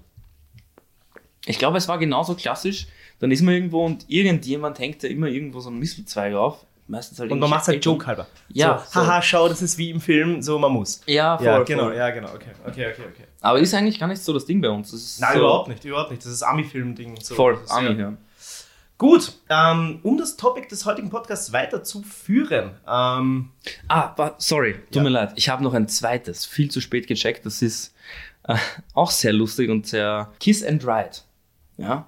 Ich 1.47 1.59
glaube, 1.59 1.79
es 1.79 1.89
war 1.89 1.99
genauso 1.99 2.35
klassisch. 2.35 2.87
Dann 3.21 3.31
ist 3.31 3.43
man 3.43 3.55
irgendwo 3.55 3.85
und 3.85 4.05
irgendjemand 4.09 4.79
hängt 4.79 5.03
da 5.03 5.09
immer 5.09 5.27
irgendwo 5.29 5.61
so 5.61 5.71
einen 5.71 5.79
Mistelzweig 5.79 6.35
auf. 6.35 6.65
Meistens 6.89 7.19
halt 7.19 7.33
Und 7.33 7.41
man 7.41 7.51
macht 7.51 7.63
es 7.63 7.69
halt 7.69 7.85
Joke 7.85 8.07
halber. 8.07 8.27
Ja, 8.49 8.79
so, 8.79 9.01
so. 9.01 9.07
haha, 9.07 9.21
schau, 9.21 9.49
das 9.49 9.61
ist 9.61 9.77
wie 9.77 9.91
im 9.91 10.01
Film, 10.01 10.41
so 10.41 10.57
man 10.59 10.71
muss. 10.73 11.01
Ja, 11.07 11.37
voll, 11.37 11.47
ja, 11.47 11.63
genau, 11.65 11.85
voll. 11.85 11.97
ja, 11.97 12.11
genau, 12.11 12.29
okay, 12.29 12.51
okay, 12.65 12.87
okay, 12.93 13.03
okay. 13.13 13.25
Aber 13.41 13.59
ist 13.59 13.75
eigentlich 13.75 13.99
gar 13.99 14.07
nicht 14.07 14.23
so 14.23 14.33
das 14.33 14.45
Ding 14.47 14.61
bei 14.61 14.69
uns. 14.69 14.93
Nein, 15.21 15.33
so 15.33 15.39
überhaupt 15.41 15.69
nicht, 15.69 15.85
überhaupt 15.85 16.11
nicht. 16.11 16.25
Das 16.25 16.31
ist 16.31 16.43
Ami-Film-Ding. 16.43 17.19
So. 17.21 17.35
Voll, 17.35 17.59
Ami, 17.69 17.89
ja- 17.89 17.93
ja. 17.95 18.13
Gut, 18.99 19.35
ähm, 19.51 20.01
um 20.03 20.17
das 20.17 20.37
Topic 20.37 20.69
des 20.69 20.87
heutigen 20.87 21.11
Podcasts 21.11 21.53
weiterzuführen. 21.53 22.71
Ähm, 22.89 23.51
Ah, 23.89 24.33
sorry, 24.39 24.75
tut 24.87 24.97
Ja. 24.97 25.03
mir 25.03 25.11
leid. 25.11 25.33
Ich 25.37 25.49
habe 25.51 25.63
noch 25.63 25.75
ein 25.75 25.87
zweites, 25.89 26.47
viel 26.47 26.71
zu 26.71 26.81
spät 26.81 27.07
gecheckt. 27.07 27.45
Das 27.45 27.61
ist 27.61 27.95
äh, 28.49 28.57
auch 28.95 29.11
sehr 29.11 29.33
lustig 29.35 29.69
und 29.71 29.87
sehr 29.87 30.33
Kiss 30.41 30.65
and 30.65 30.87
Ride. 30.87 31.11
Ja. 31.77 32.07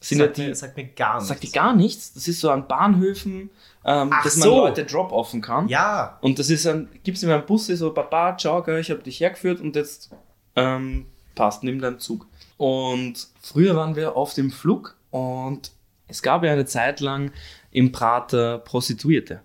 Sind 0.00 0.18
sagt, 0.18 0.36
ja 0.38 0.44
die, 0.44 0.48
mir, 0.50 0.54
sagt 0.56 0.76
mir 0.76 0.84
gar 0.86 1.14
nichts. 1.14 1.28
sagt 1.28 1.42
die 1.44 1.52
gar 1.52 1.74
nichts. 1.74 2.12
Das 2.14 2.26
ist 2.28 2.40
so 2.40 2.50
an 2.50 2.66
Bahnhöfen, 2.66 3.50
ähm, 3.84 4.10
dass 4.24 4.36
man 4.36 4.48
so. 4.48 4.56
Leute 4.58 4.84
drop-offen 4.84 5.40
kann. 5.40 5.68
Ja, 5.68 6.18
Und 6.20 6.38
das 6.40 6.50
ist 6.50 6.66
ein, 6.66 6.88
gibt's 7.04 7.22
in 7.22 7.28
meinem 7.28 7.46
Bus 7.46 7.66
so, 7.68 7.92
Papa, 7.94 8.36
ciao, 8.36 8.66
ich 8.76 8.90
habe 8.90 9.02
dich 9.02 9.20
hergeführt 9.20 9.60
und 9.60 9.76
jetzt 9.76 10.10
ähm, 10.56 11.06
passt, 11.36 11.62
nimm 11.62 11.80
deinen 11.80 12.00
Zug. 12.00 12.26
Und 12.56 13.28
früher 13.40 13.76
waren 13.76 13.94
wir 13.96 14.16
auf 14.16 14.34
dem 14.34 14.50
Flug 14.50 14.96
und 15.10 15.70
Es 16.14 16.22
gab 16.22 16.44
ja 16.44 16.52
eine 16.52 16.64
Zeit 16.64 17.00
lang 17.00 17.32
im 17.72 17.90
Prater 17.90 18.58
Prostituierte. 18.58 19.40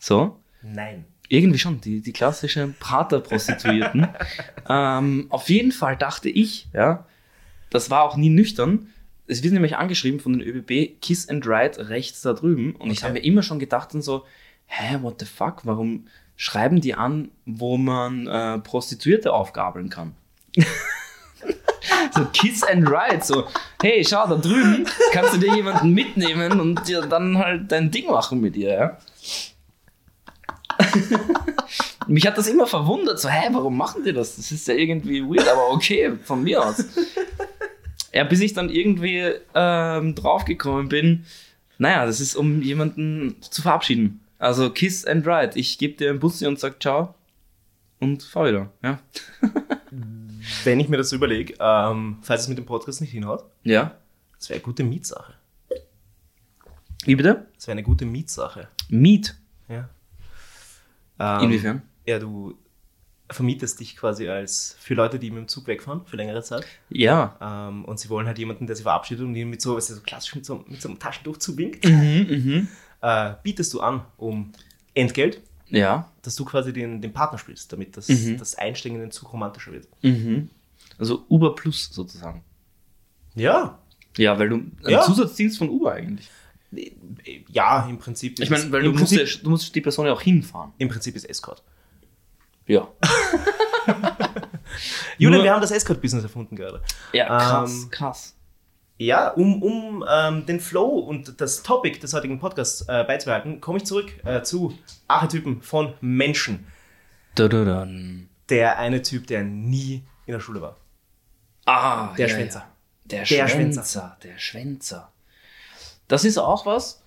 So? 0.00 0.40
Nein. 0.62 1.04
Irgendwie 1.28 1.60
schon, 1.60 1.80
die, 1.80 2.00
die 2.02 2.12
klassischen 2.12 2.74
Prater-Prostituierten. 2.80 4.08
ähm, 4.68 5.26
auf 5.30 5.48
jeden 5.48 5.70
Fall 5.70 5.96
dachte 5.96 6.28
ich, 6.28 6.66
ja, 6.74 7.06
das 7.70 7.88
war 7.88 8.02
auch 8.02 8.16
nie 8.16 8.30
nüchtern. 8.30 8.88
Es 9.28 9.44
wird 9.44 9.54
nämlich 9.54 9.76
angeschrieben 9.76 10.18
von 10.18 10.32
den 10.32 10.42
ÖBB 10.42 11.00
Kiss 11.00 11.28
and 11.28 11.46
Ride 11.46 11.88
rechts 11.88 12.20
da 12.22 12.32
drüben. 12.32 12.74
Und 12.74 12.90
ich 12.90 12.98
Okay. 12.98 13.04
habe 13.04 13.12
mir 13.14 13.24
immer 13.24 13.44
schon 13.44 13.60
gedacht 13.60 13.94
und 13.94 14.02
so, 14.02 14.24
hä, 14.66 14.98
what 15.02 15.20
the 15.20 15.26
fuck, 15.26 15.64
warum 15.64 16.08
schreiben 16.34 16.80
die 16.80 16.94
an, 16.94 17.30
wo 17.46 17.76
man 17.78 18.26
äh, 18.26 18.58
Prostituierte 18.58 19.32
aufgabeln 19.32 19.88
kann? 19.88 20.16
so 22.14 22.24
Kiss 22.32 22.62
and 22.62 22.88
Ride, 22.88 23.22
so, 23.22 23.46
hey, 23.80 24.04
schau, 24.04 24.26
da 24.26 24.36
drüben 24.36 24.86
kannst 25.12 25.34
du 25.34 25.38
dir 25.38 25.54
jemanden 25.54 25.90
mitnehmen 25.90 26.60
und 26.60 26.86
dir 26.86 27.02
dann 27.02 27.38
halt 27.38 27.70
dein 27.72 27.90
Ding 27.90 28.06
machen 28.06 28.40
mit 28.40 28.56
ihr, 28.56 28.74
ja. 28.74 28.98
Mich 32.06 32.26
hat 32.26 32.36
das 32.36 32.48
immer 32.48 32.66
verwundert, 32.66 33.20
so, 33.20 33.28
hä, 33.28 33.48
warum 33.52 33.76
machen 33.76 34.02
die 34.04 34.12
das? 34.12 34.36
Das 34.36 34.50
ist 34.50 34.66
ja 34.68 34.74
irgendwie 34.74 35.22
weird, 35.22 35.48
aber 35.48 35.70
okay, 35.70 36.12
von 36.24 36.42
mir 36.42 36.64
aus. 36.64 36.84
Ja, 38.12 38.24
bis 38.24 38.40
ich 38.40 38.52
dann 38.52 38.68
irgendwie 38.68 39.32
ähm, 39.54 40.14
draufgekommen 40.14 40.88
bin, 40.88 41.24
naja, 41.78 42.04
das 42.06 42.20
ist, 42.20 42.36
um 42.36 42.62
jemanden 42.62 43.36
zu 43.40 43.62
verabschieden. 43.62 44.20
Also 44.38 44.70
Kiss 44.70 45.04
and 45.04 45.26
Ride. 45.26 45.52
Ich 45.54 45.78
gebe 45.78 45.94
dir 45.94 46.10
einen 46.10 46.18
Bussi 46.18 46.46
und 46.46 46.58
sag 46.58 46.82
ciao 46.82 47.14
und 48.00 48.22
fahr 48.22 48.48
wieder. 48.48 48.70
Ja. 48.82 48.98
Wenn 50.64 50.80
ich 50.80 50.88
mir 50.88 50.96
das 50.96 51.10
so 51.10 51.16
überlege, 51.16 51.54
ähm, 51.60 52.18
falls 52.22 52.42
es 52.42 52.48
mit 52.48 52.58
dem 52.58 52.66
Podcast 52.66 53.00
nicht 53.00 53.10
hinhaut, 53.10 53.44
Ja. 53.62 53.96
das 54.38 54.48
wäre 54.48 54.56
eine 54.58 54.64
gute 54.64 54.84
Mietsache. 54.84 55.34
Wie 57.04 57.16
bitte? 57.16 57.46
Das 57.56 57.66
wäre 57.66 57.72
eine 57.72 57.82
gute 57.82 58.04
Mietsache. 58.04 58.68
Miet. 58.88 59.36
Ja. 59.68 59.88
Ähm, 61.18 61.44
Inwiefern? 61.44 61.82
Ja, 62.06 62.18
du 62.18 62.56
vermietest 63.30 63.80
dich 63.80 63.96
quasi 63.96 64.28
als 64.28 64.76
für 64.78 64.94
Leute, 64.94 65.18
die 65.18 65.30
mit 65.30 65.38
dem 65.40 65.48
Zug 65.48 65.66
wegfahren 65.66 66.04
für 66.04 66.16
längere 66.16 66.42
Zeit. 66.42 66.64
Ja. 66.90 67.36
Ähm, 67.40 67.84
und 67.86 67.98
sie 67.98 68.08
wollen 68.10 68.26
halt 68.26 68.38
jemanden, 68.38 68.66
der 68.66 68.76
sie 68.76 68.82
verabschiedet 68.82 69.24
und 69.24 69.34
ihnen 69.34 69.50
mit 69.50 69.62
so, 69.62 69.76
was 69.76 69.88
so 69.88 70.00
klassisch 70.00 70.34
mit 70.34 70.44
so, 70.44 70.64
mit 70.68 70.80
so 70.82 70.88
einem 70.88 70.98
Taschentuch 70.98 71.38
zuwinkt. 71.38 71.84
Mhm, 71.84 72.26
mhm. 72.28 72.68
Äh, 73.00 73.34
bietest 73.42 73.72
du 73.74 73.80
an 73.80 74.04
um 74.16 74.52
Entgelt, 74.94 75.40
Ja. 75.72 76.10
dass 76.22 76.36
du 76.36 76.44
quasi 76.44 76.72
den, 76.72 77.00
den 77.00 77.12
Partner 77.12 77.38
spielst, 77.38 77.72
damit 77.72 77.96
das, 77.96 78.08
Mhm. 78.08 78.38
das 78.38 78.54
Einsteigen 78.56 78.96
in 78.96 79.02
den 79.02 79.10
Zug 79.10 79.32
romantischer 79.32 79.72
wird. 79.72 79.88
Mhm. 80.02 80.50
Also 80.98 81.24
Uber 81.28 81.54
Plus 81.54 81.88
sozusagen. 81.92 82.42
Ja. 83.34 83.78
Ja, 84.18 84.38
weil 84.38 84.48
du 84.50 84.56
ein 84.56 84.76
Ja. 84.86 85.02
Zusatzdienst 85.02 85.58
von 85.58 85.68
Uber 85.70 85.92
eigentlich. 85.92 86.28
Ja, 87.48 87.86
im 87.88 87.98
Prinzip. 87.98 88.38
Ich 88.40 88.48
meine, 88.50 88.70
weil 88.72 88.82
du 88.82 88.92
musst, 88.92 89.12
ja, 89.12 89.18
Prinzip, 89.18 89.42
du 89.44 89.50
musst 89.50 89.74
die 89.74 89.80
Person 89.80 90.06
ja 90.06 90.12
auch 90.12 90.22
hinfahren. 90.22 90.72
Im 90.78 90.88
Prinzip 90.88 91.16
ist 91.16 91.24
Escort. 91.28 91.62
Ja. 92.66 92.88
Julian, 95.18 95.42
wir 95.44 95.52
haben 95.52 95.60
das 95.60 95.70
Escort-Business 95.70 96.22
erfunden 96.24 96.56
gerade. 96.56 96.82
Ja, 97.12 97.26
krass, 97.26 97.82
Ähm, 97.84 97.90
krass. 97.90 98.34
Ja, 99.02 99.30
um, 99.30 99.60
um 99.64 100.04
ähm, 100.08 100.46
den 100.46 100.60
Flow 100.60 100.86
und 101.00 101.40
das 101.40 101.64
Topic 101.64 101.98
des 101.98 102.14
heutigen 102.14 102.38
Podcasts 102.38 102.82
äh, 102.82 103.02
beizubehalten, 103.04 103.60
komme 103.60 103.78
ich 103.78 103.84
zurück 103.84 104.12
äh, 104.24 104.42
zu 104.42 104.78
Archetypen 105.08 105.60
von 105.60 105.94
Menschen. 106.00 106.68
Dududun. 107.34 108.28
Der 108.48 108.78
eine 108.78 109.02
Typ, 109.02 109.26
der 109.26 109.42
nie 109.42 110.04
in 110.26 110.34
der 110.34 110.38
Schule 110.38 110.62
war. 110.62 110.76
Ah, 111.64 112.14
Der 112.16 112.28
ja, 112.28 112.34
Schwänzer. 112.34 112.58
ja. 112.60 112.68
Der, 113.06 113.24
Der 113.24 113.48
Schwänzer. 113.48 114.16
Der 114.22 114.38
Schwänzer. 114.38 115.12
Das 116.06 116.24
ist 116.24 116.38
auch 116.38 116.64
was. 116.64 117.02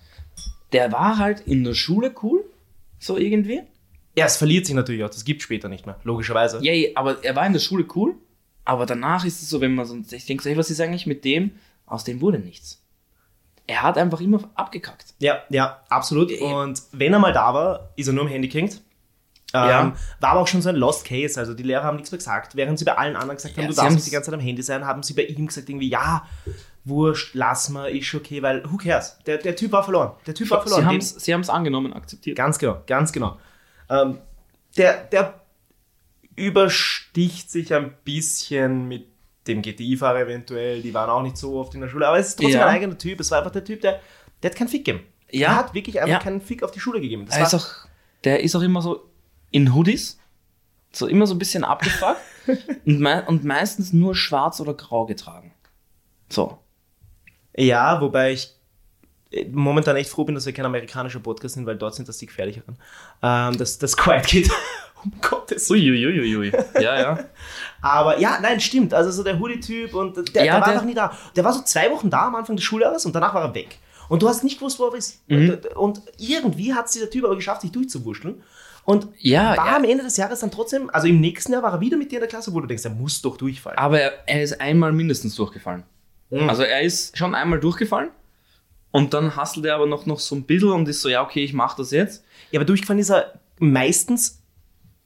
Der 0.72 0.92
war 0.92 1.16
halt 1.16 1.40
in 1.40 1.64
der 1.64 1.72
Schule 1.74 2.14
cool. 2.22 2.44
So 2.98 3.16
irgendwie. 3.16 3.62
Ja, 4.14 4.26
es 4.26 4.36
verliert 4.36 4.66
sich 4.66 4.74
natürlich 4.74 5.02
auch. 5.02 5.08
Das 5.08 5.24
gibt 5.24 5.40
später 5.40 5.70
nicht 5.70 5.86
mehr, 5.86 5.98
logischerweise. 6.04 6.58
Ja, 6.62 6.74
ja, 6.74 6.90
aber 6.94 7.24
er 7.24 7.34
war 7.36 7.46
in 7.46 7.54
der 7.54 7.60
Schule 7.60 7.86
cool. 7.94 8.16
Aber 8.66 8.84
danach 8.84 9.24
ist 9.24 9.40
es 9.42 9.48
so, 9.48 9.62
wenn 9.62 9.74
man 9.74 9.86
so, 9.86 9.96
ich 10.10 10.26
denke 10.26 10.42
so, 10.42 10.50
hey, 10.50 10.58
was 10.58 10.70
ist 10.70 10.80
eigentlich 10.80 11.06
mit 11.06 11.24
dem? 11.24 11.52
Aus 11.86 12.04
dem 12.04 12.20
wurde 12.20 12.38
nichts. 12.38 12.82
Er 13.68 13.82
hat 13.82 13.98
einfach 13.98 14.20
immer 14.20 14.40
abgekackt. 14.54 15.14
Ja, 15.18 15.42
ja, 15.48 15.82
absolut. 15.88 16.30
Und 16.40 16.82
wenn 16.92 17.12
er 17.12 17.18
mal 17.18 17.32
da 17.32 17.52
war, 17.54 17.88
ist 17.96 18.06
er 18.06 18.12
nur 18.12 18.24
am 18.24 18.28
Handy 18.28 18.48
gehängt. 18.48 18.82
Ähm, 19.54 19.68
Ja. 19.68 19.92
War 20.20 20.30
aber 20.30 20.40
auch 20.40 20.46
schon 20.46 20.62
so 20.62 20.68
ein 20.68 20.76
Lost 20.76 21.04
Case. 21.04 21.38
Also 21.38 21.54
die 21.54 21.62
Lehrer 21.64 21.82
haben 21.84 21.96
nichts 21.96 22.10
mehr 22.12 22.18
gesagt. 22.18 22.54
Während 22.56 22.78
sie 22.78 22.84
bei 22.84 22.96
allen 22.96 23.16
anderen 23.16 23.36
gesagt 23.36 23.56
haben, 23.56 23.64
Ja, 23.64 23.70
du 23.70 23.74
darfst 23.74 23.94
nicht 23.96 24.06
die 24.06 24.10
ganze 24.10 24.30
Zeit 24.30 24.38
am 24.38 24.44
Handy 24.44 24.62
sein, 24.62 24.84
haben 24.84 25.02
sie 25.02 25.14
bei 25.14 25.22
ihm 25.22 25.46
gesagt, 25.46 25.68
irgendwie, 25.68 25.88
ja, 25.88 26.26
wurscht, 26.84 27.34
lass 27.34 27.68
mal, 27.68 27.86
ist 27.90 28.14
okay, 28.14 28.40
weil 28.42 28.62
who 28.70 28.76
cares? 28.76 29.18
Der, 29.26 29.38
der 29.38 29.56
Typ 29.56 29.72
war 29.72 29.82
verloren. 29.82 30.12
Der 30.26 30.34
Typ 30.34 30.48
war 30.50 30.62
verloren. 30.62 31.00
Sie 31.00 31.32
haben 31.34 31.40
es 31.40 31.50
angenommen, 31.50 31.92
akzeptiert. 31.92 32.36
Ganz 32.36 32.58
genau, 32.58 32.82
ganz 32.86 33.12
genau. 33.12 33.36
Ähm, 33.88 34.18
der, 34.76 35.04
der 35.04 35.40
übersticht 36.36 37.50
sich 37.50 37.72
ein 37.74 37.94
bisschen 38.04 38.86
mit 38.88 39.08
dem 39.46 39.62
GTI-Fahrer 39.62 40.20
eventuell. 40.20 40.82
Die 40.82 40.92
waren 40.94 41.10
auch 41.10 41.22
nicht 41.22 41.36
so 41.36 41.58
oft 41.58 41.74
in 41.74 41.80
der 41.80 41.88
Schule, 41.88 42.06
aber 42.06 42.18
es 42.18 42.28
ist 42.28 42.36
trotzdem 42.36 42.60
Ja. 42.60 42.66
ein 42.66 42.74
eigener 42.76 42.98
Typ. 42.98 43.20
Es 43.20 43.30
war 43.30 43.38
einfach 43.38 43.52
der 43.52 43.64
Typ, 43.64 43.80
der, 43.80 44.00
der 44.42 44.50
hat 44.50 44.56
keinen 44.56 44.68
Fick 44.68 44.84
gegeben. 44.84 45.04
Ja. 45.30 45.48
Der 45.48 45.56
hat 45.56 45.74
wirklich 45.74 45.98
einfach 46.00 46.10
Ja. 46.12 46.18
keinen 46.18 46.40
Fick 46.40 46.62
auf 46.62 46.70
die 46.70 46.80
Schule 46.80 47.00
gegeben. 47.00 47.26
Das 47.26 47.36
Er 47.36 47.42
ist 47.46 47.54
auch, 47.54 47.66
der 48.24 48.40
ist 48.42 48.54
auch 48.56 48.62
immer 48.62 48.82
so 48.82 49.08
in 49.50 49.74
Hoodies. 49.74 50.18
So 50.92 51.06
immer 51.06 51.26
so 51.26 51.34
ein 51.34 51.38
bisschen 51.38 51.64
abgefuckt. 51.64 52.16
und, 52.86 53.00
mei 53.00 53.22
und 53.24 53.44
meistens 53.44 53.92
nur 53.92 54.14
schwarz 54.14 54.60
oder 54.60 54.74
grau 54.74 55.04
getragen. 55.06 55.52
So. 56.28 56.58
ja, 57.56 58.00
wobei 58.00 58.32
ich 58.32 58.54
äh, 59.30 59.46
momentan 59.50 59.96
echt 59.96 60.10
froh 60.10 60.24
bin, 60.24 60.34
dass 60.34 60.46
wir 60.46 60.52
kein 60.52 60.64
amerikanischer 60.64 61.20
Podcast 61.20 61.54
sind, 61.54 61.66
weil 61.66 61.76
dort 61.76 61.94
sind 61.94 62.08
das 62.08 62.18
die 62.18 62.26
gefährlicheren. 62.26 62.76
Ähm, 63.22 63.56
das, 63.58 63.78
das 63.78 63.96
Quiet 63.96 64.26
Kid. 64.26 64.50
um 65.04 65.12
Gottes 65.20 65.68
Willen. 65.70 65.82
Uiuiuiui. 65.94 66.52
Ja, 66.80 67.00
ja. 67.00 67.18
Aber 67.92 68.18
ja, 68.18 68.38
nein, 68.40 68.60
stimmt. 68.60 68.92
Also 68.94 69.10
so 69.10 69.22
der 69.22 69.38
Hoodie-Typ 69.38 69.94
und 69.94 70.16
der, 70.34 70.44
Ja, 70.44 70.52
der 70.52 70.52
war 70.54 70.60
der- 70.60 70.68
einfach 70.74 70.84
nie 70.84 70.94
da. 70.94 71.16
Der 71.34 71.44
war 71.44 71.52
so 71.52 71.62
zwei 71.62 71.90
Wochen 71.90 72.10
da 72.10 72.26
am 72.26 72.34
Anfang 72.34 72.56
des 72.56 72.64
Schuljahres 72.64 73.06
und 73.06 73.14
danach 73.14 73.34
war 73.34 73.42
er 73.42 73.54
weg. 73.54 73.78
Und 74.08 74.22
du 74.22 74.28
hast 74.28 74.44
nicht 74.44 74.58
gewusst, 74.58 74.78
wo 74.78 74.84
er 74.86 74.94
ist. 74.94 75.20
Mhm. 75.28 75.58
Und, 75.74 76.00
irgendwie 76.18 76.74
hat 76.74 76.86
es 76.86 76.92
dieser 76.92 77.10
Typ 77.10 77.24
aber 77.24 77.34
geschafft, 77.36 77.62
sich 77.62 77.72
durchzuwurschteln. 77.72 78.42
Und 78.84 79.08
Ja, 79.18 79.56
war 79.56 79.66
ja. 79.66 79.76
am 79.76 79.84
Ende 79.84 80.04
des 80.04 80.16
Jahres 80.16 80.40
dann 80.40 80.52
trotzdem, 80.52 80.88
also 80.92 81.08
im 81.08 81.20
nächsten 81.20 81.52
Jahr 81.52 81.62
war 81.64 81.72
er 81.72 81.80
wieder 81.80 81.96
mit 81.96 82.12
dir 82.12 82.16
in 82.16 82.20
der 82.20 82.28
Klasse, 82.28 82.54
wo 82.54 82.60
du 82.60 82.68
denkst, 82.68 82.84
er 82.84 82.92
muss 82.92 83.20
doch 83.20 83.36
durchfallen. 83.36 83.76
Aber 83.78 84.00
er, 84.00 84.12
er 84.26 84.42
ist 84.44 84.60
einmal 84.60 84.92
mindestens 84.92 85.34
durchgefallen. 85.34 85.82
Mhm. 86.30 86.48
Also 86.48 86.62
er 86.62 86.82
ist 86.82 87.18
schon 87.18 87.34
einmal 87.34 87.58
durchgefallen. 87.58 88.10
Und 88.92 89.12
dann 89.12 89.36
hustelt 89.36 89.66
er 89.66 89.74
aber 89.74 89.86
noch, 89.86 90.06
noch 90.06 90.20
so 90.20 90.36
ein 90.36 90.44
bisschen 90.44 90.70
und 90.70 90.88
ist 90.88 91.02
so, 91.02 91.08
ja, 91.08 91.22
okay, 91.22 91.42
ich 91.42 91.52
mache 91.52 91.76
das 91.78 91.90
jetzt. 91.90 92.22
Ja, 92.52 92.60
aber 92.60 92.64
durchgefallen 92.64 93.00
ist 93.00 93.10
er 93.10 93.32
meistens 93.58 94.40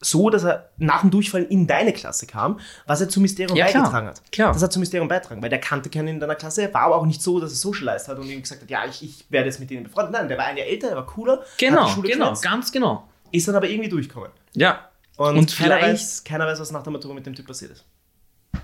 so, 0.02 0.30
dass 0.30 0.44
er 0.44 0.70
nach 0.78 1.02
dem 1.02 1.10
Durchfallen 1.10 1.46
in 1.48 1.66
deine 1.66 1.92
Klasse 1.92 2.26
kam, 2.26 2.58
was 2.86 3.00
er 3.02 3.08
zum 3.10 3.22
Mysterium 3.22 3.56
Ja, 3.56 3.66
klar. 3.66 3.82
beigetragen 3.82 4.06
hat. 4.08 4.32
Klar. 4.32 4.52
Das 4.52 4.62
hat 4.62 4.72
zum 4.72 4.80
Mysterium 4.80 5.08
beigetragen, 5.08 5.42
weil 5.42 5.50
der 5.50 5.60
kannte 5.60 5.90
keinen 5.90 6.08
in 6.08 6.20
deiner 6.20 6.36
Klasse, 6.36 6.72
war 6.72 6.82
aber 6.82 6.96
auch 6.96 7.04
nicht 7.06 7.20
so, 7.20 7.38
dass 7.38 7.52
er 7.52 7.56
socialized 7.56 8.08
hat 8.08 8.18
und 8.18 8.28
ihm 8.28 8.40
gesagt 8.40 8.62
hat, 8.62 8.70
ja, 8.70 8.84
ich, 8.86 9.02
ich 9.02 9.24
werde 9.28 9.46
jetzt 9.48 9.60
mit 9.60 9.68
denen 9.70 9.84
befreundet. 9.84 10.12
Nein, 10.12 10.28
der 10.28 10.38
war 10.38 10.46
ein 10.46 10.56
Jahr 10.56 10.66
älter, 10.66 10.88
der 10.88 10.96
war 10.96 11.06
cooler, 11.06 11.44
Genau, 11.58 11.94
genau, 12.00 12.34
ganz 12.40 12.72
genau. 12.72 13.08
ist 13.30 13.46
dann 13.46 13.54
aber 13.56 13.68
irgendwie 13.68 13.90
durchgekommen. 13.90 14.30
Ja. 14.54 14.88
Und, 15.16 15.36
Und 15.36 15.54
keiner, 15.56 15.76
vielleicht- 15.76 15.92
weiß, 16.00 16.24
keiner 16.24 16.46
weiß, 16.46 16.60
was 16.60 16.72
nach 16.72 16.82
der 16.82 16.92
Matura 16.92 17.12
mit 17.12 17.26
dem 17.26 17.34
Typ 17.34 17.46
passiert 17.46 17.72
ist. 17.72 17.84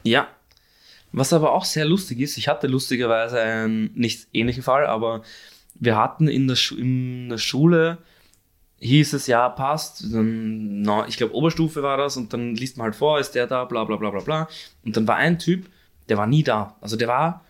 Ja. 0.05 0.29
Was 1.12 1.33
aber 1.35 1.53
auch 1.53 1.64
sehr 1.66 1.85
lustig 1.85 2.20
ist, 2.20 2.37
ich 2.38 2.49
hatte 2.49 2.66
lustigerweise 2.66 3.38
einen 3.40 3.92
nicht 3.94 4.27
ähnlichen 4.33 4.62
Fall, 4.62 4.87
aber 4.87 5.22
wir 5.75 5.96
hatten 5.96 6.29
in 6.29 6.49
der, 6.49 6.57
Schu 6.57 6.77
in 6.77 7.29
der 7.29 7.38
Schule, 7.38 7.99
hieß 8.80 9.14
es, 9.14 9.26
ja, 9.26 9.48
passt, 9.48 10.04
dann, 10.12 10.82
na, 10.82 11.06
ich 11.08 11.16
glaube 11.16 11.34
Oberstufe 11.34 11.82
war 11.82 11.96
das 11.96 12.16
und 12.16 12.32
dann 12.32 12.54
liest 12.54 12.76
man 12.76 12.86
halt 12.86 12.96
vor, 12.96 13.18
ist 13.18 13.32
der 13.34 13.46
da, 13.46 13.64
bla 13.64 13.84
bla 13.84 13.96
bla 13.96 14.10
bla 14.10 14.20
bla. 14.20 14.48
Und 14.84 14.96
dann 14.96 15.08
war 15.08 15.16
ein 15.16 15.38
Typ, 15.38 15.68
der 16.08 16.18
war 16.18 16.26
nie 16.26 16.42
da. 16.42 16.76
Also 16.80 16.96
der 16.96 17.08
war, 17.08 17.44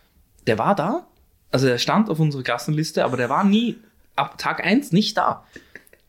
der 0.47 0.59
war 0.59 0.75
da, 0.75 1.07
also 1.51 1.67
er 1.67 1.79
stand 1.79 2.11
auf 2.11 2.21
unserer 2.21 2.43
Klassenliste, 2.43 3.05
aber 3.05 3.17
der 3.17 3.29
war 3.29 3.45
nie, 3.45 3.77
ab 4.15 4.39
Tag 4.39 4.65
1 4.65 4.93
nicht 4.93 5.17
da. 5.17 5.45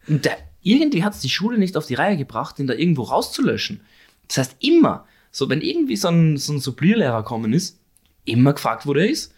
Und 0.08 0.26
der, 0.26 0.38
irgendwie 0.62 1.04
hat 1.04 1.14
es 1.14 1.22
die 1.22 1.30
Schule 1.30 1.58
nicht 1.58 1.78
auf 1.78 1.86
die 1.86 1.96
Reihe 1.96 2.18
gebracht, 2.18 2.58
den 2.58 2.68
da 2.68 2.74
irgendwo 2.74 3.04
rauszulöschen. 3.04 3.82
Das 4.28 4.38
heißt, 4.38 4.56
immer, 4.60 5.06
so 5.32 5.50
wenn 5.50 5.62
irgendwie 5.62 5.96
so 5.96 6.10
ein, 6.10 6.38
so 6.38 6.54
ein 6.54 6.60
Supplierlehrer 6.60 7.24
kommen 7.24 7.54
ist, 7.54 7.80
immer 8.26 8.54
gefragt, 8.54 8.86
wo 8.86 8.94
der 8.94 9.10
ist. 9.10 9.34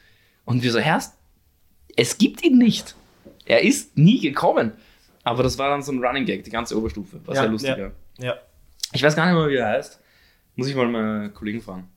Und 0.45 0.63
wir 0.63 0.71
so, 0.71 0.79
Herrst, 0.79 1.13
es 1.95 2.17
gibt 2.17 2.43
ihn 2.43 2.57
nicht. 2.57 2.95
Er 3.45 3.63
ist 3.63 3.97
nie 3.97 4.19
gekommen. 4.19 4.71
Aber 5.23 5.43
das 5.43 5.57
war 5.57 5.69
dann 5.69 5.81
so 5.81 5.91
ein 5.91 6.03
Running 6.03 6.25
Gag, 6.25 6.43
die 6.43 6.49
ganze 6.49 6.77
Oberstufe. 6.77 7.25
War 7.27 7.35
Ja, 7.35 7.41
sehr 7.41 7.49
lustig, 7.51 7.69
ja. 7.71 7.77
ja. 7.77 7.91
Ja. 8.19 8.35
Ich 8.93 9.03
weiß 9.03 9.15
gar 9.15 9.25
nicht 9.25 9.35
mehr, 9.35 9.49
wie 9.49 9.55
er 9.55 9.67
heißt. 9.67 9.99
Muss 10.55 10.67
ich 10.67 10.75
mal 10.75 10.87
meine 10.87 11.29
Kollegen 11.31 11.61
fragen. 11.61 11.89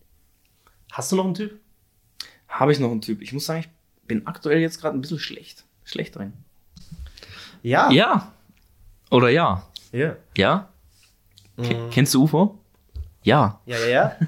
Hast 0.93 1.11
du 1.13 1.17
noch 1.17 1.25
einen 1.25 1.35
Typ? 1.35 1.59
Habe 2.49 2.73
ich 2.73 2.79
noch 2.79 2.91
einen 2.91 3.01
Typ? 3.01 3.23
Ich 3.23 3.33
muss 3.33 3.47
sagen, 3.47 3.61
ich 3.61 3.69
bin 4.07 4.27
aktuell 4.27 4.59
jetzt 4.61 4.81
gerade 4.81 4.97
ein 4.97 5.01
bisschen 5.01 5.19
schlecht. 5.19 5.65
Schlecht 5.85 6.15
drin. 6.17 6.33
Ja. 7.63 7.91
Ja. 7.91 8.33
Oder 9.11 9.31
ja. 9.31 9.67
Ja. 9.93 10.17
Ja? 10.37 10.69
Ke- 11.57 11.89
Kennst 11.91 12.13
du 12.15 12.25
UFO? 12.25 12.59
Ja. 13.23 13.61
Ja, 13.67 13.79
ja, 13.79 13.87
ja. 13.89 14.17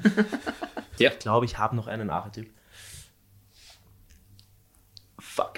Ja. 0.98 1.10
Ich 1.10 1.18
glaube, 1.18 1.44
ich 1.44 1.58
habe 1.58 1.74
noch 1.74 1.88
einen 1.88 2.08
Archetyp. 2.08 2.48
Fuck. 5.18 5.54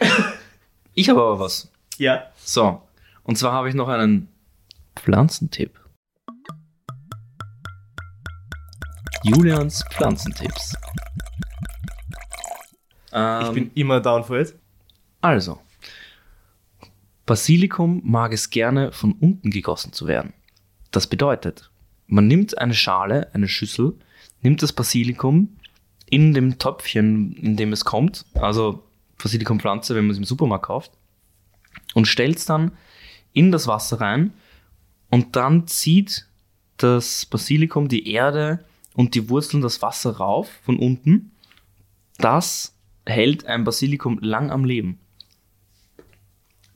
Ich 0.94 1.08
habe 1.10 1.20
aber 1.20 1.38
was. 1.38 1.70
Ja. 1.98 2.30
So. 2.42 2.82
Und 3.26 3.36
zwar 3.36 3.52
habe 3.52 3.68
ich 3.68 3.74
noch 3.74 3.88
einen 3.88 4.28
Pflanzentipp. 4.94 5.80
Julians 9.24 9.84
Pflanzentipps. 9.90 10.76
Ähm, 13.12 13.42
Ich 13.42 13.50
bin 13.50 13.70
immer 13.74 14.00
down 14.00 14.22
for 14.22 14.38
it. 14.38 14.54
Also, 15.22 15.58
Basilikum 17.26 18.00
mag 18.04 18.32
es 18.32 18.50
gerne 18.50 18.92
von 18.92 19.14
unten 19.14 19.50
gegossen 19.50 19.92
zu 19.92 20.06
werden. 20.06 20.32
Das 20.92 21.08
bedeutet, 21.08 21.72
man 22.06 22.28
nimmt 22.28 22.56
eine 22.58 22.74
Schale, 22.74 23.34
eine 23.34 23.48
Schüssel, 23.48 23.98
nimmt 24.42 24.62
das 24.62 24.72
Basilikum 24.72 25.56
in 26.08 26.32
dem 26.32 26.60
Töpfchen, 26.60 27.32
in 27.32 27.56
dem 27.56 27.72
es 27.72 27.84
kommt, 27.84 28.24
also 28.34 28.84
Basilikumpflanze, 29.20 29.96
wenn 29.96 30.04
man 30.04 30.12
es 30.12 30.18
im 30.18 30.24
Supermarkt 30.24 30.66
kauft, 30.66 30.92
und 31.94 32.06
stellt 32.06 32.36
es 32.36 32.44
dann 32.44 32.70
in 33.36 33.52
das 33.52 33.66
Wasser 33.66 34.00
rein 34.00 34.32
und 35.10 35.36
dann 35.36 35.66
zieht 35.66 36.26
das 36.78 37.26
Basilikum 37.26 37.88
die 37.88 38.10
Erde 38.10 38.64
und 38.94 39.14
die 39.14 39.28
Wurzeln 39.28 39.62
das 39.62 39.82
Wasser 39.82 40.16
rauf 40.16 40.48
von 40.64 40.78
unten. 40.78 41.30
Das 42.18 42.72
hält 43.04 43.46
ein 43.46 43.64
Basilikum 43.64 44.18
lang 44.22 44.50
am 44.50 44.64
Leben. 44.64 44.98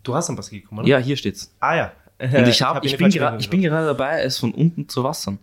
Du 0.02 0.14
hast 0.14 0.28
ein 0.30 0.36
Basilikum, 0.36 0.78
oder? 0.78 0.88
Ja, 0.88 0.98
hier 0.98 1.16
steht's. 1.16 1.54
Ah 1.60 1.74
ja. 1.76 1.92
Und 2.18 2.48
ich, 2.48 2.62
hab, 2.62 2.84
ich, 2.84 2.92
ihn 2.92 2.98
bin 2.98 3.04
falsch 3.10 3.16
gera- 3.16 3.38
ich 3.38 3.50
bin 3.50 3.62
gerade 3.62 3.86
dabei, 3.86 4.22
es 4.22 4.38
von 4.38 4.52
unten 4.52 4.88
zu 4.88 5.02
wassern. 5.02 5.38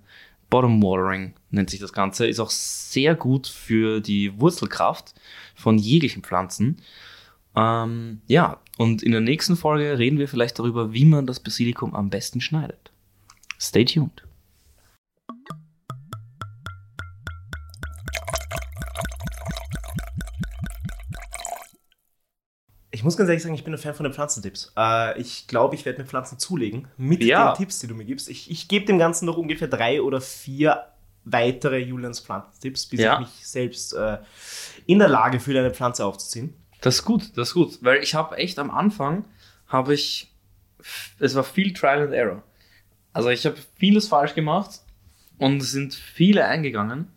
Bottom 0.50 0.82
Watering 0.82 1.34
nennt 1.52 1.70
sich 1.70 1.80
das 1.80 1.92
Ganze. 1.94 2.28
Ist 2.28 2.40
auch 2.40 2.50
sehr 2.50 3.16
gut 3.16 3.48
für 3.48 4.00
die 4.02 4.40
Wurzelkraft 4.40 5.14
von 5.56 5.78
jeglichen 5.78 6.24
Pflanzen. 6.24 6.78
Ähm, 7.56 8.22
ja, 8.28 8.60
und 8.78 9.04
in 9.04 9.12
der 9.12 9.22
nächsten 9.22 9.56
Folge 9.56 9.98
reden 9.98 10.20
wir 10.20 10.28
vielleicht 10.28 10.60
darüber, 10.60 10.94
wie 10.94 11.06
man 11.06 11.26
das 11.26 11.40
Basilikum 11.40 11.96
am 11.96 12.10
besten 12.10 12.42
schneidet. 12.42 12.92
Stay 13.60 13.86
tuned. 13.86 14.24
Ich 22.90 23.04
muss 23.04 23.18
ganz 23.18 23.28
ehrlich 23.30 23.44
sagen, 23.44 23.54
ich 23.54 23.64
bin 23.64 23.74
ein 23.74 23.80
Fan 23.80 23.94
von 23.94 24.06
den 24.06 24.14
Pflanzentipps. 24.14 24.72
Äh, 24.78 25.20
ich 25.20 25.48
glaube, 25.48 25.76
ich 25.76 25.86
werde 25.86 26.02
mir 26.02 26.08
Pflanzen 26.08 26.40
zulegen 26.40 26.88
mit 26.98 27.22
Ja. 27.24 27.52
den 27.52 27.58
Tipps, 27.58 27.80
die 27.80 27.88
du 27.88 27.94
mir 27.94 28.06
gibst. 28.06 28.30
Ich, 28.30 28.50
ich 28.50 28.68
gebe 28.68 28.86
dem 28.86 28.98
Ganzen 28.98 29.26
noch 29.26 29.38
ungefähr 29.38 29.68
drei 29.68 30.02
oder 30.02 30.22
vier 30.22 30.86
weitere 31.26 31.80
Julians 31.80 32.22
Pflanzentipps, 32.22 32.86
bis 32.88 33.02
Ja. 33.02 33.16
ich 33.16 33.20
mich 33.28 33.48
selbst 33.48 33.94
äh, 33.94 34.20
in 34.86 35.00
der 35.00 35.10
Lage 35.10 35.40
fühle, 35.40 35.60
eine 35.60 35.74
Pflanze 35.74 36.06
aufzuziehen. 36.06 36.54
Das 36.82 36.96
ist 36.96 37.06
gut, 37.06 37.38
das 37.38 37.50
ist 37.50 37.54
gut. 37.54 37.80
Weil 37.82 38.04
ich 38.04 38.16
habe 38.16 38.38
echt 38.38 38.60
am 38.60 38.72
Anfang, 38.72 39.26
habe 39.68 39.94
ich, 39.94 40.32
es 41.20 41.36
war 41.36 41.44
viel 41.44 41.74
Trial 41.74 42.04
and 42.04 42.14
Error. 42.14 42.44
Also 43.14 43.30
ich 43.30 43.46
habe 43.46 43.58
vieles 43.76 44.08
falsch 44.08 44.36
gemacht 44.36 44.82
und 45.38 45.62
es 45.62 45.72
sind 45.72 45.96
viele 45.96 46.46
eingegangen. 46.46 47.08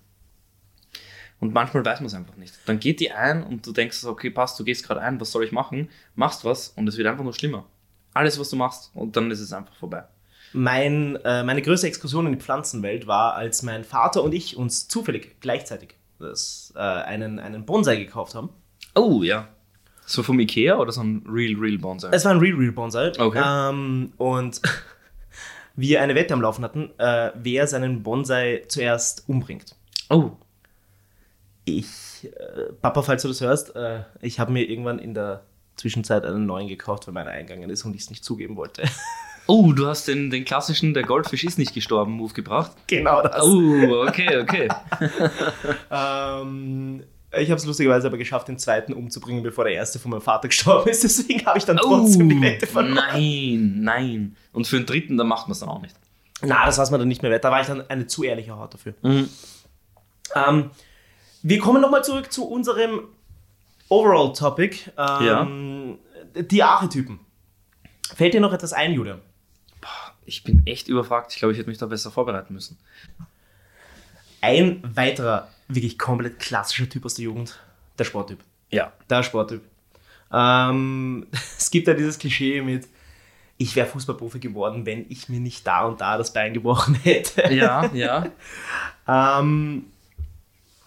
Und 1.40 1.54
manchmal 1.54 1.84
weiß 1.84 2.00
man 2.00 2.06
es 2.06 2.14
einfach 2.14 2.36
nicht. 2.36 2.54
Dann 2.66 2.78
geht 2.78 3.00
die 3.00 3.12
ein 3.12 3.42
und 3.42 3.66
du 3.66 3.72
denkst, 3.72 4.04
okay, 4.04 4.30
passt, 4.30 4.60
du 4.60 4.64
gehst 4.64 4.86
gerade 4.86 5.00
ein, 5.00 5.20
was 5.20 5.32
soll 5.32 5.44
ich 5.44 5.52
machen? 5.52 5.88
Machst 6.14 6.44
was 6.44 6.68
und 6.68 6.86
es 6.86 6.98
wird 6.98 7.06
einfach 7.06 7.24
nur 7.24 7.32
schlimmer. 7.32 7.66
Alles, 8.12 8.38
was 8.38 8.50
du 8.50 8.56
machst 8.56 8.90
und 8.94 9.16
dann 9.16 9.30
ist 9.30 9.40
es 9.40 9.52
einfach 9.52 9.74
vorbei. 9.74 10.04
Mein, 10.52 11.16
äh, 11.24 11.42
meine 11.44 11.62
größte 11.62 11.86
Exkursion 11.86 12.26
in 12.26 12.32
die 12.32 12.40
Pflanzenwelt 12.40 13.06
war, 13.06 13.34
als 13.34 13.62
mein 13.62 13.84
Vater 13.84 14.22
und 14.22 14.34
ich 14.34 14.56
uns 14.56 14.88
zufällig 14.88 15.40
gleichzeitig 15.40 15.94
das, 16.18 16.72
äh, 16.76 16.80
einen, 16.80 17.38
einen 17.38 17.64
Bonsai 17.64 17.96
gekauft 17.96 18.34
haben. 18.34 18.50
Oh, 18.94 19.22
ja. 19.22 19.48
So 20.06 20.22
vom 20.22 20.40
Ikea 20.40 20.76
oder 20.76 20.90
so 20.92 21.02
ein 21.02 21.22
Real, 21.28 21.54
Real 21.58 21.78
Bonsai? 21.78 22.10
Es 22.12 22.24
war 22.24 22.32
ein 22.32 22.38
Real 22.38 22.56
Real 22.56 22.72
Bonsai. 22.72 23.12
Okay. 23.16 23.42
Ähm, 23.44 24.12
und 24.16 24.60
wir 25.76 26.02
eine 26.02 26.14
Wette 26.14 26.34
am 26.34 26.42
Laufen 26.42 26.64
hatten, 26.64 26.90
äh, 26.98 27.30
wer 27.34 27.66
seinen 27.66 28.02
Bonsai 28.02 28.64
zuerst 28.68 29.28
umbringt. 29.28 29.76
oh, 30.08 30.32
Ich, 31.64 32.24
äh, 32.24 32.72
Papa, 32.82 33.02
falls 33.02 33.22
du 33.22 33.28
das 33.28 33.40
hörst, 33.40 33.76
äh, 33.76 34.00
ich 34.20 34.40
habe 34.40 34.50
mir 34.52 34.68
irgendwann 34.68 34.98
in 34.98 35.14
der 35.14 35.44
Zwischenzeit 35.76 36.24
einen 36.24 36.44
neuen 36.44 36.66
gekauft, 36.68 37.06
weil 37.06 37.14
meiner 37.14 37.30
eingegangen 37.30 37.70
ist 37.70 37.84
und 37.84 37.94
ich 37.94 38.02
es 38.02 38.10
nicht 38.10 38.24
zugeben 38.24 38.56
wollte. 38.56 38.82
oh, 39.46 39.72
du 39.72 39.86
hast 39.86 40.08
den, 40.08 40.30
den 40.30 40.44
klassischen, 40.44 40.92
der 40.92 41.04
Goldfisch 41.04 41.44
ist 41.44 41.56
nicht 41.58 41.72
gestorben, 41.72 42.12
Move 42.12 42.34
gebracht. 42.34 42.72
genau 42.88 43.22
das. 43.22 43.40
Oh, 43.42 44.04
okay, 44.08 44.38
okay. 44.38 44.68
Ähm, 45.90 47.04
ich 47.32 47.50
habe 47.50 47.58
es 47.60 47.64
lustigerweise 47.66 48.06
aber 48.08 48.18
geschafft, 48.18 48.48
den 48.48 48.58
zweiten 48.58 48.92
umzubringen, 48.92 49.42
bevor 49.42 49.64
der 49.64 49.74
erste 49.74 49.98
von 49.98 50.10
meinem 50.10 50.20
Vater 50.22 50.48
gestorben 50.48 50.88
ist. 50.90 51.04
Deswegen 51.04 51.44
habe 51.46 51.58
ich 51.58 51.64
dann 51.64 51.78
Oh, 51.78 51.98
trotzdem 51.98 52.28
die 52.28 52.40
Wette 52.40 52.66
verloren. 52.66 52.94
nein, 53.12 53.80
nein. 53.82 54.36
Und 54.52 54.66
für 54.66 54.76
den 54.78 54.86
dritten, 54.86 55.16
da 55.16 55.24
macht 55.24 55.46
man 55.46 55.52
es 55.52 55.60
dann 55.60 55.68
auch 55.68 55.80
nicht. 55.82 55.94
Na, 56.42 56.64
das 56.66 56.78
war 56.78 56.84
es 56.84 56.90
mir 56.90 56.98
dann 56.98 57.08
nicht 57.08 57.22
mehr 57.22 57.30
wert. 57.30 57.44
Da 57.44 57.50
war 57.50 57.60
ich 57.60 57.66
dann 57.66 57.88
eine 57.90 58.06
zu 58.06 58.22
ehrliche 58.24 58.56
Haut 58.56 58.72
dafür. 58.74 58.94
Mhm. 59.02 59.28
Ähm, 60.34 60.70
wir 61.42 61.58
kommen 61.58 61.80
nochmal 61.82 62.02
zurück 62.04 62.32
zu 62.32 62.46
unserem 62.48 63.02
Overall-Topic. 63.88 64.90
Ähm, 64.96 65.98
Die 66.34 66.62
Archetypen. 66.62 67.20
Fällt 68.14 68.34
dir 68.34 68.40
noch 68.40 68.52
etwas 68.52 68.72
ein, 68.72 68.92
Julian? 68.92 69.20
Ich 70.24 70.44
bin 70.44 70.62
echt 70.66 70.88
überfragt. 70.88 71.32
Ich 71.32 71.38
glaube, 71.38 71.52
ich 71.52 71.58
hätte 71.58 71.68
mich 71.68 71.78
da 71.78 71.86
besser 71.86 72.10
vorbereiten 72.10 72.54
müssen. 72.54 72.78
Ein 74.40 74.82
weiterer, 74.96 75.48
wirklich 75.74 75.98
komplett 75.98 76.38
klassischer 76.38 76.88
Typ 76.88 77.04
aus 77.04 77.14
der 77.14 77.24
Jugend, 77.26 77.58
der 77.98 78.04
Sporttyp. 78.04 78.38
Ja. 78.70 78.92
Der 79.08 79.22
Sporttyp. 79.22 79.62
Ähm, 80.32 81.26
es 81.58 81.70
gibt 81.70 81.88
ja 81.88 81.94
dieses 81.94 82.18
Klischee 82.18 82.60
mit, 82.62 82.86
ich 83.58 83.74
wäre 83.76 83.86
Fußballprofi 83.86 84.38
geworden, 84.38 84.86
wenn 84.86 85.06
ich 85.08 85.28
mir 85.28 85.40
nicht 85.40 85.66
da 85.66 85.82
und 85.86 86.00
da 86.00 86.16
das 86.18 86.32
Bein 86.32 86.54
gebrochen 86.54 86.94
hätte. 87.02 87.52
Ja, 87.52 87.90
ja. 87.92 88.26
Ähm, 89.08 89.86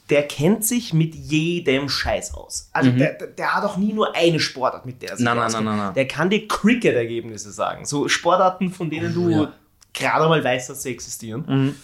der 0.10 0.26
kennt 0.28 0.64
sich 0.66 0.94
mit 0.94 1.14
jedem 1.14 1.90
Scheiß 1.90 2.36
aus. 2.36 2.70
Also 2.72 2.92
der, 2.92 3.14
der, 3.14 3.28
der 3.28 3.54
hat 3.56 3.64
auch 3.66 3.76
nie 3.76 3.92
nur 3.92 4.16
eine 4.16 4.40
Sportart, 4.40 4.86
mit 4.86 5.02
der 5.02 5.10
er 5.12 5.18
sich 5.18 5.24
Mhm. 5.26 5.36
Nein, 5.36 5.38
nein, 5.38 5.52
nein, 5.52 5.64
nein, 5.66 5.78
nein. 5.78 5.94
Der 5.94 6.08
kann 6.08 6.30
dir 6.30 6.48
Cricket-Ergebnisse 6.48 7.52
sagen. 7.52 7.86
So 7.86 8.08
Sportarten, 8.08 8.70
von 8.72 8.90
denen 8.90 9.14
du 9.14 9.26
Oh, 9.28 9.30
ja. 9.44 9.54
gerade 9.94 10.30
mal 10.30 10.42
weißt, 10.42 10.70
dass 10.70 10.84
sie 10.84 10.92
existieren. 10.92 11.44
Mhm. 11.48 11.76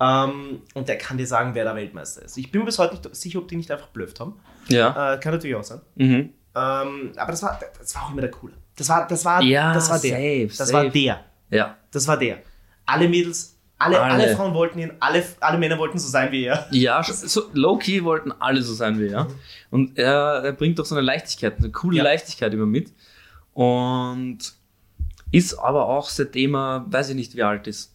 Ähm, 0.00 0.62
und 0.74 0.88
der 0.88 0.96
kann 0.98 1.18
dir 1.18 1.26
sagen, 1.26 1.54
wer 1.54 1.64
der 1.64 1.74
Weltmeister 1.74 2.22
ist. 2.22 2.36
Ich 2.38 2.50
bin 2.52 2.60
mir 2.60 2.66
bis 2.66 2.78
heute 2.78 2.94
nicht 2.94 3.16
sicher, 3.16 3.38
ob 3.40 3.48
die 3.48 3.56
nicht 3.56 3.70
einfach 3.70 3.88
blöfft 3.88 4.20
haben. 4.20 4.38
Ja. 4.68 5.14
Äh, 5.14 5.18
kann 5.20 5.32
natürlich 5.32 5.56
auch 5.56 5.64
sein. 5.64 5.80
Mhm. 5.96 6.30
Ähm, 6.54 7.12
aber 7.16 7.30
das 7.32 7.42
war, 7.42 7.58
das 7.78 7.94
war 7.94 8.04
auch 8.04 8.12
immer 8.12 8.20
der 8.20 8.30
Coole. 8.30 8.52
Das 8.76 8.88
war, 8.88 9.06
das 9.08 9.24
war, 9.24 9.42
Ja, 9.42 9.74
das 9.74 9.90
war 9.90 9.98
der. 9.98 10.10
safe, 10.12 10.46
das 10.46 10.56
safe. 10.68 10.72
war 10.72 10.88
der. 10.88 11.24
Ja. 11.50 11.76
Das 11.90 12.06
war 12.06 12.16
der. 12.16 12.38
Alle 12.86 13.08
Mädels, 13.08 13.56
alle, 13.78 14.00
alle. 14.00 14.24
Alle. 14.24 14.36
Frauen 14.36 14.54
wollten 14.54 14.78
ihn, 14.78 14.92
alle, 15.00 15.24
alle 15.40 15.58
Männer 15.58 15.78
wollten 15.78 15.98
so 15.98 16.08
sein 16.08 16.30
wie 16.32 16.44
er. 16.44 16.66
Ja, 16.70 17.02
so 17.02 17.42
low-key 17.52 18.02
wollten 18.04 18.32
alle 18.32 18.62
so 18.62 18.74
sein 18.74 18.98
wie 19.00 19.08
er. 19.08 19.26
Und 19.70 19.98
er, 19.98 20.42
er 20.44 20.52
bringt 20.52 20.78
doch 20.78 20.84
so 20.84 20.94
eine 20.94 21.02
Leichtigkeit, 21.04 21.58
eine 21.58 21.70
coole 21.70 21.98
Ja. 21.98 22.04
Leichtigkeit 22.04 22.52
immer 22.54 22.66
mit. 22.66 22.92
Und 23.52 24.38
ist 25.32 25.54
aber 25.58 25.86
auch, 25.86 26.08
seitdem 26.08 26.54
er, 26.54 26.84
weiß 26.88 27.10
ich 27.10 27.14
nicht, 27.16 27.34
wie 27.36 27.42
alt 27.42 27.66
ist, 27.66 27.94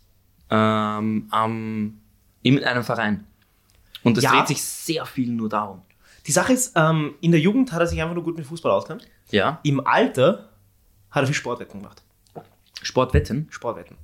ähm, 0.49 1.27
am, 1.31 1.99
in 2.41 2.63
einem 2.63 2.83
Verein. 2.83 3.25
Und 4.03 4.17
es 4.17 4.23
Ja. 4.23 4.31
dreht 4.31 4.47
sich 4.49 4.61
sehr 4.63 5.05
viel 5.05 5.31
nur 5.31 5.49
darum. 5.49 5.81
Die 6.27 6.31
Sache 6.31 6.53
ist, 6.53 6.73
ähm, 6.75 7.15
in 7.21 7.31
der 7.31 7.39
Jugend 7.39 7.71
hat 7.71 7.79
er 7.81 7.87
sich 7.87 8.01
einfach 8.01 8.15
nur 8.15 8.23
gut 8.23 8.37
mit 8.37 8.45
Fußball 8.45 8.71
auskennt. 8.71 9.07
Ja. 9.31 9.59
Im 9.63 9.85
Alter 9.85 10.49
hat 11.11 11.23
er 11.23 11.27
viel 11.27 11.35
Sportwetten 11.35 11.81
gemacht. 11.81 12.01
Sportwetten. 12.81 13.47
Sportwetten. 13.49 13.97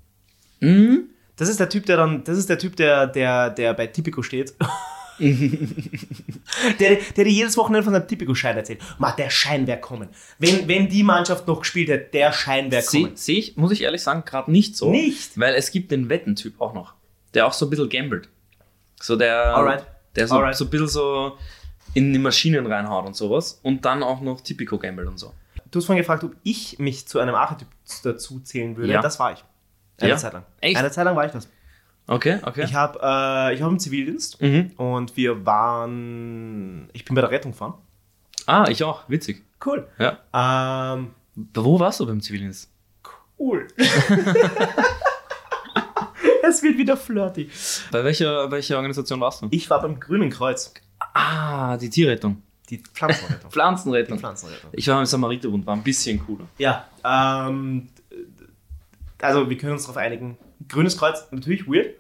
Mhm. 0.60 1.10
Das 1.36 1.48
ist 1.50 1.60
der 1.60 1.70
Typ, 1.70 1.86
der 1.86 1.98
dann, 1.98 2.24
das 2.24 2.38
ist 2.38 2.50
der 2.50 2.60
Typ, 2.60 2.76
der, 2.76 3.08
der, 3.08 3.50
der 3.50 3.74
bei 3.74 3.88
Tipico 3.88 4.22
steht. 4.22 4.54
der, 6.80 6.96
der 7.16 7.24
dir 7.26 7.32
jedes 7.32 7.58
Wochenende 7.58 7.84
von 7.84 7.94
seinem 7.94 8.08
Tipico-Schein 8.08 8.58
erzählt. 8.58 8.82
Ma, 8.98 9.12
der 9.12 9.30
Schein 9.30 9.68
wäre 9.68 9.80
kommen. 9.80 10.10
Wenn, 10.38 10.68
wenn 10.68 10.88
die 10.90 11.04
Mannschaft 11.04 11.48
noch 11.48 11.60
gespielt 11.60 11.90
hätte, 11.90 12.10
der 12.12 12.32
Schein 12.32 12.72
wäre 12.72 12.82
Sehe 12.84 13.04
kommen. 13.04 13.16
seh 13.16 13.34
ich, 13.38 13.58
muss 13.58 13.72
ich 13.72 13.82
ehrlich 13.82 14.02
sagen, 14.02 14.24
gerade 14.26 14.52
nicht 14.52 14.76
so. 14.76 14.90
Nicht? 14.90 15.38
Weil 15.40 15.56
es 15.56 15.72
gibt 15.72 15.92
den 15.92 16.10
Wettentyp 16.10 16.60
auch 16.60 16.74
noch, 16.74 16.94
der 17.34 17.46
auch 17.48 17.54
so 17.54 17.66
ein 17.66 17.70
bisschen 17.70 17.90
gambelt. 17.90 18.30
So 19.02 19.16
der, 19.16 19.56
Alright. 19.56 19.86
der 20.16 20.28
so, 20.28 20.36
Alright. 20.36 20.56
so 20.56 20.66
ein 20.66 20.70
bisschen 20.70 20.88
so 20.88 21.38
in 21.94 22.12
die 22.14 22.20
Maschinen 22.20 22.66
reinhaut 22.66 23.06
und 23.06 23.16
sowas. 23.16 23.60
Und 23.64 23.86
dann 23.86 24.04
auch 24.04 24.22
noch 24.22 24.42
Typico 24.42 24.78
gambelt 24.78 25.08
und 25.08 25.18
so. 25.18 25.34
Du 25.72 25.80
hast 25.80 25.86
vorhin 25.86 26.02
gefragt, 26.02 26.24
ob 26.24 26.36
ich 26.44 26.80
mich 26.80 27.08
zu 27.08 27.20
einem 27.20 27.36
Archetyp 27.36 27.68
dazu 28.04 28.40
zählen 28.40 28.76
würde. 28.76 28.94
Ja. 28.94 29.02
Das 29.02 29.20
war 29.20 29.34
ich. 29.34 29.44
Eine 30.00 30.12
Ja? 30.12 30.18
Zeit 30.18 30.34
lang. 30.34 30.46
Echt? 30.62 30.78
Eine 30.78 30.92
Zeit 30.92 31.06
lang 31.06 31.16
war 31.16 31.26
ich 31.26 31.32
das. 31.32 31.48
Okay, 32.10 32.40
okay. 32.42 32.64
Ich 32.64 32.74
habe 32.74 33.00
äh, 33.02 33.54
ich 33.54 33.62
hab 33.62 33.70
im 33.70 33.80
Zivildienst 33.80 34.42
mhm. 34.42 34.72
und 34.78 35.16
wir 35.16 35.46
waren. 35.46 36.90
Ich 36.94 37.06
bin 37.06 37.16
bei 37.16 37.22
der 37.22 37.30
Rettung 37.30 37.52
gefahren. 37.52 37.76
Ah, 38.48 38.66
ich 38.70 38.84
auch. 38.84 39.08
Witzig. 39.08 39.44
Cool. 39.64 39.88
Ja. 40.00 40.18
Ähm, 40.34 41.12
Wo 41.54 41.80
warst 41.80 42.00
du 42.00 42.08
beim 42.08 42.20
Zivildienst? 42.20 42.72
cool. 43.40 43.68
es 46.44 46.62
wird 46.62 46.78
wieder 46.78 46.98
flirty. 46.98 47.50
Bei 47.92 48.04
welcher, 48.04 48.52
welcher 48.52 48.76
Organisation 48.76 49.20
warst 49.22 49.42
du? 49.42 49.48
Ich 49.52 49.70
war 49.70 49.82
beim 49.82 50.00
Grünen 50.00 50.30
Kreuz. 50.30 50.74
Ah, 51.14 51.78
die 51.78 51.90
Tierrettung. 51.90 52.44
Die 52.70 52.78
Pflanzenrettung. 52.78 53.52
Pflanzenrettung. 53.52 54.18
Die 54.18 54.22
Pflanzenrettung. 54.22 54.70
Ich 54.74 54.88
war 54.88 55.00
im 55.00 55.06
Samariterbund, 55.06 55.66
war 55.66 55.76
ein 55.76 55.84
bisschen 55.84 56.24
cooler. 56.26 56.46
Ja, 56.58 56.86
ähm, 57.04 57.88
also 59.22 59.50
wir 59.50 59.58
können 59.58 59.74
uns 59.74 59.84
darauf 59.84 59.98
einigen. 59.98 60.38
Grünes 60.68 60.98
Kreuz, 60.98 61.26
natürlich 61.32 61.68
weird. 61.68 61.96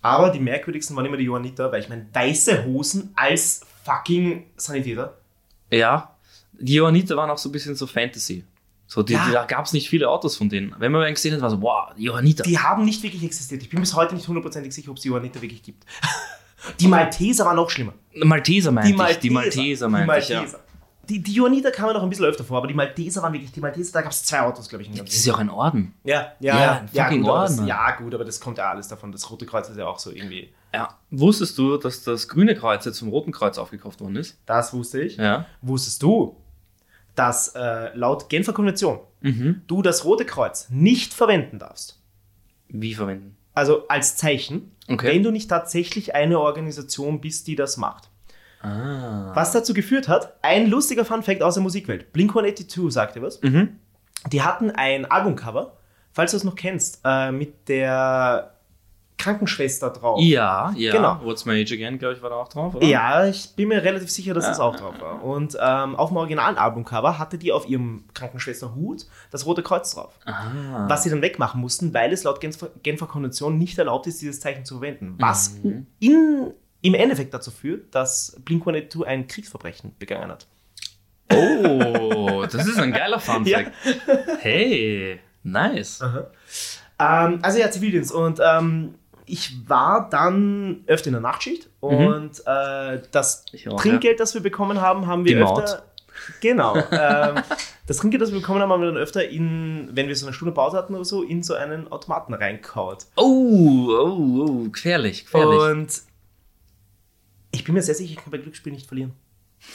Aber 0.00 0.30
die 0.30 0.38
merkwürdigsten 0.40 0.94
waren 0.96 1.06
immer 1.06 1.16
die 1.16 1.24
Johanniter, 1.24 1.72
weil 1.72 1.80
ich 1.80 1.88
meine, 1.88 2.06
weiße 2.12 2.64
Hosen 2.66 3.12
als 3.16 3.62
fucking 3.84 4.46
Sanitäter. 4.56 5.16
Ja, 5.70 6.14
die 6.52 6.74
Johanniter 6.74 7.16
waren 7.16 7.30
auch 7.30 7.38
so 7.38 7.48
ein 7.48 7.52
bisschen 7.52 7.74
so 7.74 7.86
Fantasy. 7.86 8.44
So, 8.86 9.02
die, 9.02 9.12
Ja. 9.12 9.26
die, 9.26 9.32
da 9.32 9.44
gab 9.44 9.66
es 9.66 9.72
nicht 9.72 9.88
viele 9.88 10.08
Autos 10.08 10.36
von 10.36 10.48
denen. 10.48 10.74
Wenn 10.78 10.92
man 10.92 11.02
einen 11.02 11.14
gesehen 11.14 11.34
hat, 11.34 11.40
war 11.42 11.50
so, 11.50 11.60
wow, 11.60 11.90
Johanniter. 11.96 12.42
Die 12.44 12.58
haben 12.58 12.84
nicht 12.84 13.02
wirklich 13.02 13.22
existiert. 13.22 13.62
Ich 13.62 13.68
bin 13.68 13.80
bis 13.80 13.94
heute 13.94 14.14
nicht 14.14 14.26
hundertprozentig 14.26 14.72
sicher, 14.72 14.90
ob 14.90 14.96
es 14.96 15.02
die 15.02 15.08
Johanniter 15.08 15.42
wirklich 15.42 15.62
gibt. 15.62 15.84
Die 16.80 16.88
Malteser 16.88 17.44
waren 17.44 17.54
noch 17.54 17.70
schlimmer. 17.70 17.92
Malteser 18.16 18.72
meinte 18.72 18.90
ich. 18.90 19.18
Die 19.20 19.30
Malteser 19.30 19.88
meinte 19.88 20.18
ich, 20.18 20.28
ja. 20.28 20.44
Die, 21.08 21.22
die 21.22 21.32
Johanniter 21.32 21.70
kamen 21.70 21.94
noch 21.94 22.02
ein 22.02 22.08
bisschen 22.10 22.26
öfter 22.26 22.44
vor, 22.44 22.58
aber 22.58 22.66
die 22.66 22.74
Malteser 22.74 23.22
waren 23.22 23.32
wirklich 23.32 23.50
die 23.52 23.60
Malteser. 23.60 23.92
Da 23.92 24.02
gab 24.02 24.12
es 24.12 24.24
zwei 24.24 24.40
Autos, 24.40 24.68
glaube 24.68 24.82
ich. 24.82 24.90
in 24.90 24.96
Das 24.96 25.14
ist 25.14 25.24
ja 25.24 25.34
auch 25.34 25.38
ein 25.38 25.48
Orden. 25.48 25.94
Ja, 26.04 26.32
Ja, 26.40 26.54
ja, 26.58 26.60
ja, 26.60 26.86
ja, 26.92 27.08
gut, 27.10 27.28
aber 27.28 27.40
das, 27.42 27.52
Orden. 27.58 27.66
ja, 27.66 27.90
gut, 27.92 28.14
aber 28.14 28.24
das 28.24 28.40
kommt 28.40 28.58
ja 28.58 28.68
alles 28.70 28.88
davon. 28.88 29.10
Das 29.12 29.30
Rote 29.30 29.46
Kreuz 29.46 29.68
ist 29.70 29.78
ja 29.78 29.86
auch 29.86 29.98
so 29.98 30.10
irgendwie. 30.10 30.52
Ja. 30.74 30.98
Wusstest 31.10 31.56
du, 31.56 31.78
dass 31.78 32.04
das 32.04 32.28
grüne 32.28 32.54
Kreuz 32.54 32.84
jetzt 32.84 32.98
vom 32.98 33.08
Roten 33.08 33.32
Kreuz 33.32 33.56
aufgekauft 33.56 34.00
worden 34.02 34.16
ist? 34.16 34.36
Das 34.44 34.72
wusste 34.74 35.00
ich. 35.00 35.16
Ja. 35.16 35.46
Wusstest 35.62 36.02
du, 36.02 36.36
dass 37.14 37.48
äh, 37.56 37.96
laut 37.96 38.28
Genfer 38.28 38.52
Konvention 38.52 39.00
Mhm. 39.20 39.62
du 39.66 39.82
das 39.82 40.04
Rote 40.04 40.24
Kreuz 40.24 40.68
nicht 40.70 41.12
verwenden 41.14 41.58
darfst? 41.58 41.98
Wie 42.68 42.94
verwenden? 42.94 43.36
Also 43.54 43.88
als 43.88 44.16
Zeichen, 44.16 44.72
Okay. 44.88 45.08
wenn 45.08 45.22
du 45.24 45.30
nicht 45.32 45.48
tatsächlich 45.48 46.14
eine 46.14 46.38
Organisation 46.38 47.20
bist, 47.20 47.46
die 47.48 47.56
das 47.56 47.76
macht. 47.78 48.10
Ah. 48.60 49.30
Was 49.34 49.52
dazu 49.52 49.72
geführt 49.74 50.08
hat, 50.08 50.34
ein 50.42 50.68
lustiger 50.68 51.04
Funfact 51.04 51.42
aus 51.42 51.54
der 51.54 51.62
Musikwelt. 51.62 52.12
Blink-182 52.12 52.90
sagt 52.90 53.16
dir 53.16 53.22
was? 53.22 53.40
Mhm. 53.42 53.76
Die 54.32 54.42
hatten 54.42 54.70
ein 54.72 55.04
Albumcover, 55.10 55.76
falls 56.12 56.32
du 56.32 56.36
es 56.38 56.44
noch 56.44 56.56
kennst, 56.56 57.00
äh, 57.04 57.30
mit 57.30 57.68
der 57.68 58.54
Krankenschwester 59.16 59.90
drauf. 59.90 60.20
Ja, 60.22 60.72
ja. 60.76 60.92
Genau. 60.92 61.20
What's 61.24 61.44
My 61.44 61.60
Age 61.60 61.72
Again, 61.72 61.98
glaube 61.98 62.14
ich, 62.14 62.22
war 62.22 62.30
da 62.30 62.36
auch 62.36 62.48
drauf, 62.48 62.74
oder? 62.76 62.86
Ja, 62.86 63.26
ich 63.26 63.54
bin 63.56 63.68
mir 63.68 63.82
relativ 63.82 64.10
sicher, 64.10 64.32
dass 64.32 64.46
das 64.46 64.60
Ah. 64.60 64.64
auch 64.64 64.76
drauf 64.76 64.94
war. 65.00 65.24
Und 65.24 65.56
ähm, 65.60 65.96
auf 65.96 66.10
dem 66.10 66.16
originalen 66.18 66.56
Albumcover 66.56 67.18
hatte 67.18 67.36
die 67.36 67.50
auf 67.50 67.68
ihrem 67.68 68.04
Krankenschwesterhut 68.14 69.06
das 69.32 69.44
Rote 69.44 69.64
Kreuz 69.64 69.92
drauf. 69.92 70.16
Ah. 70.24 70.84
Was 70.88 71.02
sie 71.02 71.10
dann 71.10 71.20
wegmachen 71.22 71.60
mussten, 71.60 71.92
weil 71.94 72.12
es 72.12 72.22
laut 72.24 72.40
Genfer, 72.40 72.68
Genfer 72.84 73.06
Konvention 73.06 73.58
nicht 73.58 73.76
erlaubt 73.78 74.06
ist, 74.06 74.20
dieses 74.20 74.38
Zeichen 74.38 74.64
zu 74.64 74.74
verwenden. 74.78 75.16
Was 75.18 75.54
Mhm. 75.64 75.86
in, 75.98 76.52
im 76.82 76.94
Endeffekt 76.94 77.34
dazu 77.34 77.50
führt, 77.50 77.94
dass 77.94 78.36
Blink-182 78.44 79.02
ein 79.04 79.26
Kriegsverbrechen 79.26 79.94
begangen 79.98 80.30
hat. 80.30 80.46
Oh, 81.32 82.44
das 82.50 82.66
ist 82.66 82.78
ein 82.78 82.92
geiler 82.92 83.20
Funfact. 83.20 83.70
Hey, 84.40 85.20
nice. 85.42 86.00
Ähm, 86.98 87.38
also 87.42 87.58
ja, 87.58 87.70
Zivildienst. 87.70 88.12
Und 88.12 88.40
ähm, 88.42 88.94
ich 89.26 89.68
war 89.68 90.08
dann 90.08 90.84
öfter 90.86 91.08
in 91.08 91.12
der 91.12 91.20
Nachtschicht 91.20 91.68
und 91.80 92.30
äh, 92.46 93.00
das 93.10 93.44
Mhm. 93.52 93.72
Auch, 93.72 93.82
Trinkgeld, 93.82 94.20
das 94.20 94.34
wir 94.34 94.40
bekommen 94.40 94.80
haben, 94.80 95.06
haben 95.06 95.24
wir 95.24 95.36
Die 95.36 95.42
Maut. 95.42 95.64
öfter. 95.64 95.82
Genau. 96.40 96.76
ähm, 96.90 97.36
das 97.86 97.98
Trinkgeld, 97.98 98.22
das 98.22 98.32
wir 98.32 98.40
bekommen 98.40 98.60
haben, 98.60 98.72
haben 98.72 98.80
wir 98.80 98.88
dann 98.88 98.96
öfter 98.96 99.28
in, 99.28 99.90
wenn 99.92 100.08
wir 100.08 100.16
so 100.16 100.26
eine 100.26 100.34
Stunde 100.34 100.52
Pause 100.52 100.76
hatten 100.78 100.94
oder 100.94 101.04
so, 101.04 101.22
in 101.22 101.42
so 101.42 101.54
einen 101.54 101.92
Automaten 101.92 102.34
reinkaut. 102.34 103.04
Oh, 103.16 103.86
oh, 103.90 104.46
oh, 104.48 104.68
gefährlich, 104.70 105.24
gefährlich. 105.26 105.60
Und 105.60 106.07
ich 107.58 107.64
bin 107.64 107.74
mir 107.74 107.82
sehr 107.82 107.94
sicher, 107.94 108.12
ich 108.12 108.16
kann 108.22 108.30
bei 108.30 108.38
Glücksspiel 108.38 108.72
nicht 108.72 108.86
verlieren. 108.86 109.12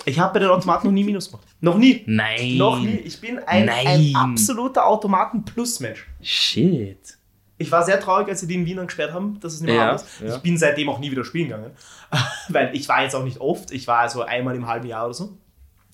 Ich 0.06 0.18
habe 0.18 0.34
bei 0.34 0.40
den 0.40 0.50
Automaten 0.50 0.88
noch 0.88 0.94
nie 0.94 1.04
Minus 1.04 1.30
gemacht. 1.30 1.46
Noch 1.60 1.78
nie. 1.78 2.04
Nein. 2.06 2.56
Noch 2.58 2.80
nie. 2.80 2.96
Ich 3.04 3.20
bin 3.20 3.40
ein, 3.40 3.68
ein 3.68 4.16
absoluter 4.16 4.86
Automaten-Plus-Mensch. 4.88 6.08
Shit. 6.22 7.18
Ich 7.58 7.70
war 7.72 7.84
sehr 7.84 8.00
traurig, 8.00 8.30
als 8.30 8.40
sie 8.40 8.48
die 8.48 8.56
in 8.56 8.66
Wien 8.66 8.78
dann 8.78 8.88
gesperrt 8.88 9.12
haben, 9.12 9.40
dass 9.42 9.54
es 9.54 9.60
nicht 9.62 9.72
mehr 9.74 9.84
Ja, 9.84 9.96
ist. 9.96 10.06
ja. 10.22 10.36
Ich 10.36 10.42
bin 10.42 10.58
seitdem 10.58 10.88
auch 10.90 11.00
nie 11.00 11.12
wieder 11.12 11.26
spielen 11.26 11.50
gegangen. 11.50 11.72
Weil 12.48 12.74
ich 12.74 12.88
war 12.88 13.04
jetzt 13.04 13.14
auch 13.14 13.24
nicht 13.26 13.42
oft. 13.42 13.72
Ich 13.72 13.86
war 13.88 14.00
also 14.00 14.22
einmal 14.22 14.56
im 14.56 14.68
halben 14.68 14.88
Jahr 14.88 15.06
oder 15.06 15.14
so. 15.14 15.38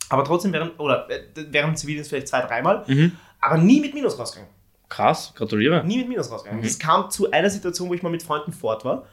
Aber 0.09 0.23
trotzdem 0.23 0.53
während, 0.53 0.79
oder 0.79 1.09
äh, 1.09 1.21
während 1.49 1.77
Zivildienst 1.79 2.09
vielleicht 2.11 2.27
zwei, 2.27 2.41
dreimal. 2.41 2.83
Mhm. 2.87 3.13
Aber 3.41 3.57
nie 3.57 3.79
mit 3.81 3.95
Minus 3.95 4.19
rausgegangen. 4.19 4.53
Krass, 4.87 5.33
gratuliere. 5.35 5.83
Nie 5.83 5.97
mit 5.97 6.09
Minus 6.09 6.31
rausgegangen. 6.31 6.61
Mhm. 6.61 6.67
Es 6.67 6.77
kam 6.77 7.09
zu 7.09 7.31
einer 7.31 7.49
Situation, 7.49 7.89
wo 7.89 7.93
ich 7.95 8.03
mal 8.03 8.09
mit 8.09 8.21
Freunden 8.23 8.53
fort 8.53 8.85
war. 8.85 9.05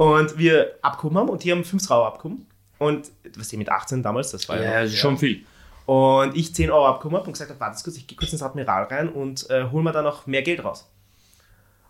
Und 0.00 0.38
wir 0.38 0.78
abgehoben 0.80 1.18
haben 1.18 1.28
und 1.28 1.44
die 1.44 1.52
haben 1.52 1.62
5 1.62 1.90
Euro 1.90 2.06
abgehoben. 2.06 2.46
Und 2.78 3.10
was 3.36 3.48
die 3.48 3.58
mit 3.58 3.68
18 3.68 4.02
damals, 4.02 4.30
das 4.30 4.48
war 4.48 4.56
ja, 4.56 4.62
Ja, 4.62 4.80
ist 4.80 4.96
schon 4.96 5.18
viel. 5.18 5.44
Und 5.84 6.34
ich 6.34 6.54
10 6.54 6.70
Euro 6.70 6.86
abgehoben 6.86 7.18
habe 7.18 7.26
und 7.26 7.34
gesagt 7.34 7.50
habe, 7.50 7.60
warte 7.60 7.84
kurz, 7.84 7.98
ich 7.98 8.06
gehe 8.06 8.16
kurz 8.16 8.32
ins 8.32 8.42
Admiral 8.42 8.84
rein 8.84 9.10
und 9.10 9.50
äh, 9.50 9.64
hol 9.70 9.82
mir 9.82 9.92
da 9.92 10.00
noch 10.00 10.26
mehr 10.26 10.40
Geld 10.40 10.64
raus. 10.64 10.90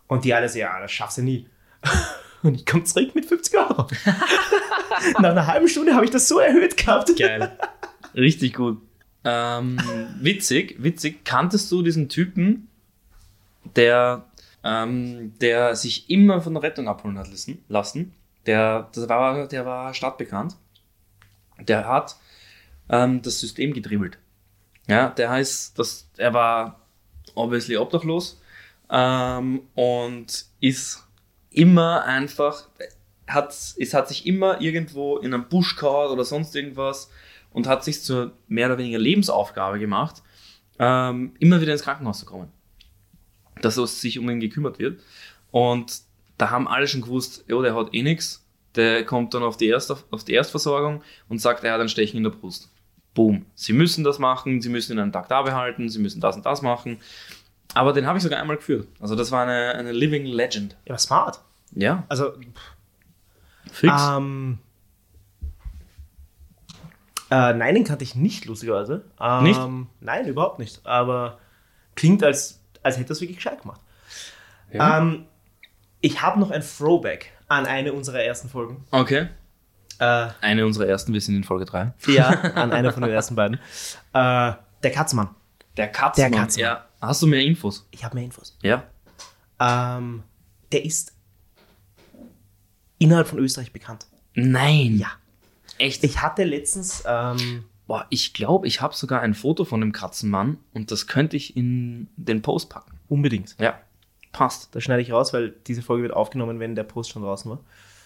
Und 0.07 0.25
die 0.25 0.33
alle 0.33 0.49
so, 0.49 0.59
ja, 0.59 0.77
das 0.81 0.91
schaffst 0.91 1.19
du 1.19 1.21
nie. 1.21 1.47
Und 2.43 2.55
ich 2.55 2.65
komme 2.65 2.83
zurück 2.83 3.15
mit 3.15 3.27
50 3.27 3.57
Euro. 3.57 3.87
Nach 5.19 5.29
einer 5.29 5.47
halben 5.47 5.69
Stunde 5.69 5.93
habe 5.93 6.03
ich 6.03 6.11
das 6.11 6.27
so 6.27 6.39
erhöht 6.39 6.75
gehabt. 6.75 7.15
Geil. 7.17 7.57
Richtig 8.13 8.55
gut. 8.55 8.81
Ähm, 9.23 9.79
witzig, 10.19 10.75
witzig. 10.79 11.23
Kanntest 11.23 11.71
du 11.71 11.81
diesen 11.81 12.09
Typen, 12.09 12.67
der, 13.75 14.25
ähm, 14.63 15.33
der 15.39 15.75
sich 15.75 16.09
immer 16.09 16.41
von 16.41 16.53
der 16.53 16.63
Rettung 16.63 16.87
abholen 16.87 17.17
hat 17.17 17.29
lassen? 17.67 18.13
Der, 18.45 18.89
das 18.93 19.07
war, 19.07 19.47
der 19.47 19.65
war 19.65 19.93
stadtbekannt. 19.93 20.55
Der 21.59 21.87
hat 21.87 22.17
ähm, 22.89 23.21
das 23.21 23.39
System 23.39 23.73
gedribbelt. 23.73 24.17
Ja, 24.87 25.09
der 25.09 25.29
heißt, 25.29 25.77
dass 25.77 26.09
er 26.17 26.33
war 26.33 26.81
obviously 27.35 27.77
obdachlos 27.77 28.41
ähm, 28.89 29.61
und 29.75 30.45
ist 30.59 31.07
immer 31.51 32.03
einfach, 32.03 32.67
hat, 33.27 33.49
es 33.49 33.93
hat 33.93 34.07
sich 34.07 34.25
immer 34.25 34.59
irgendwo 34.59 35.17
in 35.17 35.33
einem 35.33 35.47
Busch 35.47 35.75
gehauen 35.75 36.11
oder 36.11 36.25
sonst 36.25 36.55
irgendwas 36.55 37.09
und 37.51 37.67
hat 37.67 37.83
sich 37.83 38.01
zur 38.01 38.33
mehr 38.47 38.67
oder 38.67 38.77
weniger 38.77 38.99
Lebensaufgabe 38.99 39.79
gemacht, 39.79 40.21
ähm, 40.79 41.33
immer 41.39 41.61
wieder 41.61 41.73
ins 41.73 41.83
Krankenhaus 41.83 42.19
zu 42.19 42.25
kommen. 42.25 42.51
Dass 43.61 43.77
es 43.77 44.01
sich 44.01 44.19
um 44.19 44.29
ihn 44.29 44.39
gekümmert 44.39 44.79
wird. 44.79 44.99
Und 45.51 46.01
da 46.37 46.49
haben 46.49 46.67
alle 46.67 46.87
schon 46.87 47.01
gewusst, 47.01 47.43
jo, 47.47 47.61
der 47.61 47.75
hat 47.75 47.93
eh 47.93 48.01
nichts. 48.03 48.45
Der 48.75 49.05
kommt 49.05 49.33
dann 49.33 49.43
auf 49.43 49.57
die, 49.57 49.67
Erst, 49.67 49.91
auf 49.91 50.23
die 50.23 50.33
Erstversorgung 50.33 51.03
und 51.27 51.39
sagt, 51.39 51.63
er 51.63 51.73
hat 51.73 51.81
ein 51.81 51.89
Stechen 51.89 52.17
in 52.17 52.23
der 52.23 52.29
Brust. 52.31 52.69
Boom. 53.13 53.45
Sie 53.53 53.73
müssen 53.73 54.03
das 54.05 54.17
machen, 54.17 54.61
sie 54.61 54.69
müssen 54.69 54.93
ihn 54.93 54.99
einen 54.99 55.11
Tag 55.11 55.27
da 55.27 55.41
behalten, 55.41 55.89
sie 55.89 55.99
müssen 55.99 56.21
das 56.21 56.37
und 56.37 56.45
das 56.45 56.61
machen. 56.61 56.97
Aber 57.73 57.91
den 57.91 58.05
habe 58.05 58.17
ich 58.17 58.23
sogar 58.23 58.39
einmal 58.39 58.55
geführt. 58.55 58.87
Also 59.01 59.15
das 59.15 59.31
war 59.31 59.43
eine, 59.43 59.75
eine 59.75 59.91
Living 59.91 60.25
Legend. 60.25 60.77
Ja, 60.85 60.97
smart. 60.97 61.41
Ja, 61.73 62.03
Also, 62.07 62.31
fix. 63.71 63.93
ähm, 64.09 64.57
äh, 67.29 67.53
nein, 67.53 67.75
den 67.75 67.83
kannte 67.83 68.03
ich 68.03 68.15
nicht, 68.15 68.45
lustigerweise. 68.45 69.03
Ähm, 69.19 69.43
Nicht? 69.43 69.59
Nein, 70.01 70.27
überhaupt 70.27 70.59
nicht. 70.59 70.85
Aber 70.85 71.39
klingt, 71.95 72.23
als, 72.23 72.60
als 72.83 72.97
hätte 72.97 73.09
er 73.09 73.11
es 73.11 73.21
wirklich 73.21 73.37
gescheit 73.37 73.61
gemacht. 73.61 73.81
Ja. 74.71 74.99
Ähm, 74.99 75.25
ich 76.01 76.21
habe 76.21 76.39
noch 76.39 76.51
ein 76.51 76.61
Throwback 76.61 77.31
an 77.47 77.65
eine 77.65 77.93
unserer 77.93 78.21
ersten 78.23 78.49
Folgen. 78.49 78.85
Okay. 78.91 79.27
Äh, 79.99 80.29
Eine 80.41 80.65
unserer 80.65 80.87
ersten, 80.87 81.13
wir 81.13 81.21
sind 81.21 81.35
in 81.35 81.43
Folge 81.43 81.65
3. 81.65 81.93
ja, 82.07 82.29
an 82.55 82.71
einer 82.71 82.91
von 82.91 83.03
den 83.03 83.11
ersten 83.11 83.35
beiden. 83.35 83.57
Äh, 83.57 83.59
der 84.13 84.91
Katzmann. 84.91 85.29
Der 85.77 85.89
Katzmann. 85.89 86.31
Der 86.31 86.39
Katzmann. 86.39 86.63
Ja. 86.63 86.85
Hast 86.99 87.21
du 87.21 87.27
mehr 87.27 87.41
Infos? 87.41 87.87
Ich 87.91 88.03
habe 88.03 88.15
mehr 88.15 88.23
Infos. 88.23 88.57
Ja. 88.63 88.83
Ähm, 89.59 90.23
der 90.71 90.83
ist 90.85 91.13
innerhalb 92.97 93.27
von 93.27 93.37
Österreich 93.37 93.71
bekannt. 93.71 94.07
Nein. 94.33 94.97
Ja. 94.97 95.11
Echt? 95.77 96.03
Ich 96.03 96.19
hatte 96.21 96.45
letztens, 96.45 97.03
ähm, 97.05 97.65
Boah, 97.91 98.05
ich 98.09 98.33
glaube, 98.33 98.67
ich 98.67 98.79
habe 98.79 98.95
sogar 98.95 99.19
ein 99.19 99.33
Foto 99.33 99.65
von 99.65 99.81
dem 99.81 99.91
Katzenmann 99.91 100.59
und 100.73 100.91
das 100.91 101.07
könnte 101.07 101.35
ich 101.35 101.57
in 101.57 102.07
den 102.15 102.41
Post 102.41 102.69
packen. 102.69 102.97
unbedingt. 103.09 103.57
Ja. 103.59 103.81
Passt. 104.31 104.73
Das 104.73 104.81
schneide 104.81 105.01
ich 105.01 105.11
raus, 105.11 105.33
weil 105.33 105.49
diese 105.67 105.81
Folge 105.81 106.03
wird 106.03 106.13
aufgenommen, 106.13 106.61
wenn 106.61 106.73
der 106.73 106.85
Post 106.85 107.09
schon 107.09 107.21
draußen 107.21 107.51
war. 107.51 107.59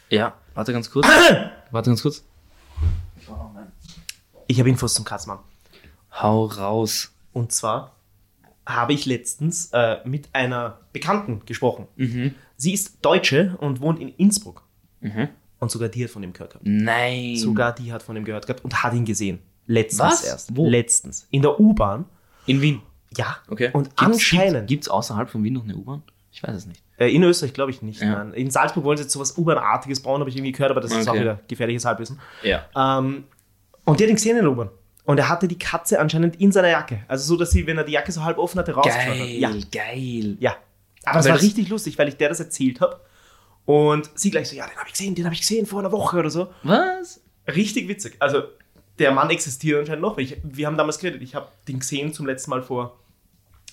Ja. 0.10 0.34
Warte 0.56 0.74
ganz 0.74 0.90
kurz. 0.90 1.06
Warte 1.70 1.92
ganz 1.92 2.02
kurz. 2.02 2.24
Ich 4.48 4.60
habe 4.60 4.70
Infos 4.70 4.96
zum 4.96 5.06
Katzmann. 5.06 5.38
Hau 6.12 6.46
raus. 6.46 7.14
Und 7.32 7.52
zwar 7.52 7.96
habe 8.66 8.94
ich 8.94 9.06
letztens 9.06 9.70
äh, 9.72 9.98
mit 10.04 10.30
einer 10.34 10.80
Bekannten 10.94 11.46
gesprochen. 11.46 11.88
Mhm. 11.96 12.34
Sie 12.58 12.74
ist 12.74 13.06
Deutsche 13.06 13.56
und 13.60 13.82
wohnt 13.82 14.00
in 14.00 14.10
Innsbruck. 14.10 14.64
Mhm. 15.02 15.30
Und 15.60 15.70
sogar 15.70 15.90
die 15.90 16.04
hat 16.04 16.10
von 16.10 16.24
ihm 16.24 16.34
gehört 16.34 16.54
gehabt. 16.54 16.66
Nein. 16.66 17.36
Sogar 17.36 17.76
die 17.76 17.94
hat 17.94 18.02
von 18.02 18.18
ihm 18.18 18.26
gehört 18.26 18.48
gehabt 18.48 18.64
und 18.64 18.82
hat 18.82 18.92
ihn 18.96 19.06
gesehen. 19.06 19.38
Letztens 19.68 20.00
Was? 20.12 20.24
erst. 20.24 20.56
Wo? 20.56 20.68
Letztens. 20.70 21.28
In 21.32 21.42
der 21.42 21.60
U-Bahn. 21.60 22.06
In 22.46 22.62
Wien. 22.62 22.82
Ja. 23.18 23.38
Okay. 23.50 23.70
Und 23.74 23.86
Gibt's- 23.96 24.02
anscheinend. 24.04 24.68
Gibt 24.68 24.84
es 24.84 24.90
außerhalb 24.90 25.30
von 25.30 25.44
Wien 25.44 25.54
noch 25.54 25.64
eine 25.64 25.76
U-Bahn? 25.76 26.04
Ich 26.32 26.44
weiß 26.44 26.56
es 26.56 26.66
nicht. 26.66 26.84
Äh, 26.98 27.14
in 27.14 27.24
Österreich 27.24 27.54
glaube 27.54 27.72
ich 27.72 27.82
nicht. 27.82 28.02
Ja. 28.02 28.24
Nein. 28.24 28.34
In 28.34 28.52
Salzburg 28.52 28.84
wollen 28.84 28.98
sie 28.98 29.04
jetzt 29.04 29.14
sowas 29.14 29.38
U-Bahn-artiges 29.38 30.02
bauen, 30.02 30.20
habe 30.20 30.30
ich 30.30 30.36
irgendwie 30.36 30.52
gehört, 30.52 30.72
aber 30.72 30.82
das 30.82 30.92
ist 30.92 31.08
auch 31.08 31.14
Okay. 31.14 31.22
wieder 31.22 31.40
gefährliches 31.48 31.86
Halbwissen. 31.86 32.20
Ja. 32.44 32.66
Ähm, 32.76 33.24
Und 33.86 34.00
der 34.00 34.08
hat 34.08 34.10
ihn 34.12 34.16
gesehen 34.16 34.38
in 34.38 34.44
der 34.44 34.52
U-Bahn. 34.52 34.70
Und 35.06 35.18
er 35.20 35.30
hatte 35.30 35.48
die 35.48 35.58
Katze 35.60 36.00
anscheinend 36.00 36.36
in 36.42 36.52
seiner 36.52 36.70
Jacke. 36.70 37.04
Also 37.08 37.26
so, 37.26 37.38
dass 37.38 37.52
sie, 37.52 37.66
wenn 37.68 37.78
er 37.78 37.84
die 37.84 37.92
Jacke 37.94 38.12
so 38.12 38.24
halb 38.24 38.38
offen 38.38 38.60
hatte, 38.60 38.72
rausgeschaut 38.74 39.02
hat. 39.12 39.18
Geil, 39.18 39.30
Ja, 39.40 39.52
geil. 39.72 40.38
ja. 40.40 40.56
Aber 41.06 41.20
es 41.20 41.26
war 41.26 41.34
das- 41.34 41.44
richtig 41.44 41.70
lustig, 41.70 41.98
weil 42.00 42.08
ich 42.08 42.18
der 42.18 42.30
das 42.30 42.40
erzählt 42.40 42.82
habe. 42.82 43.00
Und 43.66 44.10
sie 44.16 44.32
gleich 44.32 44.50
so, 44.50 44.56
ja, 44.56 44.66
den 44.68 44.76
habe 44.78 44.88
ich 44.88 44.94
gesehen, 44.94 45.16
den 45.16 45.26
habe 45.26 45.34
ich 45.36 45.42
gesehen 45.42 45.66
vor 45.66 45.80
einer 45.80 45.92
Woche 45.92 46.18
oder 46.18 46.30
so. 46.30 46.48
Was? 46.64 47.22
Richtig 47.48 47.88
witzig. 47.88 48.16
Also 48.20 48.44
der 49.00 49.12
Mann 49.12 49.30
existiert 49.30 49.80
anscheinend 49.82 50.02
noch. 50.02 50.18
Ich, 50.18 50.38
wir 50.44 50.68
haben 50.68 50.78
damals 50.78 51.00
geredet, 51.00 51.22
ich 51.22 51.36
habe 51.36 51.48
den 51.68 51.80
gesehen 51.80 52.14
zum 52.14 52.26
letzten 52.26 52.50
Mal 52.52 52.62
vor, 52.62 52.98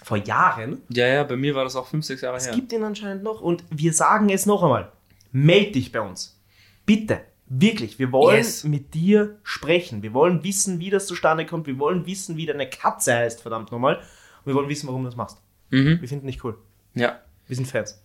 vor 0.03 0.16
Jahren. 0.16 0.83
Ja, 0.89 1.07
ja, 1.07 1.25
bei 1.25 1.37
mir 1.37 1.55
war 1.55 1.64
das 1.64 1.77
auch 1.77 1.87
fünf, 1.87 2.05
sechs 2.05 2.23
Jahre 2.23 2.37
Es 2.37 2.47
her. 2.47 2.55
gibt 2.55 2.73
ihn 2.73 2.83
anscheinend 2.83 3.23
noch 3.23 3.41
und 3.41 3.64
wir 3.70 3.93
sagen 3.93 4.31
es 4.31 4.47
noch 4.47 4.62
einmal. 4.62 4.91
Meld 5.31 5.75
dich 5.75 5.93
bei 5.93 6.01
uns. 6.01 6.39
Bitte. 6.87 7.20
Wirklich. 7.55 7.99
Wir 7.99 8.12
wollen 8.12 8.37
Yes. 8.39 8.64
mit 8.64 8.95
dir 8.95 9.39
sprechen. 9.43 10.03
Wir 10.03 10.14
wollen 10.14 10.43
wissen, 10.43 10.81
wie 10.81 10.89
das 10.91 11.07
zustande 11.07 11.45
kommt. 11.47 11.66
Wir 11.66 11.79
wollen 11.79 12.07
wissen, 12.07 12.37
wie 12.37 12.47
deine 12.47 12.68
Katze 12.68 13.14
heißt, 13.14 13.43
verdammt 13.43 13.70
nochmal. 13.70 13.97
Und 13.97 14.47
wir 14.47 14.55
wollen 14.55 14.68
wissen, 14.70 14.87
warum 14.89 15.03
du 15.03 15.09
das 15.09 15.16
machst. 15.16 15.39
Mhm. 15.70 16.01
Wir 16.01 16.09
finden 16.09 16.27
dich 16.27 16.43
cool. 16.45 16.57
Ja. 16.95 17.20
Wir 17.47 17.57
sind 17.57 17.66
Fans. 17.66 18.01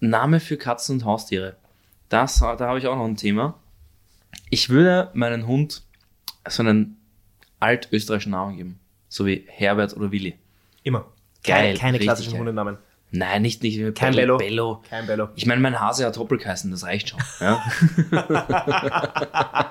Name 0.00 0.40
für 0.40 0.56
Katzen 0.56 0.96
und 0.96 1.04
Haustiere. 1.04 1.56
Das, 2.08 2.38
da 2.38 2.58
habe 2.58 2.78
ich 2.78 2.86
auch 2.86 2.96
noch 2.96 3.04
ein 3.04 3.16
Thema. 3.16 3.58
Ich 4.50 4.68
würde 4.70 5.10
meinen 5.14 5.46
Hund 5.46 5.82
so 6.48 6.62
einen 6.62 6.96
altösterreichischen 7.60 8.32
Namen 8.32 8.56
geben. 8.56 8.80
So 9.08 9.26
wie 9.26 9.44
Herbert 9.46 9.96
oder 9.96 10.10
Willi. 10.10 10.34
Immer. 10.82 11.06
Geil, 11.42 11.76
Keine, 11.76 11.78
keine 11.78 11.98
klassischen. 11.98 12.38
Hundenamen. 12.38 12.78
Nein, 13.10 13.42
nicht, 13.42 13.62
nicht 13.62 13.94
Kein 13.94 14.16
Bello. 14.16 14.38
Bello. 14.38 14.82
Kein 14.88 15.06
Bello. 15.06 15.28
Ich 15.36 15.46
meine, 15.46 15.60
mein 15.60 15.78
Hase 15.78 16.04
hat 16.04 16.18
Hoppel 16.18 16.36
geheißen, 16.38 16.70
das 16.72 16.82
reicht 16.84 17.10
schon. 17.10 17.20
Ja? 17.40 17.62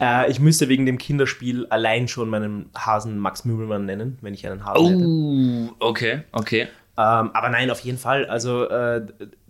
Äh, 0.00 0.30
ich 0.30 0.40
müsste 0.40 0.70
wegen 0.70 0.86
dem 0.86 0.96
Kinderspiel 0.96 1.66
allein 1.66 2.08
schon 2.08 2.30
meinen 2.30 2.70
Hasen 2.74 3.18
Max 3.18 3.44
Mübelmann 3.44 3.84
nennen, 3.84 4.16
wenn 4.22 4.32
ich 4.32 4.46
einen 4.46 4.64
Hasen 4.64 4.86
hätte. 4.86 5.06
oh, 5.06 5.86
okay, 5.90 6.22
okay. 6.32 6.62
Ähm, 6.96 7.30
aber 7.34 7.50
nein, 7.50 7.70
auf 7.70 7.80
jeden 7.80 7.98
Fall. 7.98 8.24
Also 8.24 8.64
äh, 8.64 9.02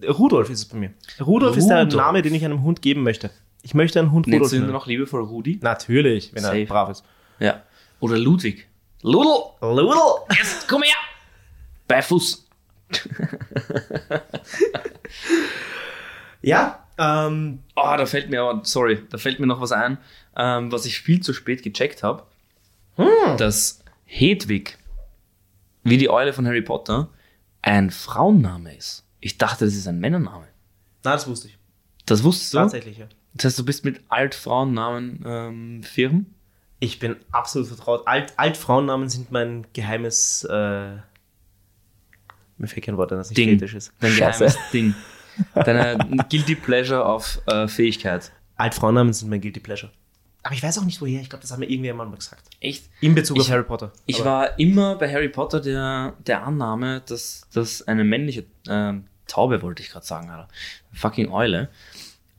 Rudolf 0.08 0.50
ist 0.50 0.58
es 0.58 0.64
bei 0.64 0.76
mir. 0.76 0.90
Rudolf, 1.20 1.56
ist 1.56 1.68
der 1.68 1.84
Rudolf. 1.84 1.94
Name, 1.94 2.22
den 2.22 2.34
ich 2.34 2.44
einem 2.44 2.64
Hund 2.64 2.82
geben 2.82 3.04
möchte. 3.04 3.30
Ich 3.62 3.74
möchte 3.74 3.98
einen 3.98 4.10
Hund 4.12 4.26
Nennst 4.26 4.36
Rudolf 4.40 4.50
du 4.50 4.56
ihn 4.56 4.60
nennen. 4.62 4.72
noch 4.72 4.86
liebevoll 4.86 5.22
Rudi? 5.22 5.58
Natürlich, 5.62 6.32
wenn 6.34 6.42
Safe. 6.42 6.60
er 6.60 6.66
brav 6.66 6.90
ist. 6.90 7.04
Ja. 7.38 7.62
Oder 8.00 8.16
Ludwig. 8.18 8.68
Ludl, 9.02 9.28
Ludel! 9.60 9.96
jetzt 10.38 10.68
komm 10.68 10.82
her! 10.82 10.94
Bei 11.88 12.00
Fuß. 12.02 12.46
Ja, 16.42 16.86
ähm, 16.98 17.62
Oh, 17.76 17.94
da 17.96 18.06
fällt 18.06 18.30
mir 18.30 18.42
aber, 18.42 18.64
sorry, 18.64 19.02
da 19.10 19.18
fällt 19.18 19.40
mir 19.40 19.46
noch 19.46 19.60
was 19.60 19.72
ein, 19.72 19.98
ähm, 20.36 20.72
was 20.72 20.86
ich 20.86 21.00
viel 21.00 21.20
zu 21.20 21.32
spät 21.32 21.62
gecheckt 21.62 22.02
habe. 22.02 22.24
Dass 23.38 23.82
Hedwig, 24.04 24.76
wie 25.84 25.96
die 25.98 26.10
Eule 26.10 26.32
von 26.32 26.46
Harry 26.46 26.62
Potter, 26.62 27.08
ein 27.62 27.90
Frauenname 27.90 28.74
ist. 28.76 29.04
Ich 29.20 29.38
dachte, 29.38 29.64
das 29.64 29.74
ist 29.74 29.86
ein 29.86 29.98
Männername. 30.00 30.46
na, 31.04 31.12
das 31.12 31.26
wusste 31.26 31.48
ich. 31.48 31.58
Das 32.06 32.22
wusstest 32.24 32.54
du? 32.54 32.58
Tatsächlich, 32.58 32.98
ja. 32.98 33.06
Das 33.34 33.44
heißt, 33.46 33.58
du 33.58 33.64
bist 33.64 33.84
mit 33.84 34.00
Altfrauennamen 34.08 35.24
ähm, 35.26 35.82
firm? 35.82 36.26
Ich 36.80 36.98
bin 36.98 37.16
absolut 37.30 37.68
vertraut. 37.68 38.06
Alt, 38.06 38.32
Altfrauennamen 38.36 39.08
sind 39.08 39.30
mein 39.30 39.66
geheimes. 39.72 40.44
Äh, 40.44 40.96
mir 42.58 42.66
fehlt 42.66 42.84
kein 42.86 42.96
Wort, 42.96 43.12
ein, 43.12 43.18
das 43.18 43.30
nicht 43.30 43.38
Ding. 43.38 43.50
fetisch 43.50 43.74
ist. 43.74 43.92
Dein 44.00 44.12
Scheiße. 44.12 44.44
geheimes 44.44 44.70
Ding. 44.72 44.94
Deine 45.54 46.24
Guilty 46.28 46.54
Pleasure 46.56 47.04
auf 47.06 47.40
äh, 47.46 47.68
Fähigkeit. 47.68 48.32
Altfrauennamen 48.56 49.12
sind 49.12 49.30
mein 49.30 49.40
Guilty 49.40 49.60
Pleasure. 49.60 49.90
Aber 50.42 50.54
ich 50.54 50.62
weiß 50.62 50.78
auch 50.78 50.84
nicht 50.84 51.00
woher. 51.00 51.20
Ich 51.20 51.28
glaube, 51.30 51.42
das 51.42 51.52
hat 51.52 51.58
mir 51.58 51.66
irgendjemand 51.70 52.10
mal 52.10 52.16
gesagt. 52.16 52.48
Echt? 52.60 52.88
In 53.00 53.14
Bezug 53.14 53.38
auf 53.38 53.44
Ich- 53.46 53.52
Harry 53.52 53.62
Potter. 53.64 53.92
Ich 54.06 54.16
Aber- 54.20 54.24
war 54.30 54.58
immer 54.58 54.96
bei 54.96 55.10
Harry 55.12 55.28
Potter 55.28 55.60
der, 55.60 56.14
der 56.26 56.42
Annahme, 56.46 57.02
dass 57.06 57.42
das 57.52 57.86
eine 57.86 58.04
männliche 58.04 58.44
ähm, 58.68 59.04
Taube, 59.26 59.62
wollte 59.62 59.82
ich 59.82 59.90
gerade 59.90 60.04
sagen, 60.04 60.28
Alter. 60.30 60.48
Fucking 60.92 61.30
Eule, 61.30 61.68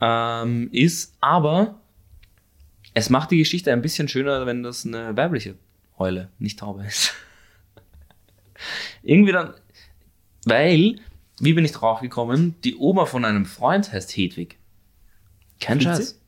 ähm, 0.02 0.70
ist, 0.72 1.16
aber 1.22 1.80
es 2.93 3.10
macht 3.10 3.32
die 3.32 3.38
Geschichte 3.38 3.72
ein 3.72 3.82
bisschen 3.82 4.08
schöner, 4.08 4.45
wenn 4.45 4.64
das 4.64 4.86
eine 4.86 5.16
weibliche 5.16 5.56
Eule, 5.97 6.30
nicht 6.39 6.60
Taube 6.60 6.84
ist. 6.86 7.14
Irgendwie 9.04 9.32
dann, 9.32 9.54
weil, 10.45 10.99
wie 11.39 11.54
bin 11.54 11.64
ich 11.64 11.72
drauf 11.72 12.02
gekommen, 12.02 12.56
die 12.64 12.76
Oma 12.76 13.06
von 13.06 13.24
einem 13.24 13.45
Freund 13.45 13.91
heißt 13.93 14.18
Hedwig. 14.18 14.58
Kein 15.60 15.80
Scheiß. 15.80 16.20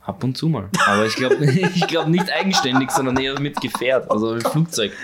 Ab 0.00 0.22
und 0.22 0.36
zu 0.38 0.48
mal. 0.48 0.70
Aber 0.86 1.04
ich 1.04 1.16
glaube 1.16 1.44
ich 1.74 1.86
glaub 1.88 2.06
nicht 2.06 2.30
eigenständig, 2.30 2.92
sondern 2.92 3.16
eher 3.16 3.38
mit 3.40 3.60
Gefährt, 3.60 4.08
also 4.08 4.34
mit 4.34 4.46
Flugzeug. 4.46 4.92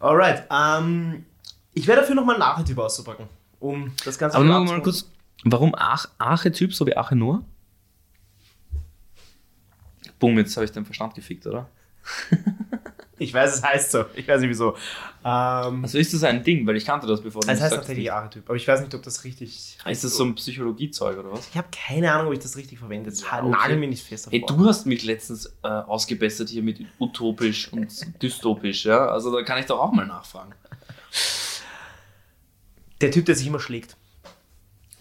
Alright. 0.00 0.44
Ähm, 0.50 1.24
ich 1.72 1.86
werde 1.86 2.00
dafür 2.00 2.16
nochmal 2.16 2.34
einen 2.34 2.42
Archetyp 2.42 2.78
auszupacken. 2.78 3.28
Um 3.60 3.92
das 4.04 4.18
Ganze 4.18 4.36
Aber 4.36 4.44
nur 4.44 4.64
mal 4.64 4.82
kurz, 4.82 5.08
warum 5.44 5.74
Ach 5.76 6.06
Archetyp 6.18 6.74
so 6.74 6.86
wie 6.86 6.96
Ache 6.96 7.14
nur? 7.14 7.44
Boom, 10.18 10.36
jetzt 10.38 10.56
habe 10.56 10.64
ich 10.64 10.72
den 10.72 10.84
Verstand 10.84 11.14
gefickt, 11.14 11.46
oder? 11.46 11.68
Ich 13.20 13.34
weiß, 13.34 13.56
es 13.56 13.62
heißt 13.62 13.92
so. 13.92 14.06
Ich 14.14 14.26
weiß 14.26 14.40
nicht 14.40 14.48
wieso. 14.48 14.74
Ähm, 15.22 15.84
Also 15.84 15.98
ist 15.98 16.14
das 16.14 16.24
ein 16.24 16.42
Ding, 16.42 16.66
weil 16.66 16.76
ich 16.76 16.86
kannte 16.86 17.06
das 17.06 17.20
bevor. 17.20 17.42
du 17.42 17.50
es 17.50 17.60
heißt 17.60 17.74
tatsächlich 17.74 18.10
Archetyp. 18.10 18.44
Aber 18.46 18.56
ich 18.56 18.66
weiß 18.66 18.80
nicht, 18.80 18.94
ob 18.94 19.02
das 19.02 19.24
richtig 19.24 19.76
Ist 19.86 20.04
das 20.04 20.16
so 20.16 20.24
ein 20.24 20.34
Psychologiezeug 20.36 21.18
oder 21.18 21.32
was? 21.32 21.46
Ich 21.48 21.56
habe 21.58 21.68
keine 21.70 22.10
Ahnung, 22.10 22.28
ob 22.28 22.32
ich 22.32 22.38
das 22.38 22.56
richtig 22.56 22.78
verwende. 22.78 23.10
Ja, 23.10 23.42
Nagel 23.42 23.72
okay. 23.72 23.76
mir 23.76 23.88
nicht 23.88 24.02
fest 24.02 24.26
auf 24.26 24.32
Hey, 24.32 24.42
du 24.46 24.64
hast 24.64 24.86
mich 24.86 25.04
letztens 25.04 25.54
äh, 25.62 25.68
ausgebessert 25.68 26.48
hier 26.48 26.62
mit 26.62 26.80
utopisch 26.98 27.70
und 27.70 27.90
dystopisch, 28.22 28.86
ja? 28.86 29.08
Also 29.08 29.30
da 29.30 29.42
kann 29.42 29.58
ich 29.58 29.66
doch 29.66 29.78
auch 29.78 29.92
mal 29.92 30.06
nachfragen. 30.06 30.54
Der 33.00 33.10
Typ, 33.10 33.26
der 33.26 33.34
sich 33.34 33.46
immer 33.46 33.60
schlägt. 33.60 33.96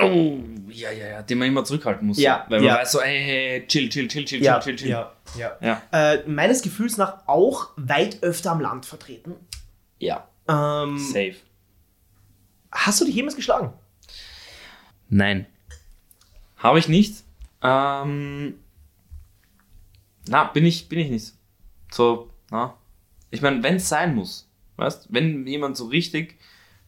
Oh, 0.01 0.37
ja, 0.69 0.91
ja, 0.91 1.07
ja, 1.07 1.21
den 1.21 1.37
man 1.39 1.49
immer 1.49 1.65
zurückhalten 1.65 2.07
muss. 2.07 2.17
Ja, 2.17 2.45
Weil 2.47 2.59
man 2.59 2.67
ja. 2.69 2.75
weiß 2.77 2.93
so, 2.93 3.01
hey, 3.01 3.21
hey, 3.21 3.67
chill, 3.67 3.89
chill, 3.89 4.07
chill, 4.07 4.23
chill, 4.23 4.41
Ja, 4.41 4.59
chill, 4.61 4.77
chill, 4.77 4.87
chill. 4.87 4.89
ja, 4.91 5.11
ja. 5.37 5.57
Ja. 5.91 6.13
Äh, 6.13 6.23
meines 6.25 6.61
Gefühls 6.61 6.95
nach 6.95 7.27
auch 7.27 7.69
weit 7.75 8.23
öfter 8.23 8.51
am 8.51 8.61
Land 8.61 8.85
vertreten. 8.85 9.35
ja. 9.99 10.25
Ähm, 10.47 10.97
Safe. 10.97 11.35
hast 12.71 12.99
du 13.01 13.05
dich 13.05 13.13
jemals 13.13 13.35
geschlagen? 13.35 13.71
Nein. 15.09 15.45
Habe 16.57 16.79
ich 16.79 16.87
nicht. 16.87 17.23
Ähm, 17.61 18.55
na, 20.27 20.45
bin 20.45 20.65
ich, 20.65 20.89
bin 20.89 20.97
ich 20.99 21.09
nicht. 21.11 21.33
So, 21.91 22.31
na. 22.49 22.75
Ich 23.29 23.41
meine, 23.43 23.61
wenn 23.61 23.75
es 23.75 23.89
sein 23.89 24.15
muss, 24.15 24.49
weißt 24.77 25.07
wenn 25.11 25.45
jemand 25.45 25.77
so 25.77 25.85
richtig 25.85 26.39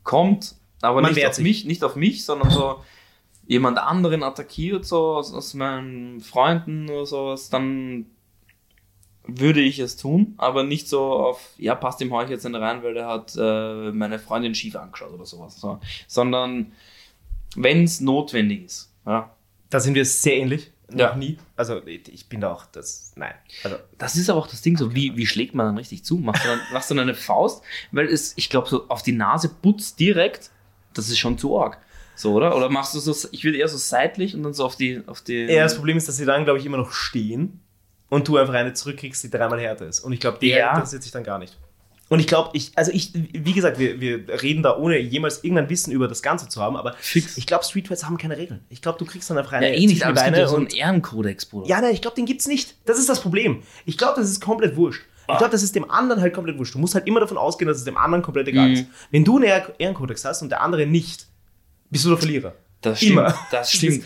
kommt, 0.03 0.55
aber 0.81 1.01
Man 1.01 1.13
nicht 1.13 1.25
auf 1.25 1.33
sich. 1.33 1.43
mich, 1.43 1.65
nicht 1.65 1.83
auf 1.83 1.95
mich, 1.95 2.25
sondern 2.25 2.49
so 2.49 2.81
jemand 3.47 3.77
anderen 3.77 4.23
attackiert, 4.23 4.85
so 4.85 5.15
aus, 5.15 5.33
aus 5.33 5.53
meinen 5.53 6.21
Freunden 6.21 6.89
oder 6.89 7.05
sowas, 7.05 7.49
dann 7.49 8.05
würde 9.23 9.61
ich 9.61 9.79
es 9.79 9.97
tun, 9.97 10.33
aber 10.37 10.63
nicht 10.63 10.87
so 10.89 11.01
auf, 11.13 11.53
ja, 11.57 11.75
passt 11.75 12.01
dem 12.01 12.11
Heuch 12.11 12.29
jetzt 12.29 12.43
nicht 12.43 12.55
rein, 12.59 12.83
weil 12.83 12.93
der 12.93 13.07
hat 13.07 13.35
äh, 13.37 13.91
meine 13.91 14.19
Freundin 14.19 14.55
schief 14.55 14.75
angeschaut 14.75 15.13
oder 15.13 15.25
sowas. 15.25 15.59
So. 15.59 15.79
Sondern 16.07 16.71
wenn 17.55 17.83
es 17.83 18.01
notwendig 18.01 18.65
ist. 18.65 18.93
Ja. 19.05 19.29
Da 19.69 19.79
sind 19.79 19.95
wir 19.95 20.05
sehr 20.05 20.37
ähnlich. 20.37 20.71
Ja. 20.93 21.09
Noch 21.09 21.15
nie. 21.15 21.37
Also 21.55 21.81
ich 21.85 22.27
bin 22.27 22.41
da 22.41 22.51
auch 22.51 22.65
das. 22.65 23.13
Nein. 23.15 23.33
Also 23.63 23.77
Das 23.97 24.15
ist 24.17 24.29
aber 24.29 24.39
auch 24.39 24.47
das 24.47 24.61
Ding, 24.61 24.75
so 24.75 24.93
wie, 24.93 25.15
wie 25.15 25.25
schlägt 25.25 25.55
man 25.55 25.65
dann 25.67 25.77
richtig 25.77 26.03
zu? 26.03 26.17
Machst 26.17 26.43
du 26.43 26.49
dann, 26.49 26.59
machst 26.73 26.89
du 26.89 26.95
dann 26.95 27.03
eine 27.03 27.15
Faust? 27.15 27.63
Weil 27.91 28.07
es, 28.07 28.33
ich 28.37 28.49
glaube, 28.49 28.67
so 28.67 28.89
auf 28.89 29.01
die 29.01 29.13
Nase 29.13 29.49
putzt 29.49 29.99
direkt, 29.99 30.51
das 30.93 31.09
ist 31.09 31.17
schon 31.19 31.37
zu 31.37 31.59
arg. 31.59 31.77
So, 32.15 32.33
oder? 32.33 32.55
Oder 32.55 32.69
machst 32.69 32.93
du 32.93 32.99
so, 32.99 33.15
ich 33.31 33.43
würde 33.43 33.57
eher 33.57 33.67
so 33.67 33.77
seitlich 33.77 34.35
und 34.35 34.43
dann 34.43 34.53
so 34.53 34.65
auf 34.65 34.75
die, 34.75 35.01
auf 35.07 35.21
die. 35.21 35.45
ja, 35.45 35.63
das 35.63 35.75
Problem 35.75 35.97
ist, 35.97 36.07
dass 36.07 36.17
sie 36.17 36.25
dann, 36.25 36.43
glaube 36.43 36.59
ich, 36.59 36.65
immer 36.65 36.77
noch 36.77 36.91
stehen 36.91 37.61
und 38.09 38.27
du 38.27 38.37
einfach 38.37 38.53
eine 38.53 38.73
zurückkriegst, 38.73 39.23
die 39.23 39.29
dreimal 39.29 39.59
härter 39.59 39.87
ist. 39.87 40.01
Und 40.01 40.13
ich 40.13 40.19
glaube, 40.19 40.37
der 40.39 40.57
Ja. 40.57 40.73
interessiert 40.75 41.03
sich 41.03 41.11
dann 41.11 41.23
gar 41.23 41.39
nicht. 41.39 41.57
Und 42.09 42.19
ich 42.19 42.27
glaube, 42.27 42.49
ich, 42.51 42.73
also 42.75 42.91
ich, 42.91 43.13
wie 43.13 43.53
gesagt, 43.53 43.79
wir, 43.79 44.01
wir 44.01 44.27
reden 44.41 44.63
da 44.63 44.75
ohne 44.75 44.97
jemals 44.97 45.45
irgendein 45.45 45.69
Wissen 45.69 45.93
über 45.93 46.09
das 46.09 46.21
Ganze 46.21 46.49
zu 46.49 46.61
haben, 46.61 46.75
aber 46.75 46.93
Fix. 46.99 47.37
ich 47.37 47.47
glaube, 47.47 47.63
Streetfights 47.63 48.03
haben 48.05 48.17
keine 48.17 48.37
Regeln. 48.37 48.65
Ich 48.67 48.81
glaube, 48.81 48.99
du 48.99 49.05
kriegst 49.05 49.29
dann 49.29 49.37
einfach 49.37 49.53
ja, 49.53 49.59
eine 49.59 49.77
eh 49.77 49.87
nicht, 49.87 50.03
aber 50.03 50.15
die 50.15 50.19
es 50.19 50.25
gibt 50.25 50.37
ja 50.37 50.47
so 50.47 50.57
einen 50.57 50.67
Ehrenkodex, 50.67 51.45
Bruder. 51.45 51.69
Ja, 51.69 51.79
nein, 51.79 51.93
ich 51.93 52.01
glaube, 52.01 52.15
den 52.17 52.25
gibt's 52.25 52.47
nicht. 52.47 52.75
Das 52.85 52.99
ist 52.99 53.07
das 53.07 53.21
Problem. 53.21 53.63
Ich 53.85 53.97
glaube, 53.97 54.19
das 54.19 54.29
ist 54.29 54.41
komplett 54.41 54.75
wurscht. 54.75 55.03
Ich 55.29 55.37
glaube, 55.37 55.49
das 55.51 55.63
ist 55.63 55.75
dem 55.75 55.89
anderen 55.89 56.21
halt 56.21 56.33
komplett 56.33 56.57
wurscht. 56.57 56.75
Du 56.75 56.79
musst 56.79 56.93
halt 56.95 57.07
immer 57.07 57.19
davon 57.21 57.37
ausgehen, 57.37 57.67
dass 57.67 57.77
es 57.77 57.83
dem 57.85 57.97
anderen 57.97 58.21
komplett 58.21 58.47
egal 58.47 58.67
Mhm. 58.69 58.73
ist. 58.73 58.85
Wenn 59.11 59.23
du 59.23 59.37
einen 59.37 59.45
Ehr- 59.45 59.73
Ehrenkodex 59.77 60.25
hast 60.25 60.41
und 60.41 60.49
der 60.49 60.61
andere 60.61 60.85
nicht, 60.85 61.27
bist 61.89 62.03
du 62.05 62.09
der 62.09 62.17
Verlierer. 62.17 62.53
Das 62.81 62.97
stimmt. 62.99 63.11
Immer. 63.13 63.35
Das 63.51 63.71
stimmt. 63.71 64.03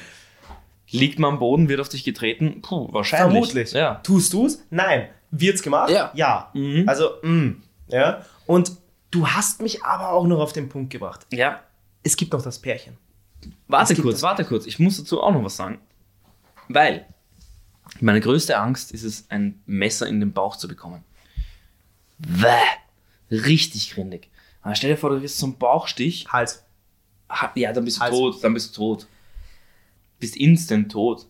Liegt 0.92 1.18
man 1.20 1.34
am 1.34 1.40
Boden, 1.40 1.68
wird 1.68 1.80
auf 1.80 1.90
dich 1.90 2.04
getreten? 2.04 2.62
Puh, 2.62 2.90
wahrscheinlich. 2.94 3.32
Vermutlich. 3.32 3.72
Ja. 3.72 3.96
Tust 4.04 4.32
du's? 4.34 4.62
Nein. 4.70 5.10
Wird's 5.32 5.64
gemacht? 5.64 5.90
Ja. 5.90 6.12
Ja. 6.14 6.52
Mhm. 6.54 6.88
Also, 6.88 7.10
mh. 7.24 7.56
Ja. 7.88 8.22
Und 8.46 8.72
du 9.12 9.28
hast 9.28 9.62
mich 9.62 9.84
aber 9.84 10.12
auch 10.12 10.28
noch 10.28 10.40
auf 10.40 10.54
den 10.54 10.70
Punkt 10.70 10.92
gebracht. 10.92 11.26
Ja. 11.32 11.62
Es 12.04 12.16
gibt 12.16 12.34
noch 12.34 12.42
das 12.44 12.60
Pärchen. 12.60 12.98
Warte 13.68 13.94
Es 13.94 14.02
kurz, 14.02 14.22
warte 14.22 14.46
kurz. 14.46 14.66
Ich 14.68 14.78
muss 14.80 14.98
dazu 14.98 15.22
auch 15.22 15.32
noch 15.34 15.44
was 15.44 15.56
sagen. 15.56 15.80
Weil 16.70 17.06
meine 18.02 18.22
größte 18.22 18.58
Angst 18.58 18.92
ist 18.92 19.04
es, 19.04 19.26
ein 19.30 19.62
Messer 19.66 20.08
in 20.08 20.20
den 20.20 20.34
Bauch 20.34 20.56
zu 20.58 20.68
bekommen. 20.68 21.04
Wäh. 22.20 22.50
Richtig 23.32 23.92
grindig. 23.92 24.30
Aber 24.62 24.76
stell 24.76 24.92
dir 24.92 24.98
vor, 24.98 25.10
du 25.12 25.22
wirst 25.22 25.38
so 25.38 25.46
einen 25.48 25.58
Bauchstich. 25.58 26.28
Hals. 26.30 26.64
Ha- 27.30 27.52
Ja, 27.56 27.74
dann 27.74 27.86
bist 27.86 27.98
du 27.98 28.02
Hals. 28.02 28.12
tot. 28.16 28.44
Dann 28.44 28.54
bist 28.54 28.72
du 28.72 28.82
tot. 28.96 29.08
Bist 30.20 30.36
instant 30.38 30.92
tot. 30.92 31.26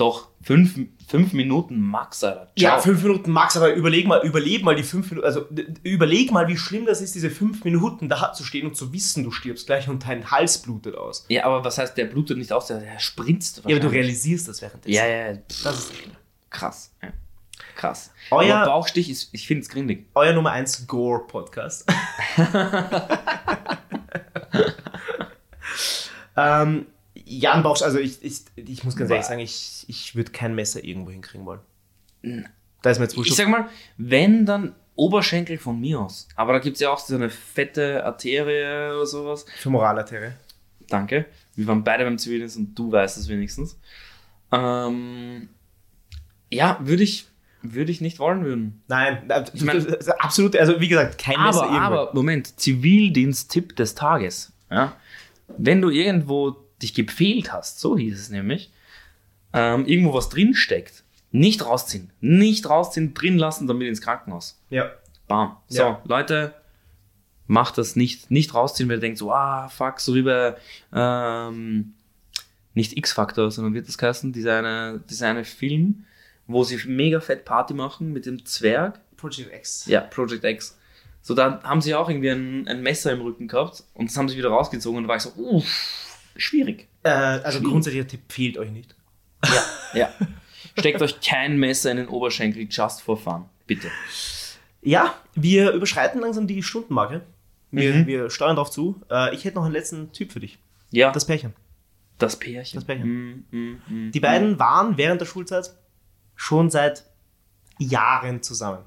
Doch, 0.00 0.28
fünf, 0.40 0.78
fünf 1.08 1.34
Minuten 1.34 1.78
max, 1.78 2.24
Alter. 2.24 2.50
Ja, 2.56 2.70
Ciao. 2.70 2.80
fünf 2.80 3.02
Minuten 3.02 3.30
max, 3.32 3.54
aber 3.58 3.74
überleg 3.74 4.06
mal, 4.06 4.24
überleg 4.24 4.64
mal 4.64 4.74
die 4.74 4.82
fünf 4.82 5.10
Minuten, 5.10 5.26
also 5.26 5.46
überleg 5.82 6.32
mal, 6.32 6.48
wie 6.48 6.56
schlimm 6.56 6.86
das 6.86 7.02
ist, 7.02 7.14
diese 7.14 7.28
fünf 7.28 7.64
Minuten 7.64 8.08
da 8.08 8.32
zu 8.32 8.42
stehen 8.42 8.66
und 8.66 8.74
zu 8.74 8.94
wissen, 8.94 9.24
du 9.24 9.30
stirbst 9.30 9.66
gleich 9.66 9.90
und 9.90 10.08
dein 10.08 10.30
Hals 10.30 10.62
blutet 10.62 10.94
aus. 10.94 11.26
Ja, 11.28 11.44
aber 11.44 11.62
was 11.64 11.76
heißt, 11.76 11.98
der 11.98 12.06
blutet 12.06 12.38
nicht 12.38 12.50
aus, 12.50 12.68
der, 12.68 12.80
der 12.80 12.98
spritzt. 12.98 13.58
Ja, 13.66 13.76
aber 13.76 13.80
du 13.80 13.88
realisierst 13.88 14.48
das 14.48 14.62
währenddessen. 14.62 14.94
Ja, 14.94 15.06
ja, 15.06 15.32
ja. 15.32 15.38
Das 15.64 15.78
ist. 15.78 15.92
Krass. 16.48 16.92
Ja. 17.02 17.08
Krass. 17.76 18.10
Euer- 18.30 18.56
aber 18.56 18.70
Bauchstich 18.70 19.10
ist, 19.10 19.28
ich 19.32 19.46
finde 19.46 19.64
es 19.64 19.68
grindig. 19.68 20.06
Euer 20.14 20.32
Nummer 20.32 20.52
1 20.52 20.86
Gore-Podcast. 20.86 21.84
ähm, 26.38 26.86
Jan 27.38 27.62
Bausch, 27.62 27.82
also 27.82 27.98
ich, 27.98 28.22
ich, 28.24 28.40
ich 28.56 28.82
muss 28.84 28.96
ganz 28.96 29.10
ehrlich 29.10 29.26
sagen, 29.26 29.40
ich, 29.40 29.84
ich 29.86 30.16
würde 30.16 30.32
kein 30.32 30.54
Messer 30.54 30.82
irgendwo 30.82 31.10
hinkriegen 31.12 31.46
wollen. 31.46 31.60
Da 32.82 32.90
ist 32.90 32.98
mir 32.98 33.04
jetzt 33.04 33.16
wurscht. 33.16 33.30
Ich 33.30 33.36
sag 33.36 33.48
mal, 33.48 33.68
wenn 33.98 34.44
dann 34.46 34.74
Oberschenkel 34.96 35.56
von 35.56 35.80
mir 35.80 36.00
aus. 36.00 36.28
Aber 36.34 36.52
da 36.52 36.58
gibt 36.58 36.74
es 36.74 36.80
ja 36.80 36.90
auch 36.90 36.98
so 36.98 37.14
eine 37.14 37.30
fette 37.30 38.04
Arterie 38.04 38.92
oder 38.94 39.06
sowas. 39.06 39.46
für 39.58 39.70
Moralarterie. 39.70 40.32
Danke. 40.88 41.26
Wir 41.54 41.66
waren 41.68 41.84
beide 41.84 42.04
beim 42.04 42.18
Zivildienst 42.18 42.56
und 42.56 42.74
du 42.74 42.90
weißt 42.90 43.16
es 43.16 43.28
wenigstens. 43.28 43.78
Ähm, 44.52 45.48
ja, 46.50 46.78
würde 46.82 47.02
ich, 47.04 47.28
würde 47.62 47.92
ich 47.92 48.00
nicht 48.00 48.18
wollen 48.18 48.44
würden. 48.44 48.82
Nein, 48.88 49.30
Ich 49.54 49.62
mein- 49.62 49.86
absolut, 50.18 50.56
also 50.56 50.80
wie 50.80 50.88
gesagt, 50.88 51.18
kein 51.18 51.40
Messer 51.40 51.62
Aber, 51.62 51.72
irgendwo. 51.72 51.84
aber, 52.00 52.14
Moment, 52.14 52.58
Zivildienst-Tipp 52.60 53.76
des 53.76 53.94
Tages. 53.94 54.52
Ja? 54.70 54.96
Wenn 55.56 55.80
du 55.80 55.90
irgendwo 55.90 56.56
dich 56.82 56.94
gepfählt 56.94 57.52
hast, 57.52 57.80
so 57.80 57.96
hieß 57.96 58.18
es 58.18 58.30
nämlich, 58.30 58.70
ähm, 59.52 59.86
irgendwo 59.86 60.14
was 60.14 60.28
drinsteckt, 60.28 61.02
nicht 61.32 61.64
rausziehen. 61.64 62.10
Nicht 62.20 62.68
rausziehen, 62.68 63.14
drin 63.14 63.38
lassen, 63.38 63.66
damit 63.66 63.88
ins 63.88 64.00
Krankenhaus. 64.00 64.58
Ja. 64.70 64.90
Bam. 65.28 65.56
So, 65.68 65.82
Ja. 65.82 66.02
Leute, 66.04 66.54
macht 67.46 67.78
das 67.78 67.96
nicht. 67.96 68.30
Nicht 68.30 68.54
rausziehen, 68.54 68.88
weil 68.88 68.96
ihr 68.96 69.00
denkt 69.00 69.18
so, 69.18 69.32
ah, 69.32 69.68
fuck, 69.68 70.00
so 70.00 70.14
wie 70.14 70.22
bei, 70.22 70.56
ähm, 70.92 71.94
nicht 72.74 72.96
X-Factor, 72.96 73.50
sondern 73.50 73.74
wird 73.74 73.88
das 73.88 74.00
heißen, 74.00 74.32
dieser 74.32 74.58
eine, 74.58 75.00
dieser 75.10 75.28
eine 75.28 75.44
Film, 75.44 76.04
wo 76.46 76.64
sie 76.64 76.80
mega 76.86 77.20
fett 77.20 77.44
Party 77.44 77.74
machen 77.74 78.12
mit 78.12 78.26
dem 78.26 78.44
Zwerg. 78.44 79.00
Project 79.16 79.52
X. 79.52 79.86
Ja, 79.86 80.00
Project 80.00 80.44
X. 80.44 80.78
So, 81.22 81.34
da 81.34 81.62
haben 81.62 81.80
sie 81.80 81.94
auch 81.94 82.08
irgendwie 82.08 82.30
ein, 82.30 82.66
ein 82.66 82.82
Messer 82.82 83.12
im 83.12 83.20
Rücken 83.20 83.46
gehabt 83.48 83.84
und 83.94 84.08
das 84.08 84.16
haben 84.16 84.28
sie 84.28 84.36
wieder 84.38 84.48
rausgezogen 84.48 84.98
und 84.98 85.04
da 85.04 85.08
war 85.08 85.16
ich 85.16 85.22
so, 85.22 85.32
uff, 85.36 86.09
schwierig. 86.40 86.88
Äh, 87.02 87.08
also 87.10 87.60
grundsätzlicher 87.62 88.06
Tipp 88.06 88.20
fehlt 88.32 88.58
euch 88.58 88.70
nicht. 88.70 88.94
Ja, 89.44 89.62
ja. 89.94 90.12
Steckt 90.78 91.02
euch 91.02 91.20
kein 91.20 91.58
Messer 91.58 91.90
in 91.90 91.96
den 91.98 92.08
Oberschenkel, 92.08 92.66
just 92.70 93.02
for 93.02 93.16
fun. 93.16 93.44
Bitte. 93.66 93.88
Ja, 94.82 95.14
wir 95.34 95.72
überschreiten 95.72 96.20
langsam 96.20 96.46
die 96.46 96.62
Stundenmarke. 96.62 97.22
Wir, 97.70 97.94
Mhm. 97.94 98.06
wir 98.06 98.30
steuern 98.30 98.56
darauf 98.56 98.70
zu. 98.70 99.00
Äh, 99.10 99.34
ich 99.34 99.44
hätte 99.44 99.56
noch 99.56 99.64
einen 99.64 99.72
letzten 99.74 100.12
Typ 100.12 100.32
für 100.32 100.40
dich. 100.40 100.58
Ja, 100.90 101.08
Das 101.08 101.22
das, 101.22 101.26
Pärchen. 101.26 101.52
Pärchen. 102.18 102.76
das 102.78 102.84
Pärchen. 102.84 103.06
Mm, 103.08 103.44
mm, 103.56 103.82
mm. 103.88 104.10
Die 104.12 104.20
beiden 104.20 104.58
waren 104.58 104.96
während 104.96 105.20
der 105.20 105.26
Schulzeit 105.26 105.70
schon 106.34 106.68
seit 106.70 107.04
Jahren 107.78 108.42
zusammen. 108.42 108.84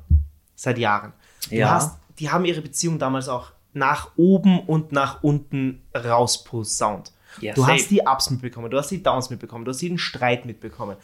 Seit 0.55 0.77
Jahren. 0.77 1.13
Du 1.49 1.55
Ja. 1.55 1.71
hast, 1.71 1.97
die 2.19 2.29
haben 2.29 2.45
ihre 2.45 2.61
Beziehung 2.61 2.99
damals 2.99 3.27
auch 3.29 3.51
nach 3.73 4.11
oben 4.17 4.59
und 4.59 4.91
nach 4.91 5.23
unten 5.23 5.81
rausposaunt. 5.95 7.11
Ja, 7.41 7.53
du 7.53 7.61
safe. 7.61 7.73
hast 7.73 7.89
die 7.91 8.01
Ups 8.01 8.29
mitbekommen, 8.29 8.69
du 8.71 8.77
hast 8.77 8.89
die 8.91 9.01
Downs 9.03 9.29
mitbekommen, 9.29 9.65
du 9.65 9.71
hast 9.71 9.81
jeden 9.81 9.97
Streit 9.97 10.45
mitbekommen. 10.45 10.97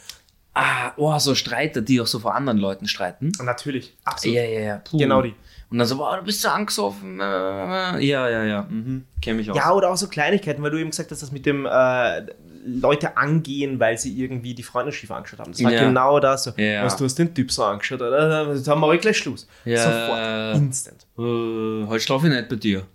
Ah, 0.54 0.92
oh, 0.98 1.18
so 1.20 1.36
Streiter, 1.36 1.82
die 1.82 2.02
auch 2.02 2.08
so 2.08 2.20
vor 2.20 2.36
anderen 2.36 2.58
Leuten 2.58 2.88
streiten. 2.88 3.32
Natürlich, 3.42 3.96
absolut. 4.04 4.36
Ja, 4.36 4.44
ja, 4.44 4.60
ja. 4.60 4.78
Puh. 4.78 4.98
Genau 4.98 5.22
die. 5.22 5.36
Und 5.70 5.78
dann 5.78 5.88
so, 5.88 5.96
boah, 5.98 6.18
du 6.18 6.24
bist 6.24 6.42
so 6.42 6.50
angesoffen. 6.50 7.20
äh, 7.20 7.24
äh, 7.98 8.06
Ja, 8.06 8.28
ja, 8.28 8.44
ja. 8.44 8.62
Mhm. 8.64 9.06
Kenn 9.22 9.38
mich 9.38 9.50
auch. 9.52 9.56
Ja, 9.56 9.72
oder 9.72 9.92
auch 9.92 9.96
so 9.98 10.08
Kleinigkeiten, 10.08 10.62
weil 10.64 10.72
du 10.72 10.80
eben 10.80 10.90
gesagt 10.90 11.12
hast, 11.12 11.22
das 11.22 11.32
mit 11.32 11.46
dem 11.46 11.66
äh, 11.68 12.24
Leute 12.66 13.16
angehen, 13.16 13.80
weil 13.80 13.98
sie 14.00 14.20
irgendwie 14.20 14.56
die 14.56 14.64
Freunde 14.64 14.92
schief 14.92 15.12
angeschaut 15.12 15.40
haben. 15.40 15.52
Das 15.52 15.64
war 15.64 15.72
Ja. 15.72 15.86
genau 15.86 16.20
das. 16.20 16.46
So, 16.46 16.52
Ja. 16.58 16.84
Was, 16.84 16.98
du 16.98 17.06
hast 17.06 17.16
den 17.20 17.34
Typ 17.34 17.52
so 17.52 17.64
angeschaut, 17.64 18.02
oder? 18.02 18.28
Da 18.56 18.72
haben 18.72 18.82
wir 18.82 18.98
gleich 18.98 19.18
Schluss. 19.18 19.48
Ja. 19.64 19.78
Sofort. 19.84 20.56
Instant. 20.58 21.06
Äh, 21.18 21.88
heute 21.88 22.00
schlafe 22.04 22.28
ich 22.28 22.34
nicht 22.34 22.50
bei 22.50 22.56
dir. 22.56 22.86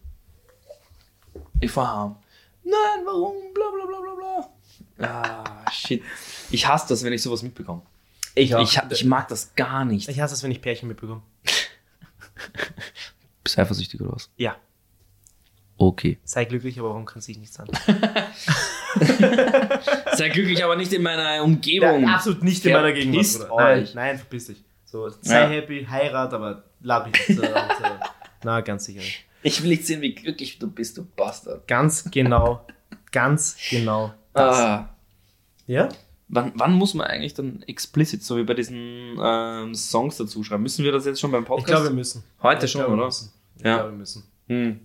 Ich 1.60 1.70
fahr 1.70 2.02
heim. 2.04 2.16
Nein, 2.64 3.04
warum? 3.04 3.34
Bla 3.54 3.64
bla 3.74 3.86
bla 3.86 4.00
bla 4.00 4.14
bla. 4.14 4.50
Ah, 5.06 5.70
shit. 5.70 6.02
Ich 6.50 6.66
hasse 6.66 6.86
das, 6.88 7.04
wenn 7.04 7.12
ich 7.12 7.22
sowas 7.22 7.42
mitbekomme. 7.42 7.82
Ich 8.34 8.54
auch. 8.54 8.62
Ich, 8.62 8.80
ich 8.90 9.04
mag 9.04 9.28
das 9.28 9.54
gar 9.54 9.84
nicht. 9.84 10.08
Ich 10.08 10.18
hasse 10.20 10.34
es, 10.34 10.42
wenn 10.42 10.50
ich 10.50 10.60
Pärchen 10.62 10.88
mitbekomme. 10.88 11.22
Bist 13.44 13.56
du 13.56 13.60
eifersüchtig 13.62 14.00
oder 14.00 14.12
was? 14.12 14.30
Ja, 14.36 14.56
Okay. 15.76 16.18
sei 16.24 16.44
glücklich, 16.44 16.78
aber 16.78 16.90
warum 16.90 17.04
kann 17.04 17.18
es 17.18 17.24
sich 17.24 17.36
nicht 17.36 17.52
sein? 17.52 17.66
Sei 20.16 20.28
glücklich, 20.28 20.62
aber 20.62 20.76
nicht 20.76 20.92
in 20.92 21.02
meiner 21.02 21.42
Umgebung. 21.42 22.08
absolut 22.08 22.44
nicht 22.44 22.64
in 22.64 22.72
meiner 22.72 22.92
Gegenwart. 22.92 23.50
Nein, 23.58 23.82
euch. 23.82 23.94
nein, 23.94 24.16
verpiss 24.18 24.46
dich. 24.46 24.62
So, 24.84 25.08
sei 25.20 25.40
Ja. 25.42 25.48
happy, 25.48 25.84
heirat, 25.90 26.32
aber 26.32 26.62
so, 26.80 26.92
und, 26.94 27.42
äh, 27.42 27.98
Na, 28.44 28.60
ganz 28.60 28.84
sicher 28.84 29.00
nicht. 29.00 29.24
Ich 29.44 29.62
will 29.62 29.68
nicht 29.68 29.86
sehen, 29.86 30.00
wie 30.00 30.14
glücklich 30.14 30.58
du 30.58 30.66
bist, 30.70 30.96
du 30.96 31.04
Bastard. 31.04 31.68
Ganz 31.68 32.10
genau, 32.10 32.66
ganz 33.12 33.56
genau 33.70 34.12
das. 34.32 34.56
Ah. 34.58 34.88
Ja? 35.66 35.88
Wann, 36.28 36.52
wann 36.56 36.72
muss 36.72 36.94
man 36.94 37.06
eigentlich 37.06 37.34
dann 37.34 37.62
explicit, 37.66 38.22
so 38.24 38.36
wie 38.38 38.44
bei 38.44 38.54
diesen 38.54 39.18
ähm, 39.22 39.74
Songs 39.74 40.16
dazu 40.16 40.42
schreiben? 40.42 40.62
Müssen 40.62 40.82
wir 40.84 40.92
das 40.92 41.04
jetzt 41.04 41.20
schon 41.20 41.30
beim 41.30 41.42
Ich 41.42 41.48
Podcast? 41.48 41.68
glaube, 41.68 41.84
wir 41.84 41.90
müssen. 41.94 42.24
Heute 42.42 42.64
Ich 42.64 42.72
schon, 42.72 42.86
oder? 42.86 43.04
müssen. 43.04 43.32
Ich 43.58 43.64
Ja. 43.64 43.76
glaube, 43.76 43.90
wir 43.92 43.98
müssen. 43.98 44.24
Hm. 44.48 44.80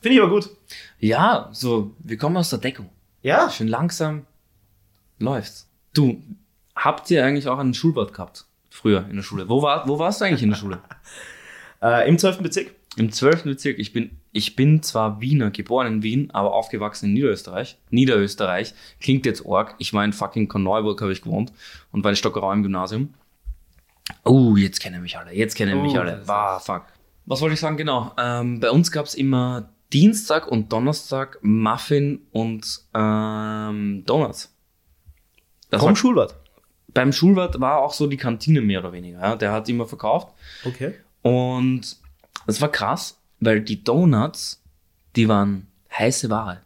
Finde 0.00 0.16
ich 0.16 0.22
aber 0.22 0.30
gut. 0.30 0.50
Ja, 0.98 1.50
so, 1.52 1.94
wir 1.98 2.16
kommen 2.16 2.36
aus 2.38 2.50
der 2.50 2.58
Deckung. 2.60 2.88
Ja? 3.22 3.50
Schön 3.50 3.68
langsam 3.68 4.24
läuft's. 5.18 5.68
Du, 5.92 6.22
habt 6.74 7.10
ihr 7.10 7.24
eigentlich 7.24 7.48
auch 7.48 7.58
einen 7.58 7.74
Schulbad 7.74 8.12
gehabt? 8.14 8.46
Früher 8.70 9.06
in 9.08 9.16
der 9.16 9.22
Schule. 9.22 9.48
Wo, 9.48 9.60
war, 9.62 9.86
wo 9.86 9.98
warst 9.98 10.20
du 10.20 10.24
eigentlich 10.24 10.42
in 10.42 10.50
der 10.50 10.56
Schule? 10.56 10.80
Äh, 11.82 12.08
Im 12.08 12.18
12. 12.18 12.38
Bezirk. 12.38 12.70
Im 12.96 13.10
12. 13.10 13.42
Bezirk. 13.44 13.78
Ich 13.78 13.92
bin, 13.92 14.18
ich 14.32 14.54
bin 14.56 14.82
zwar 14.82 15.20
Wiener, 15.20 15.50
geboren 15.50 15.86
in 15.88 16.02
Wien, 16.02 16.30
aber 16.32 16.54
aufgewachsen 16.54 17.06
in 17.06 17.14
Niederösterreich. 17.14 17.76
Niederösterreich. 17.90 18.72
Klingt 19.00 19.26
jetzt 19.26 19.44
arg. 19.46 19.74
Ich 19.78 19.92
war 19.92 20.04
in 20.04 20.12
fucking 20.12 20.46
Korneuburg, 20.48 21.00
habe 21.02 21.12
ich 21.12 21.22
gewohnt. 21.22 21.52
Und 21.90 22.04
war 22.04 22.10
in 22.12 22.16
Stockerau 22.16 22.52
im 22.52 22.62
Gymnasium. 22.62 23.14
Oh, 24.24 24.56
jetzt 24.56 24.80
kennen 24.80 25.02
mich 25.02 25.16
alle. 25.18 25.34
Jetzt 25.34 25.54
kennen 25.56 25.82
mich 25.82 25.94
Oh, 25.96 26.00
alle. 26.00 26.12
das 26.12 26.20
ist- 26.22 26.28
Wow, 26.28 26.62
fuck. 26.64 26.82
Was 27.26 27.40
wollte 27.40 27.54
ich 27.54 27.60
sagen? 27.60 27.76
Genau. 27.76 28.12
Ähm, 28.18 28.60
bei 28.60 28.70
uns 28.70 28.92
gab's 28.92 29.14
immer 29.14 29.70
Dienstag 29.92 30.46
und 30.46 30.72
Donnerstag 30.72 31.38
Muffin 31.42 32.20
und 32.32 32.80
ähm, 32.94 34.02
Donuts. 34.06 34.54
Das 35.70 35.80
Vom 35.80 35.88
war, 35.90 35.96
Schulbad. 35.96 36.36
beim 36.92 37.12
Schulwart 37.12 37.58
war 37.60 37.78
auch 37.78 37.92
so 37.94 38.06
die 38.06 38.16
Kantine 38.18 38.60
mehr 38.60 38.80
oder 38.80 38.92
weniger. 38.92 39.20
Ja? 39.20 39.36
Der 39.36 39.52
hat 39.52 39.68
immer 39.68 39.86
verkauft. 39.86 40.28
Okay. 40.64 40.94
Und 41.22 41.96
das 42.46 42.60
war 42.60 42.70
krass, 42.70 43.18
weil 43.40 43.60
die 43.60 43.82
Donuts, 43.84 44.62
die 45.16 45.28
waren 45.28 45.66
heiße 45.96 46.30
Ware. 46.30 46.60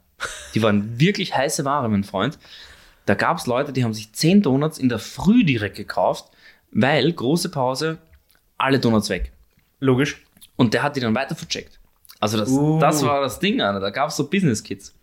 Die 0.54 0.62
waren 0.62 0.98
wirklich 0.98 1.36
heiße 1.36 1.64
Ware, 1.64 1.88
mein 1.88 2.04
Freund. 2.04 2.38
Da 3.06 3.14
gab 3.14 3.38
es 3.38 3.46
Leute, 3.46 3.72
die 3.72 3.84
haben 3.84 3.94
sich 3.94 4.12
10 4.12 4.42
Donuts 4.42 4.78
in 4.78 4.88
der 4.88 4.98
Früh 4.98 5.44
direkt 5.44 5.76
gekauft, 5.76 6.30
weil 6.72 7.12
große 7.12 7.50
Pause, 7.50 7.98
alle 8.58 8.78
Donuts 8.80 9.08
weg. 9.08 9.32
Logisch. 9.80 10.24
Und 10.56 10.74
der 10.74 10.82
hat 10.82 10.96
die 10.96 11.00
dann 11.00 11.14
weiter 11.14 11.34
vercheckt. 11.36 11.78
Also 12.20 12.36
das, 12.36 12.50
Uh. 12.50 12.78
das 12.80 13.02
war 13.04 13.20
das 13.20 13.38
Ding, 13.38 13.60
Alter. 13.60 13.80
Da 13.80 13.90
gab 13.90 14.08
es 14.10 14.16
so 14.16 14.28
Business 14.28 14.62
Kids. 14.62 14.94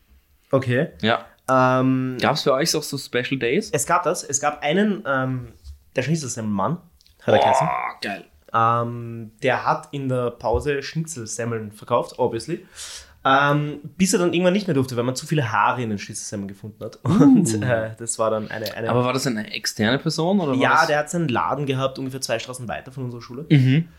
Okay. 0.51 0.89
Ja. 1.01 1.25
Ähm, 1.47 2.17
Gab 2.19 2.35
es 2.35 2.41
für 2.43 2.53
euch 2.53 2.75
auch 2.75 2.83
so 2.83 2.97
Special 2.97 3.37
Days? 3.39 3.69
es 3.71 3.85
gab 3.85 4.03
das. 4.03 4.23
Es 4.23 4.39
gab 4.41 4.61
einen, 4.63 5.03
ähm, 5.07 5.53
der 5.95 6.01
Schnitzelsemmelmann, 6.03 6.77
hat 7.21 7.33
er 7.35 7.39
geheißen. 7.39 7.67
Oh, 7.69 7.97
geil. 8.01 8.25
Ähm, 8.55 9.31
der 9.43 9.65
hat 9.65 9.89
in 9.91 10.07
der 10.07 10.31
Pause 10.31 10.81
Schnitzelsemmeln 10.81 11.73
verkauft, 11.73 12.17
obviously. 12.17 12.65
Ähm, 13.27 13.79
bis 13.97 14.13
er 14.13 14.19
dann 14.19 14.33
irgendwann 14.33 14.53
nicht 14.53 14.67
mehr 14.67 14.75
durfte, 14.75 14.95
weil 14.95 15.03
man 15.03 15.15
zu 15.15 15.25
viele 15.25 15.51
Haare 15.51 15.81
in 15.81 15.89
den 15.89 15.97
Schnitzelsemmeln 15.97 16.47
gefunden 16.47 16.83
hat. 16.83 16.99
Und 17.03 17.61
äh, 17.63 17.91
das 17.97 18.19
war 18.19 18.29
dann 18.29 18.51
eine. 18.51 18.73
eine 18.75 18.89
Aber 18.89 19.03
war 19.03 19.13
das 19.13 19.25
eine 19.25 19.51
externe 19.51 19.97
Person? 19.97 20.39
Oder 20.39 20.53
ja, 20.53 20.75
das? 20.75 20.87
der 20.87 20.99
hat 20.99 21.09
seinen 21.09 21.27
Laden 21.27 21.65
gehabt, 21.65 21.97
ungefähr 21.97 22.21
zwei 22.21 22.37
Straßen 22.37 22.67
weiter 22.67 22.91
von 22.91 23.05
unserer 23.05 23.23
Schule. 23.23 23.45
Mhm. 23.49 23.89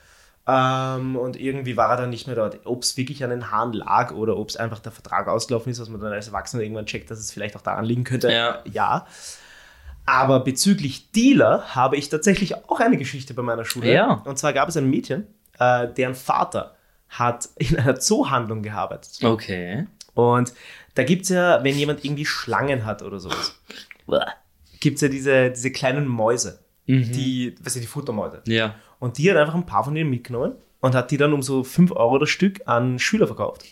Ähm, 0.49 1.17
und 1.17 1.37
irgendwie 1.41 1.77
war 1.77 1.91
er 1.91 1.97
dann 1.97 2.11
nicht 2.11 2.29
mehr 2.29 2.37
dort. 2.37 2.61
Ob 2.65 2.85
es 2.85 2.97
wirklich 2.97 3.25
an 3.25 3.31
den 3.31 3.51
Haaren 3.51 3.73
lag 3.73 4.13
oder 4.13 4.37
ob 4.37 4.49
es 4.49 4.57
einfach 4.57 4.79
der 4.79 4.93
Vertrag 4.93 5.27
ausgelaufen 5.27 5.73
ist, 5.73 5.81
was 5.81 5.89
man 5.89 6.01
dann 6.01 6.13
als 6.13 6.29
Erwachsener 6.29 6.63
irgendwann 6.63 6.87
checkt, 6.87 7.11
dass 7.11 7.19
es 7.19 7.33
vielleicht 7.33 7.57
auch 7.57 7.63
daran 7.63 7.85
liegen 7.85 8.05
könnte. 8.05 8.31
Ja. 8.31 8.61
ja. 8.65 9.07
Aber 10.07 10.41
bezüglich 10.41 11.11
Dealer 11.11 11.75
habe 11.75 11.97
ich 11.97 12.09
tatsächlich 12.09 12.55
auch 12.69 12.81
eine 12.81 12.97
Geschichte 12.97 13.35
bei 13.35 13.43
meiner 13.43 13.65
Schule. 13.65 13.93
Ja. 13.93 14.23
Und 14.25 14.39
zwar 14.39 14.53
gab 14.53 14.69
es 14.69 14.77
ein 14.77 14.89
Mädchen, 14.89 15.27
äh, 15.59 15.89
deren 15.89 16.15
Vater 16.15 16.77
hat 17.09 17.49
in 17.57 17.77
einer 17.77 17.99
Zoohandlung 17.99 18.63
gearbeitet. 18.63 19.23
Okay. 19.23 19.87
Und 20.15 20.53
da 20.95 21.05
gibt 21.05 21.25
es 21.25 21.29
ja, 21.29 21.63
wenn 21.63 21.77
jemand 21.77 22.05
irgendwie 22.05 22.25
Schlangen 22.25 22.85
hat 22.85 23.03
oder 23.03 23.19
sowas, 23.19 23.59
gibt 24.81 24.97
es 24.97 25.03
ja 25.03 25.09
diese, 25.09 25.51
diese 25.51 25.71
kleinen 25.73 26.07
Mäuse, 26.07 26.61
die, 26.87 27.55
was 27.61 27.75
sind 27.75 27.83
die 27.83 27.89
Futtermäuse. 27.89 28.43
Ja. 28.47 28.77
Und 28.99 29.19
die 29.19 29.31
hat 29.31 29.37
einfach 29.37 29.55
ein 29.55 29.67
paar 29.67 29.85
von 29.85 29.95
denen 29.95 30.09
mitgenommen 30.09 30.55
und 30.81 30.95
hat 30.95 31.11
die 31.11 31.17
dann 31.17 31.33
um 31.33 31.43
so 31.43 31.65
5 31.65 31.93
Euro 31.93 32.19
das 32.19 32.31
Stück 32.31 32.63
an 32.67 32.99
Schüler 32.99 33.27
verkauft. 33.27 33.65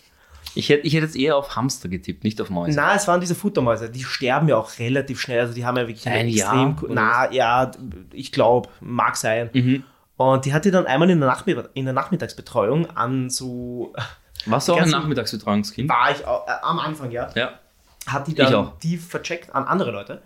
Ich 0.55 0.69
hätte, 0.69 0.87
ich 0.87 0.93
hätte 0.93 1.05
jetzt 1.05 1.15
eher 1.15 1.35
auf 1.35 1.55
Hamster 1.55 1.89
getippt, 1.89 2.23
nicht 2.23 2.39
auf 2.41 2.49
Mäuse. 2.49 2.77
Na, 2.77 2.95
es 2.95 3.07
waren 3.07 3.19
diese 3.19 3.35
Futtermäuse, 3.35 3.89
die 3.89 4.03
sterben 4.03 4.47
ja 4.47 4.57
auch 4.57 4.79
relativ 4.79 5.19
schnell. 5.19 5.41
Also 5.41 5.53
die 5.53 5.65
haben 5.65 5.77
ja 5.77 5.87
wirklich 5.87 6.07
Ein 6.07 6.29
Jahr, 6.29 6.69
extrem. 6.69 6.91
oder 6.91 6.93
na, 6.95 7.31
ja, 7.31 7.71
ich 8.11 8.31
glaube, 8.31 8.69
mag 8.79 9.17
sein. 9.17 9.49
Mhm. 9.53 9.83
Und 10.17 10.45
die 10.45 10.53
hatte 10.53 10.71
dann 10.71 10.85
einmal 10.87 11.09
in 11.09 11.19
der, 11.19 11.27
Nachmittag, 11.29 11.69
in 11.73 11.85
der 11.85 11.93
Nachmittagsbetreuung 11.93 12.89
an 12.95 13.29
so. 13.29 13.93
Warst 14.45 14.67
du 14.67 14.73
auch 14.73 14.81
ein 14.81 14.89
Nachmittagsbetreuungskind? 14.89 15.89
War 15.89 16.11
ich 16.11 16.25
auch, 16.25 16.47
äh, 16.47 16.51
am 16.61 16.79
Anfang, 16.79 17.11
ja. 17.11 17.29
Ja. 17.35 17.59
Hat 18.07 18.27
die 18.27 18.35
dann 18.35 18.53
auch. 18.53 18.77
die 18.79 18.97
vercheckt 18.97 19.53
an 19.53 19.65
andere 19.65 19.91
Leute. 19.91 20.21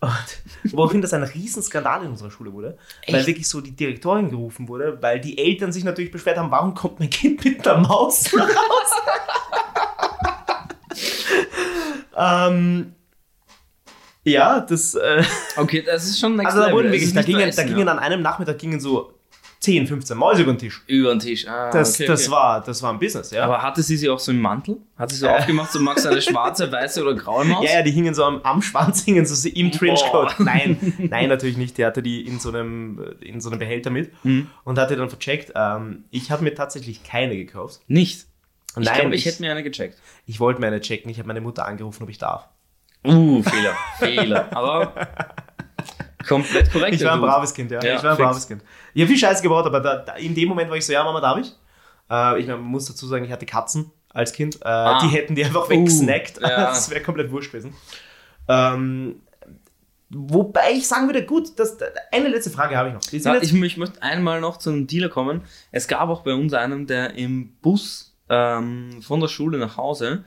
Und 0.00 0.12
woraufhin 0.72 1.02
das 1.02 1.12
ein 1.12 1.24
Riesenskandal 1.24 2.04
in 2.04 2.10
unserer 2.10 2.30
Schule 2.30 2.52
wurde, 2.52 2.78
weil 3.08 3.26
wirklich 3.26 3.48
so 3.48 3.60
die 3.60 3.72
Direktorin 3.72 4.30
gerufen 4.30 4.68
wurde, 4.68 4.96
weil 5.02 5.20
die 5.20 5.36
Eltern 5.38 5.72
sich 5.72 5.82
natürlich 5.82 6.12
beschwert 6.12 6.38
haben, 6.38 6.50
warum 6.50 6.74
kommt 6.74 7.00
mein 7.00 7.10
Kind 7.10 7.44
mit 7.44 7.66
einer 7.66 7.78
Maus 7.80 8.26
Hause? 8.32 8.42
Ähm, 12.16 12.94
ja, 14.24 14.60
das. 14.60 14.94
Äh, 14.94 15.22
Okay, 15.56 15.82
das 15.84 16.04
ist 16.06 16.20
schon 16.20 16.36
next 16.36 16.52
also 16.54 16.66
da 16.68 16.72
wurden 16.72 16.92
wirklich, 16.92 17.12
da 17.14 17.22
gingen, 17.22 17.50
da 17.54 17.62
gingen 17.64 17.88
an 17.88 17.98
einem 17.98 18.20
Nachmittag 18.22 18.58
gingen 18.58 18.78
so 18.80 19.12
10, 19.60 19.86
15 19.88 20.16
Mäuse 20.16 20.42
über 20.42 20.52
den 20.52 20.58
Tisch. 20.58 20.82
über 20.86 21.10
den 21.10 21.18
Tisch. 21.18 21.46
Ah, 21.48 21.70
Das, 21.70 21.94
okay, 21.94 22.06
das, 22.06 22.22
okay. 22.24 22.30
war, 22.30 22.60
das 22.62 22.80
war 22.82 22.92
ein 22.92 22.98
Business, 23.00 23.32
ja. 23.32 23.44
Aber 23.44 23.60
hatte 23.60 23.82
sie 23.82 23.96
sie 23.96 24.08
auch 24.08 24.18
so 24.20 24.30
im 24.30 24.40
Mantel? 24.40 24.76
Hat 24.96 25.10
sie 25.10 25.16
so 25.16 25.28
aufgemacht, 25.28 25.72
so 25.72 25.80
magst 25.80 26.04
du 26.04 26.10
eine 26.10 26.22
schwarze, 26.22 26.70
weiße 26.70 27.02
oder 27.02 27.14
graue 27.14 27.44
Maus? 27.44 27.64
Ja, 27.64 27.78
ja, 27.78 27.82
die 27.82 27.90
hingen 27.90 28.14
so 28.14 28.22
am, 28.24 28.40
am 28.42 28.62
Schwanz, 28.62 29.02
hingen 29.04 29.26
so 29.26 29.34
sie 29.34 29.48
im 29.50 29.72
Trenchcoat. 29.72 30.36
Boah. 30.36 30.44
Nein, 30.44 30.92
nein, 31.10 31.28
natürlich 31.28 31.56
nicht. 31.56 31.76
Der 31.78 31.88
hatte 31.88 32.02
die 32.02 32.24
in 32.24 32.38
so 32.38 32.50
einem, 32.50 33.00
in 33.20 33.40
so 33.40 33.50
einem 33.50 33.58
Behälter 33.58 33.90
mit 33.90 34.12
Mhm. 34.24 34.48
und 34.64 34.78
hatte 34.78 34.94
dann 34.96 35.08
vercheckt. 35.08 35.52
Ähm, 35.56 36.04
ich 36.10 36.30
habe 36.30 36.44
mir 36.44 36.54
tatsächlich 36.54 37.02
keine 37.02 37.34
gekauft. 37.36 37.80
Nicht. 37.88 38.26
Ich 38.76 38.84
Nein, 38.84 39.00
glaube, 39.00 39.14
ich 39.14 39.26
ich- 39.26 39.32
hätte 39.32 39.42
mir 39.42 39.50
eine 39.50 39.62
gecheckt. 39.62 39.98
Ich 40.26 40.38
wollte 40.40 40.60
mir 40.60 40.66
eine 40.68 40.80
checken. 40.80 41.10
Ich 41.10 41.18
habe 41.18 41.26
meine 41.26 41.40
Mutter 41.40 41.64
angerufen, 41.66 42.02
ob 42.02 42.08
ich 42.10 42.18
darf. 42.18 42.48
Uh, 43.04 43.42
Fehler. 43.42 43.74
Fehler. 43.98 44.48
Aber 44.56 44.92
komplett 46.28 46.70
korrekt. 46.72 46.96
Ich 46.96 47.04
war 47.04 47.14
ein 47.14 47.20
du. 47.20 47.26
braves 47.26 47.54
Kind, 47.54 47.70
ja. 47.70 47.80
Ja, 47.82 47.96
ich 47.96 48.02
war 48.02 48.10
ein 48.12 48.16
fix. 48.16 48.28
braves 48.28 48.48
Kind. 48.48 48.62
Ich 48.94 49.02
habe 49.02 49.08
viel 49.10 49.18
Scheiße 49.18 49.42
gebaut, 49.42 49.66
aber 49.66 49.80
da, 49.80 49.96
da, 49.96 50.14
in 50.14 50.34
dem 50.34 50.48
Moment 50.48 50.68
war 50.70 50.76
ich 50.76 50.84
so, 50.84 50.92
ja, 50.92 51.02
Mama, 51.04 51.20
darf 51.20 51.38
ich? 51.38 51.52
Äh, 52.10 52.40
ich 52.40 52.46
man 52.46 52.60
muss 52.62 52.86
dazu 52.86 53.06
sagen, 53.06 53.24
ich 53.24 53.32
hatte 53.32 53.46
Katzen 53.46 53.90
als 54.10 54.32
Kind. 54.32 54.56
Äh, 54.62 54.98
Die 55.02 55.08
hätten 55.08 55.34
die 55.34 55.44
einfach 55.44 55.68
weggesnackt. 55.70 56.38
Uh, 56.38 56.42
ja. 56.42 56.48
Das 56.66 56.90
wäre 56.90 57.00
komplett 57.02 57.30
wurscht 57.30 57.52
gewesen. 57.52 57.74
Ähm, 58.48 59.20
wobei 60.10 60.72
ich 60.72 60.88
sagen 60.88 61.06
würde, 61.06 61.24
gut, 61.24 61.58
das, 61.58 61.76
eine 62.12 62.28
letzte 62.28 62.50
Frage 62.50 62.76
habe 62.76 62.88
ich 62.88 62.94
noch. 62.94 63.02
Ja, 63.12 63.36
ich, 63.40 63.52
ich 63.54 63.76
möchte 63.76 64.02
einmal 64.02 64.40
noch 64.40 64.56
zu 64.56 64.70
einem 64.70 64.86
Dealer 64.86 65.08
kommen. 65.08 65.42
Es 65.70 65.86
gab 65.88 66.08
auch 66.08 66.22
bei 66.22 66.32
uns 66.34 66.52
einen, 66.54 66.86
der 66.86 67.14
im 67.14 67.52
Bus 67.60 68.07
ähm, 68.28 69.00
von 69.02 69.20
der 69.20 69.28
Schule 69.28 69.58
nach 69.58 69.76
Hause 69.76 70.24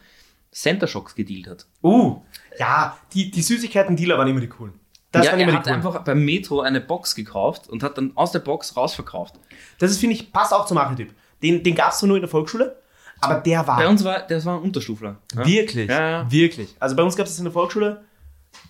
Center 0.52 0.88
Shocks 0.88 1.16
gedealt 1.16 1.48
hat. 1.48 1.66
Uh, 1.84 2.22
ja, 2.60 2.98
die, 3.14 3.32
die 3.32 3.42
Süßigkeiten-Dealer 3.42 4.18
waren 4.18 4.28
immer 4.28 4.42
die 4.42 4.50
coolen. 4.50 4.74
Das 5.12 5.26
ja, 5.26 5.34
er 5.34 5.54
hat 5.54 5.64
coolen. 5.64 5.76
einfach 5.76 6.04
beim 6.04 6.24
Metro 6.24 6.62
eine 6.62 6.82
Box 6.82 7.16
gekauft 7.16 7.70
und 7.70 7.84
hat 7.84 7.98
dann 7.98 8.12
aus 8.16 8.32
der 8.32 8.40
Box 8.40 8.76
rausverkauft. 8.76 9.36
Das 9.80 9.92
ist, 9.92 10.00
finde 10.00 10.16
ich, 10.16 10.32
passt 10.32 10.54
auch 10.54 10.66
zum 10.66 10.78
Archetyp. 10.78 11.14
Den, 11.42 11.64
den 11.64 11.76
gab 11.76 11.92
es 11.92 12.00
zwar 12.00 12.08
nur 12.08 12.18
in 12.18 12.22
der 12.22 12.30
Volksschule, 12.30 12.82
aber 13.22 13.36
der 13.36 13.66
war 13.68 13.78
Bei 13.78 13.88
uns 13.88 14.04
war, 14.04 14.22
das 14.22 14.46
war 14.46 14.58
ein 14.58 14.64
Unterstufler. 14.64 15.18
Ja? 15.34 15.46
wirklich, 15.46 15.90
Ja, 15.90 16.10
ja. 16.10 16.32
wirklich. 16.32 16.76
Also 16.80 16.96
bei 16.96 17.04
uns 17.04 17.16
gab 17.16 17.26
es 17.26 17.34
das 17.34 17.40
in 17.40 17.46
der 17.46 17.54
Volksschule, 17.54 18.04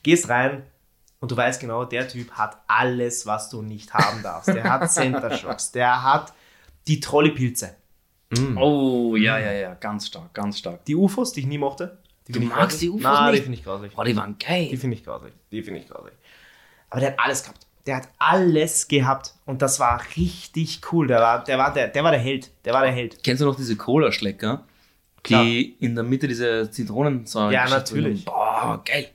gehst 0.03 0.29
rein 0.29 0.63
und 1.19 1.31
du 1.31 1.37
weißt 1.37 1.61
genau, 1.61 1.85
der 1.85 2.07
Typ 2.07 2.31
hat 2.31 2.57
alles, 2.67 3.25
was 3.25 3.49
du 3.49 3.61
nicht 3.61 3.93
haben 3.93 4.21
darfst. 4.21 4.49
Der 4.49 4.63
hat 4.63 4.91
Center 4.91 5.35
Shocks, 5.35 5.71
der 5.71 6.03
hat 6.03 6.33
die 6.87 6.99
Trolleypilze, 8.35 8.59
Oh, 8.61 9.15
ja, 9.15 9.37
ja, 9.39 9.51
ja, 9.51 9.73
ganz 9.75 10.07
stark, 10.07 10.33
ganz 10.33 10.57
stark. 10.59 10.83
die 10.85 10.95
UFOs, 10.95 11.33
die 11.33 11.41
ich 11.41 11.45
nie 11.47 11.57
mochte. 11.57 11.97
Die 12.27 12.33
Du 12.33 12.39
magst 12.41 12.57
grausig. 12.59 12.79
die 12.79 12.89
UFOs 12.89 13.03
Na, 13.03 13.31
die 13.31 13.41
finde 13.41 13.57
ich 13.57 13.63
grausig. 13.63 13.93
Boah, 13.95 14.05
die 14.05 14.15
waren 14.15 14.37
Die 14.39 14.45
geil. 14.45 14.77
finde 14.77 14.95
ich 14.95 15.03
grausig. 15.03 15.33
Die 15.51 15.63
finde 15.63 15.79
ich 15.81 15.87
grausig. 15.87 16.13
Aber 16.89 16.99
der 17.01 17.11
hat 17.11 17.19
alles 17.19 17.43
gehabt. 17.43 17.67
Der 17.87 17.95
hat 17.97 18.09
alles 18.19 18.87
gehabt. 18.87 19.33
Und 19.45 19.61
das 19.61 19.79
war 19.79 20.01
richtig 20.15 20.81
cool. 20.91 21.07
Der 21.07 21.19
war 21.19 21.43
der, 21.43 21.57
war 21.57 21.73
der, 21.73 21.87
der, 21.87 22.03
war 22.03 22.11
der 22.11 22.19
Held. 22.19 22.51
Der 22.63 22.73
war 22.73 22.83
der 22.83 22.91
Held. 22.91 23.23
Kennst 23.23 23.41
du 23.41 23.45
noch 23.45 23.55
diese 23.55 23.75
Cola-Schlecker, 23.75 24.63
Klar. 25.23 25.43
die 25.43 25.75
in 25.79 25.95
der 25.95 26.03
Mitte 26.03 26.27
diese 26.27 26.69
Zitronensäure 26.69 27.51
Ja, 27.53 27.67
natürlich. 27.67 28.25
Boah, 28.25 28.81
geil. 28.85 29.07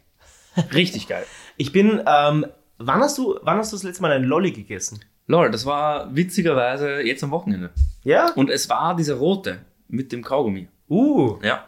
Richtig 0.75 1.07
geil. 1.07 1.25
Ich 1.57 1.71
bin, 1.71 2.03
ähm, 2.07 2.47
wann 2.79 3.01
hast 3.01 3.19
du, 3.19 3.39
wann 3.43 3.59
hast 3.59 3.73
du 3.73 3.77
das 3.77 3.85
letzte 3.85 4.03
Mal 4.03 4.13
einen 4.13 4.25
Lolli 4.25 4.51
gegessen? 4.51 5.01
Lol, 5.29 5.51
das 5.51 5.65
war 5.65 6.15
witzigerweise 6.15 7.01
jetzt 7.03 7.23
am 7.25 7.31
Wochenende. 7.31 7.71
Ja? 8.07 8.31
Und 8.37 8.51
es 8.51 8.71
war 8.71 8.95
dieser 8.95 9.17
rote 9.17 9.59
mit 9.89 10.13
dem 10.13 10.23
Kaugummi. 10.23 10.69
Uh. 10.89 11.39
Ja. 11.43 11.65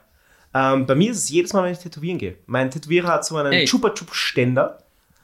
Ähm, 0.55 0.87
bei 0.87 0.95
mir 0.95 1.11
ist 1.11 1.19
es 1.19 1.29
jedes 1.31 1.53
Mal, 1.53 1.65
wenn 1.65 1.73
ich 1.73 1.81
tätowieren 1.81 2.17
gehe. 2.17 2.37
Mein 2.47 2.71
Tätowierer 2.71 3.09
hat 3.09 3.25
so 3.25 3.37
einen 3.37 3.53
Ey. 3.53 3.65
Chupa 3.65 3.91
Chup 3.91 4.15
Ständer. 4.15 4.79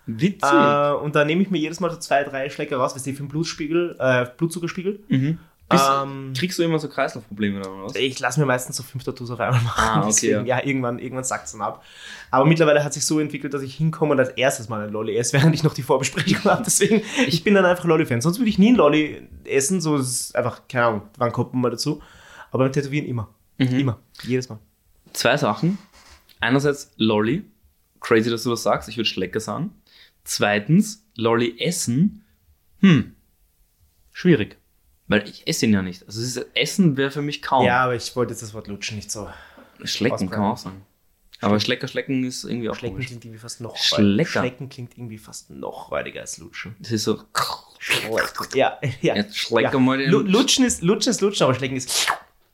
Witzig. 0.07 0.43
Äh, 0.43 0.93
und 0.93 1.15
da 1.15 1.25
nehme 1.25 1.43
ich 1.43 1.51
mir 1.51 1.59
jedes 1.59 1.79
Mal 1.79 1.91
so 1.91 1.99
zwei, 1.99 2.25
drei 2.25 2.51
Schlecker 2.51 2.79
raus, 2.79 2.97
was 2.97 3.05
die 3.05 3.13
für 3.13 3.21
einen 3.21 3.29
Blutspiegel, 3.29 3.97
äh, 4.01 4.27
Blutzuckerspiegel. 4.37 5.05
mhm. 5.09 5.39
Bist, 5.69 5.85
ähm, 5.91 6.35
kriegst 6.37 6.59
du 6.59 6.63
immer 6.63 6.79
so 6.79 6.89
Kreislaufprobleme 6.89 7.61
oder 7.61 7.85
was? 7.85 7.95
Ich 7.97 8.19
lasse 8.21 8.39
mir 8.39 8.45
meistens 8.45 8.77
so 8.77 8.83
fünf 8.83 9.03
Tattoos 9.03 9.31
auf 9.31 9.41
einmal 9.41 9.63
machen. 9.63 9.83
Ah, 9.83 9.99
okay, 10.01 10.07
Deswegen, 10.09 10.47
ja. 10.47 10.63
irgendwann, 10.63 10.99
irgendwann 10.99 11.25
sackt 11.25 11.47
es 11.47 11.53
dann 11.53 11.63
ab. 11.63 11.83
Aber 12.31 12.45
mittlerweile 12.45 12.85
hat 12.85 12.93
sich 12.93 13.07
so 13.07 13.19
entwickelt, 13.19 13.55
dass 13.55 13.63
ich 13.63 13.75
hinkomme 13.75 14.13
und 14.13 14.21
als 14.21 14.29
erstes 14.31 14.69
mal 14.69 14.83
ein 14.83 14.91
Lolli 14.91 15.17
esse, 15.17 15.33
während 15.39 15.55
ich 15.55 15.63
noch 15.63 15.73
die 15.73 15.83
Vorbesprechung 15.83 16.45
habe. 16.45 16.63
Deswegen, 16.65 17.03
ich 17.27 17.45
bin 17.45 17.55
dann 17.55 17.65
einfach 17.65 17.85
Lolli-Fan. 17.85 18.21
Sonst 18.21 18.39
würde 18.39 18.51
ich 18.51 18.59
nie 18.59 18.73
ein 18.73 18.77
Lolli 18.77 19.27
essen. 19.45 19.81
So 19.81 19.97
ist 19.97 20.37
einfach, 20.37 20.63
keine 20.69 20.87
Ahnung, 20.87 21.03
wann 21.17 21.33
kommt 21.33 21.55
man 21.55 21.63
mal 21.63 21.71
dazu. 21.71 22.03
Aber 22.51 22.65
beim 22.65 22.73
Tätowieren 22.73 23.07
immer. 23.07 23.29
Mhm. 23.59 23.79
Immer. 23.79 23.99
Jedes 24.23 24.51
Mal. 24.51 24.59
Zwei 25.15 25.37
Sachen. 25.39 25.79
Einerseits 26.41 26.91
Lolli. 26.97 27.43
Crazy, 28.01 28.29
dass 28.29 28.43
du 28.43 28.51
das 28.51 28.63
sagst. 28.63 28.89
Ich 28.91 28.99
würde 28.99 29.09
Schlecker 29.09 29.41
sagen. 29.41 29.71
Zweitens, 30.25 31.07
Lolli 31.17 31.59
essen. 31.59 32.23
Hm. 32.81 33.15
Schwierig. 34.13 34.59
Weil 35.07 35.29
ich 35.29 35.47
esse 35.47 35.67
ihn 35.67 35.73
ja 35.75 35.83
nicht. 35.83 36.05
Also 36.07 36.21
ist, 36.23 36.47
Essen 36.55 36.97
wäre 36.97 37.11
für 37.11 37.21
mich 37.23 37.43
kaum. 37.43 37.67
Ja, 37.67 37.85
aber 37.85 37.95
ich 37.95 38.15
wollte 38.17 38.33
jetzt 38.33 38.43
das 38.43 38.55
Wort 38.55 38.69
lutschen 38.69 38.97
nicht 38.97 39.11
so. 39.11 39.29
Schlecken 39.83 40.31
kann 40.31 40.41
man 40.43 40.53
auch 40.53 40.57
sagen. 40.57 40.83
Aber 41.41 41.61
Schlecker, 41.61 41.89
Schlecken 41.89 42.25
ist 42.25 42.45
irgendwie 42.45 42.71
auch 42.71 42.75
Schlecken 42.75 42.95
komisch. 42.97 43.09
klingt 43.09 43.25
irgendwie 43.25 43.41
fast 43.41 43.61
noch 43.61 43.77
Schlecker. 43.77 44.41
Schlecken 44.41 44.69
klingt 44.71 44.97
irgendwie 44.97 45.19
fast 45.19 45.51
noch 45.51 45.91
räudiger 45.91 46.23
als 46.23 46.39
Lutschen. 46.39 46.75
Das 46.79 46.91
ist 46.93 47.05
so. 47.05 47.19
Ja, 48.55 48.79
ja. 49.03 49.15
Jetzt 49.17 49.37
schleck 49.37 49.73
ja. 49.73 49.79
mal 49.79 49.99
den. 49.99 50.11
Lu- 50.11 50.21
Lutschen 50.23 50.65
ist, 50.65 50.83
Lutschen 50.83 51.11
ist 51.11 51.21
Lutschen, 51.21 51.45
aber 51.45 51.55
Schlecken 51.55 51.77
ist. 51.77 52.09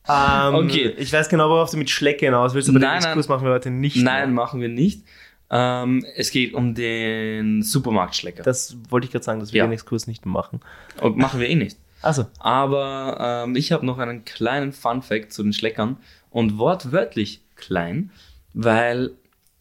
Ähm, 0.09 0.55
Okay. 0.55 0.93
Ich 0.97 1.13
weiß 1.13 1.29
genau, 1.29 1.47
worauf 1.49 1.69
du 1.71 1.77
mit 1.77 1.89
Schlecke 1.89 2.25
hinaus 2.25 2.53
willst, 2.53 2.67
aber 2.67 2.79
Nein, 2.79 2.99
den. 2.99 3.05
Exkurs 3.05 3.27
machen 3.29 3.45
wir 3.45 3.53
heute 3.53 3.69
nicht. 3.69 3.95
Nein, 3.97 4.33
mehr. 4.33 4.43
machen 4.43 4.59
wir 4.59 4.67
nicht. 4.67 5.03
Ähm, 5.49 6.05
es 6.15 6.31
geht 6.31 6.53
um 6.53 6.75
den 6.75 7.61
Supermarktschlecker. 7.61 8.43
Das 8.43 8.75
wollte 8.89 9.05
ich 9.05 9.11
gerade 9.11 9.23
sagen, 9.23 9.39
dass 9.39 9.53
wir 9.53 9.59
Ja. 9.59 9.67
den 9.67 9.73
Exkurs 9.73 10.07
nicht 10.07 10.25
machen. 10.25 10.59
Und 10.99 11.17
machen 11.17 11.39
wir 11.39 11.47
eh 11.47 11.55
nicht. 11.55 11.77
Also, 12.01 12.25
Aber 12.39 13.43
ähm, 13.45 13.55
ich 13.55 13.71
habe 13.71 13.85
noch 13.85 13.97
einen 13.97 14.25
kleinen 14.25 14.71
Fun-Fact 14.71 15.31
zu 15.31 15.43
den 15.43 15.53
Schleckern 15.53 15.97
und 16.29 16.57
wortwörtlich 16.57 17.41
klein, 17.55 18.11
weil 18.53 19.11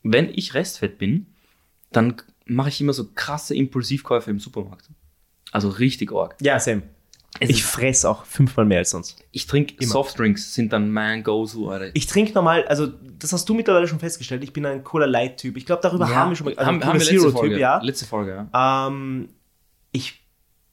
wenn 0.03 0.30
ich 0.32 0.55
Restfett 0.55 0.99
bin, 0.99 1.26
dann 1.93 2.16
mache 2.47 2.70
ich 2.70 2.80
immer 2.80 2.93
so 2.93 3.09
krasse 3.14 3.55
Impulsivkäufe 3.55 4.30
im 4.30 4.41
Supermarkt. 4.41 4.88
Also 5.53 5.68
richtig 5.68 6.12
arg. 6.12 6.36
ja, 6.41 6.59
Sam. 6.59 6.82
Es 7.38 7.49
Ich 7.49 7.62
fress 7.62 8.05
auch 8.05 8.24
fünfmal 8.24 8.66
mehr 8.66 8.78
als 8.78 8.91
sonst. 8.91 9.16
Ich 9.30 9.47
trinke. 9.47 9.86
Softdrinks, 9.86 10.53
sind 10.53 10.72
dann 10.72 10.91
mein 10.91 11.22
Go-To, 11.22 11.70
Alter. 11.70 11.91
Ich 11.95 12.07
trinke 12.07 12.32
normal, 12.32 12.66
also 12.66 12.88
das 12.88 13.32
hast 13.32 13.49
du 13.49 13.55
mittlerweile 13.55 13.86
schon 13.86 14.01
festgestellt, 14.01 14.43
ich 14.43 14.53
bin 14.53 14.66
ein 14.66 14.82
Cola 14.82 15.07
Light 15.07 15.36
Typ. 15.36 15.57
Ich 15.57 15.64
glaube, 15.64 15.80
darüber 15.80 16.09
haben 16.09 16.30
wir 16.30 16.36
schon 16.36 16.47
mal, 16.47 16.55
also 16.57 16.66
haben, 16.66 16.84
haben 16.84 16.99
wir 16.99 17.07
letzte 17.07 17.30
Folge, 17.30 17.59
ja. 17.59 17.80
Letzte 17.82 18.05
Folge, 18.07 18.49
ja. 18.53 18.88
Ähm, 18.88 19.28
ich, 19.93 20.24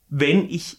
wenn 0.09 0.49
ich 0.49 0.77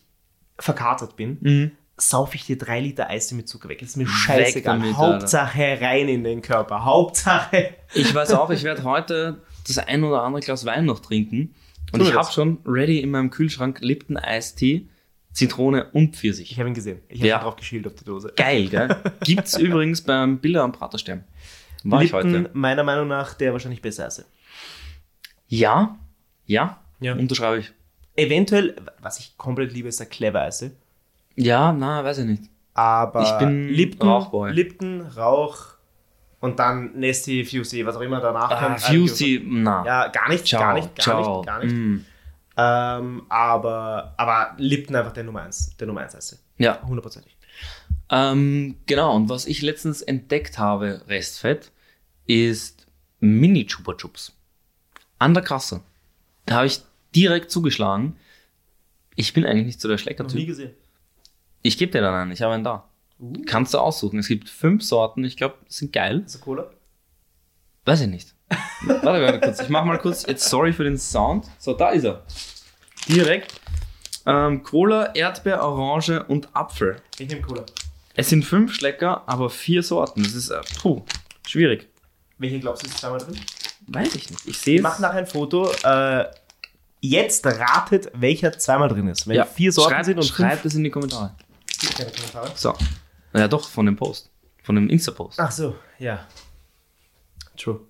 verkatert 0.59 1.17
bin, 1.17 1.39
Mhm. 1.41 1.71
sauf 1.97 2.35
ich 2.35 2.47
dir 2.47 2.59
drei 2.59 2.81
Liter 2.81 3.09
Eis 3.11 3.31
mit 3.33 3.49
Zucker 3.49 3.69
weg. 3.69 3.79
Das 3.81 3.91
ist 3.91 3.97
mir 3.97 4.07
scheißegal. 4.07 4.79
damit, 4.79 4.97
Hauptsache 4.97 5.79
rein 5.81 6.09
in 6.09 6.25
den 6.25 6.43
Körper. 6.43 6.85
Hauptsache. 6.85 7.75
Ich 7.95 8.15
weiß 8.15 8.33
auch, 8.33 8.51
ich 8.51 8.63
werde 8.65 8.85
heute 8.85 9.43
das 9.67 9.79
ein 9.79 10.05
oder 10.05 10.23
andere 10.23 10.41
Glas 10.43 10.65
Wein 10.65 10.85
noch 10.87 11.01
trinken. 11.01 11.55
Und 11.93 12.03
ich 12.03 12.15
habe 12.15 12.31
schon 12.31 12.59
ready 12.67 13.01
in 13.01 13.11
meinem 13.11 13.31
Kühlschrank 13.31 13.79
Lipton 13.81 14.17
Eistee, 14.19 14.89
Zitrone 15.33 15.91
und 15.93 16.17
Pfirsich. 16.17 16.53
Ich 16.53 16.59
habe 16.59 16.69
ihn 16.69 16.75
gesehen. 16.75 17.01
Ich 17.09 17.21
habe 17.21 17.29
Ja. 17.29 17.39
drauf 17.39 17.57
geschielt 17.57 17.87
auf 17.87 17.95
die 17.95 18.05
Dose. 18.05 18.33
Geil, 18.37 18.69
gell? 18.69 18.97
Gibt's 19.25 19.57
übrigens 19.57 20.03
beim 20.03 20.39
Biller 20.39 20.63
am 20.65 20.73
Praterstern. 20.73 21.25
War 21.85 22.03
ich 22.03 22.11
Lipton, 22.13 22.35
heute. 22.47 22.51
meiner 22.55 22.83
Meinung 22.85 23.09
nach, 23.09 23.35
der 23.35 23.53
wahrscheinlich 23.53 23.81
besser 23.83 24.07
ist. 24.09 24.25
Ja, 25.49 25.97
Ja, 26.47 26.81
Ja. 27.01 27.13
unterschreibe 27.15 27.59
ich. 27.59 27.73
Eventuell, 28.19 28.75
was 29.01 29.21
ich 29.21 29.37
komplett 29.39 29.73
liebe, 29.73 29.89
ist 29.89 30.01
der 30.01 30.07
Clever 30.07 30.43
Eise. 30.43 30.73
Ja, 31.37 31.73
na, 31.73 32.03
weiß 32.05 32.19
ich 32.19 32.25
nicht. 32.27 32.43
Aber 32.75 33.23
Ich 33.23 33.33
bin 33.39 33.69
Lipton, 33.69 34.09
Rauchboy. 34.09 34.53
Lipton, 34.53 35.03
Rauch 35.03 35.59
und 36.41 36.59
dann 36.59 36.93
Nesty, 36.99 37.45
Fusey, 37.45 37.85
was 37.87 37.97
auch 37.97 38.01
immer 38.01 38.21
danach 38.21 38.51
Ah, 38.51 38.67
kommt. 38.69 38.81
Fusey, 38.81 39.43
na. 39.45 39.85
Ja, 39.87 40.09
gar 40.09 40.29
nicht, 40.29 40.47
ciao, 40.47 40.61
gar 40.61 40.75
nicht, 40.75 40.95
gar 40.97 41.03
ciao. 41.05 41.37
nicht, 41.39 41.47
gar 41.47 41.65
nicht. 41.65 41.73
Mm. 41.75 42.05
Ähm, 42.57 43.23
aber, 43.29 44.15
aber 44.17 44.55
Lipton 44.59 44.97
einfach 44.97 45.13
der 45.13 45.23
Nummer 45.25 45.43
1, 45.43 45.77
der 45.77 45.87
Nummer 45.87 46.01
1 46.01 46.17
Eise. 46.17 46.39
Ja, 46.59 46.81
Hundertprozentig. 46.83 47.37
ähm, 48.11 48.77
genau. 48.87 49.15
Und 49.15 49.29
was 49.29 49.47
ich 49.47 49.63
letztens 49.63 50.03
entdeckt 50.03 50.59
habe, 50.59 51.03
Restfett, 51.09 51.71
ist 52.27 52.87
Mini 53.21 53.65
Chupa 53.67 53.95
Chups. 53.95 54.33
An 55.21 55.35
der 55.35 55.43
Kasse. 55.45 55.81
Da 56.47 56.57
habe 56.57 56.67
ich 56.67 56.81
direkt 57.21 57.51
zugeschlagen. 57.51 58.17
Ich 59.17 59.33
bin 59.33 59.45
eigentlich 59.45 59.67
nicht 59.67 59.81
so 59.81 59.89
der 59.89 59.97
Noch 59.97 59.99
nie 59.99 60.03
Schlecker-Typ. 60.03 60.47
gesehen. 60.47 60.71
Ich 61.63 61.77
gebe 61.79 61.91
dir 61.93 62.01
dann 62.01 62.15
einen, 62.15 62.33
ich 62.33 62.43
habe 62.43 62.55
einen 62.55 62.65
da. 62.65 62.89
Kannst 63.47 63.75
du 63.75 63.79
aussuchen. 63.79 64.19
Es 64.21 64.29
gibt 64.29 64.49
fünf 64.49 64.85
Sorten, 64.85 65.25
ich 65.25 65.37
glaube, 65.37 65.57
sind 65.69 65.93
geil. 65.93 66.23
Ist 66.25 66.37
das 66.37 66.41
Cola? 66.41 66.71
Weiß 67.85 68.01
ich 68.03 68.07
nicht. 68.09 68.35
Warte 68.87 69.05
mal 69.21 69.41
kurz. 69.41 69.61
Ich 69.61 69.69
mache 69.69 69.87
mal 69.87 69.99
kurz. 69.99 70.25
Jetzt 70.27 70.49
sorry 70.49 70.73
für 70.73 70.85
den 70.85 70.97
Sound. 70.99 71.47
So, 71.59 71.75
da 71.75 71.91
ist 71.91 72.05
er. 72.05 72.23
Direkt. 73.09 73.61
Ähm, 74.25 74.63
Cola, 74.63 75.15
Erdbeer, 75.15 75.63
Orange 75.63 76.23
und 76.29 76.55
Apfel. 76.55 77.01
Ich 77.19 77.29
nehme 77.29 77.43
Cola. 77.43 77.65
Es 78.15 78.29
sind 78.29 78.45
fünf 78.45 78.75
Schlecker, 78.75 79.23
aber 79.27 79.51
vier 79.51 79.83
Sorten. 79.83 80.23
Das 80.23 80.35
ist 80.35 80.51
äh, 80.51 80.61
puh, 80.81 81.03
schwierig. 81.47 81.89
Welchen 82.39 82.61
glaubst 82.61 82.83
du 82.85 82.87
ist 82.89 82.99
zweimal 82.99 83.19
drin? 83.19 83.37
Weiß 83.89 84.15
ich 84.15 84.31
nicht. 84.31 84.47
Ich 84.47 84.59
sehe 84.59 84.75
Wir 84.75 84.81
es. 84.81 84.83
machen 84.83 85.03
nachher 85.03 85.19
ein 85.19 85.27
Foto. 85.27 85.71
Äh, 85.83 86.25
jetzt 87.01 87.47
ratet, 87.47 88.11
welcher 88.15 88.57
zweimal 88.59 88.89
drin 88.89 89.09
ist. 89.09 89.27
Wenn 89.27 89.37
Ja, 89.37 89.45
vier 89.45 89.73
Sorten 89.73 89.91
schreibt, 89.95 90.05
sind 90.07 90.17
und 90.19 90.25
schreibt 90.25 90.65
es 90.65 90.75
in 90.75 90.85
die 90.85 90.91
Kommentare. 90.91 91.35
keine 91.97 92.11
Kommentare. 92.11 92.53
So. 92.55 92.75
Ja, 93.35 93.49
doch, 93.49 93.69
von 93.69 93.87
dem 93.87 93.97
Post. 93.97 94.31
Von 94.63 94.75
dem 94.75 94.89
Insta-Post. 94.91 95.39
Ach 95.41 95.51
so, 95.51 95.77
ja. 95.99 96.27
True. 97.57 97.81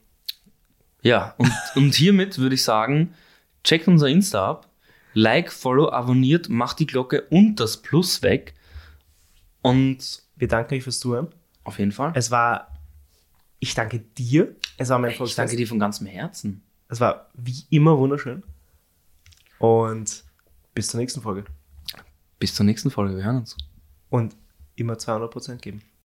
Ja, 1.02 1.34
und, 1.38 1.52
und 1.76 1.94
hiermit 1.94 2.38
würde 2.38 2.54
ich 2.54 2.64
sagen, 2.64 3.14
checkt 3.64 3.88
unser 3.88 4.08
Insta 4.08 4.48
ab. 4.50 4.68
Like, 5.14 5.52
Follow, 5.52 5.90
abonniert, 5.90 6.48
macht 6.48 6.78
die 6.78 6.86
Glocke 6.86 7.22
und 7.30 7.56
das 7.56 7.78
Plus 7.78 8.22
weg. 8.22 8.54
Und 9.62 10.22
Wir 10.36 10.48
danken 10.48 10.74
euch 10.74 10.82
fürs 10.84 11.00
Zuhören. 11.00 11.28
auf 11.64 11.78
jeden 11.78 11.92
Fall. 11.92 12.12
Es 12.14 12.30
war, 12.30 12.78
ich 13.58 13.74
danke 13.74 13.98
dir. 13.98 14.54
Es 14.76 14.88
war 14.88 14.98
mein 14.98 15.10
Ich 15.10 15.34
danke 15.34 15.56
dir 15.56 15.66
von 15.66 15.78
ganzem 15.78 16.06
Herzen. 16.06 16.62
Es 16.88 17.00
war 17.00 17.28
wie 17.34 17.64
immer 17.70 17.98
wunderschön. 17.98 18.42
Und 19.58 20.24
bis 20.74 20.88
zur 20.88 21.00
nächsten 21.00 21.20
Folge. 21.20 21.44
Bis 22.38 22.54
zur 22.54 22.64
nächsten 22.64 22.90
Folge. 22.90 23.16
Wir 23.16 23.24
hören 23.24 23.38
uns. 23.38 23.56
Und 24.10 24.36
immer 24.76 24.94
200% 24.94 25.56
geben. 25.56 25.82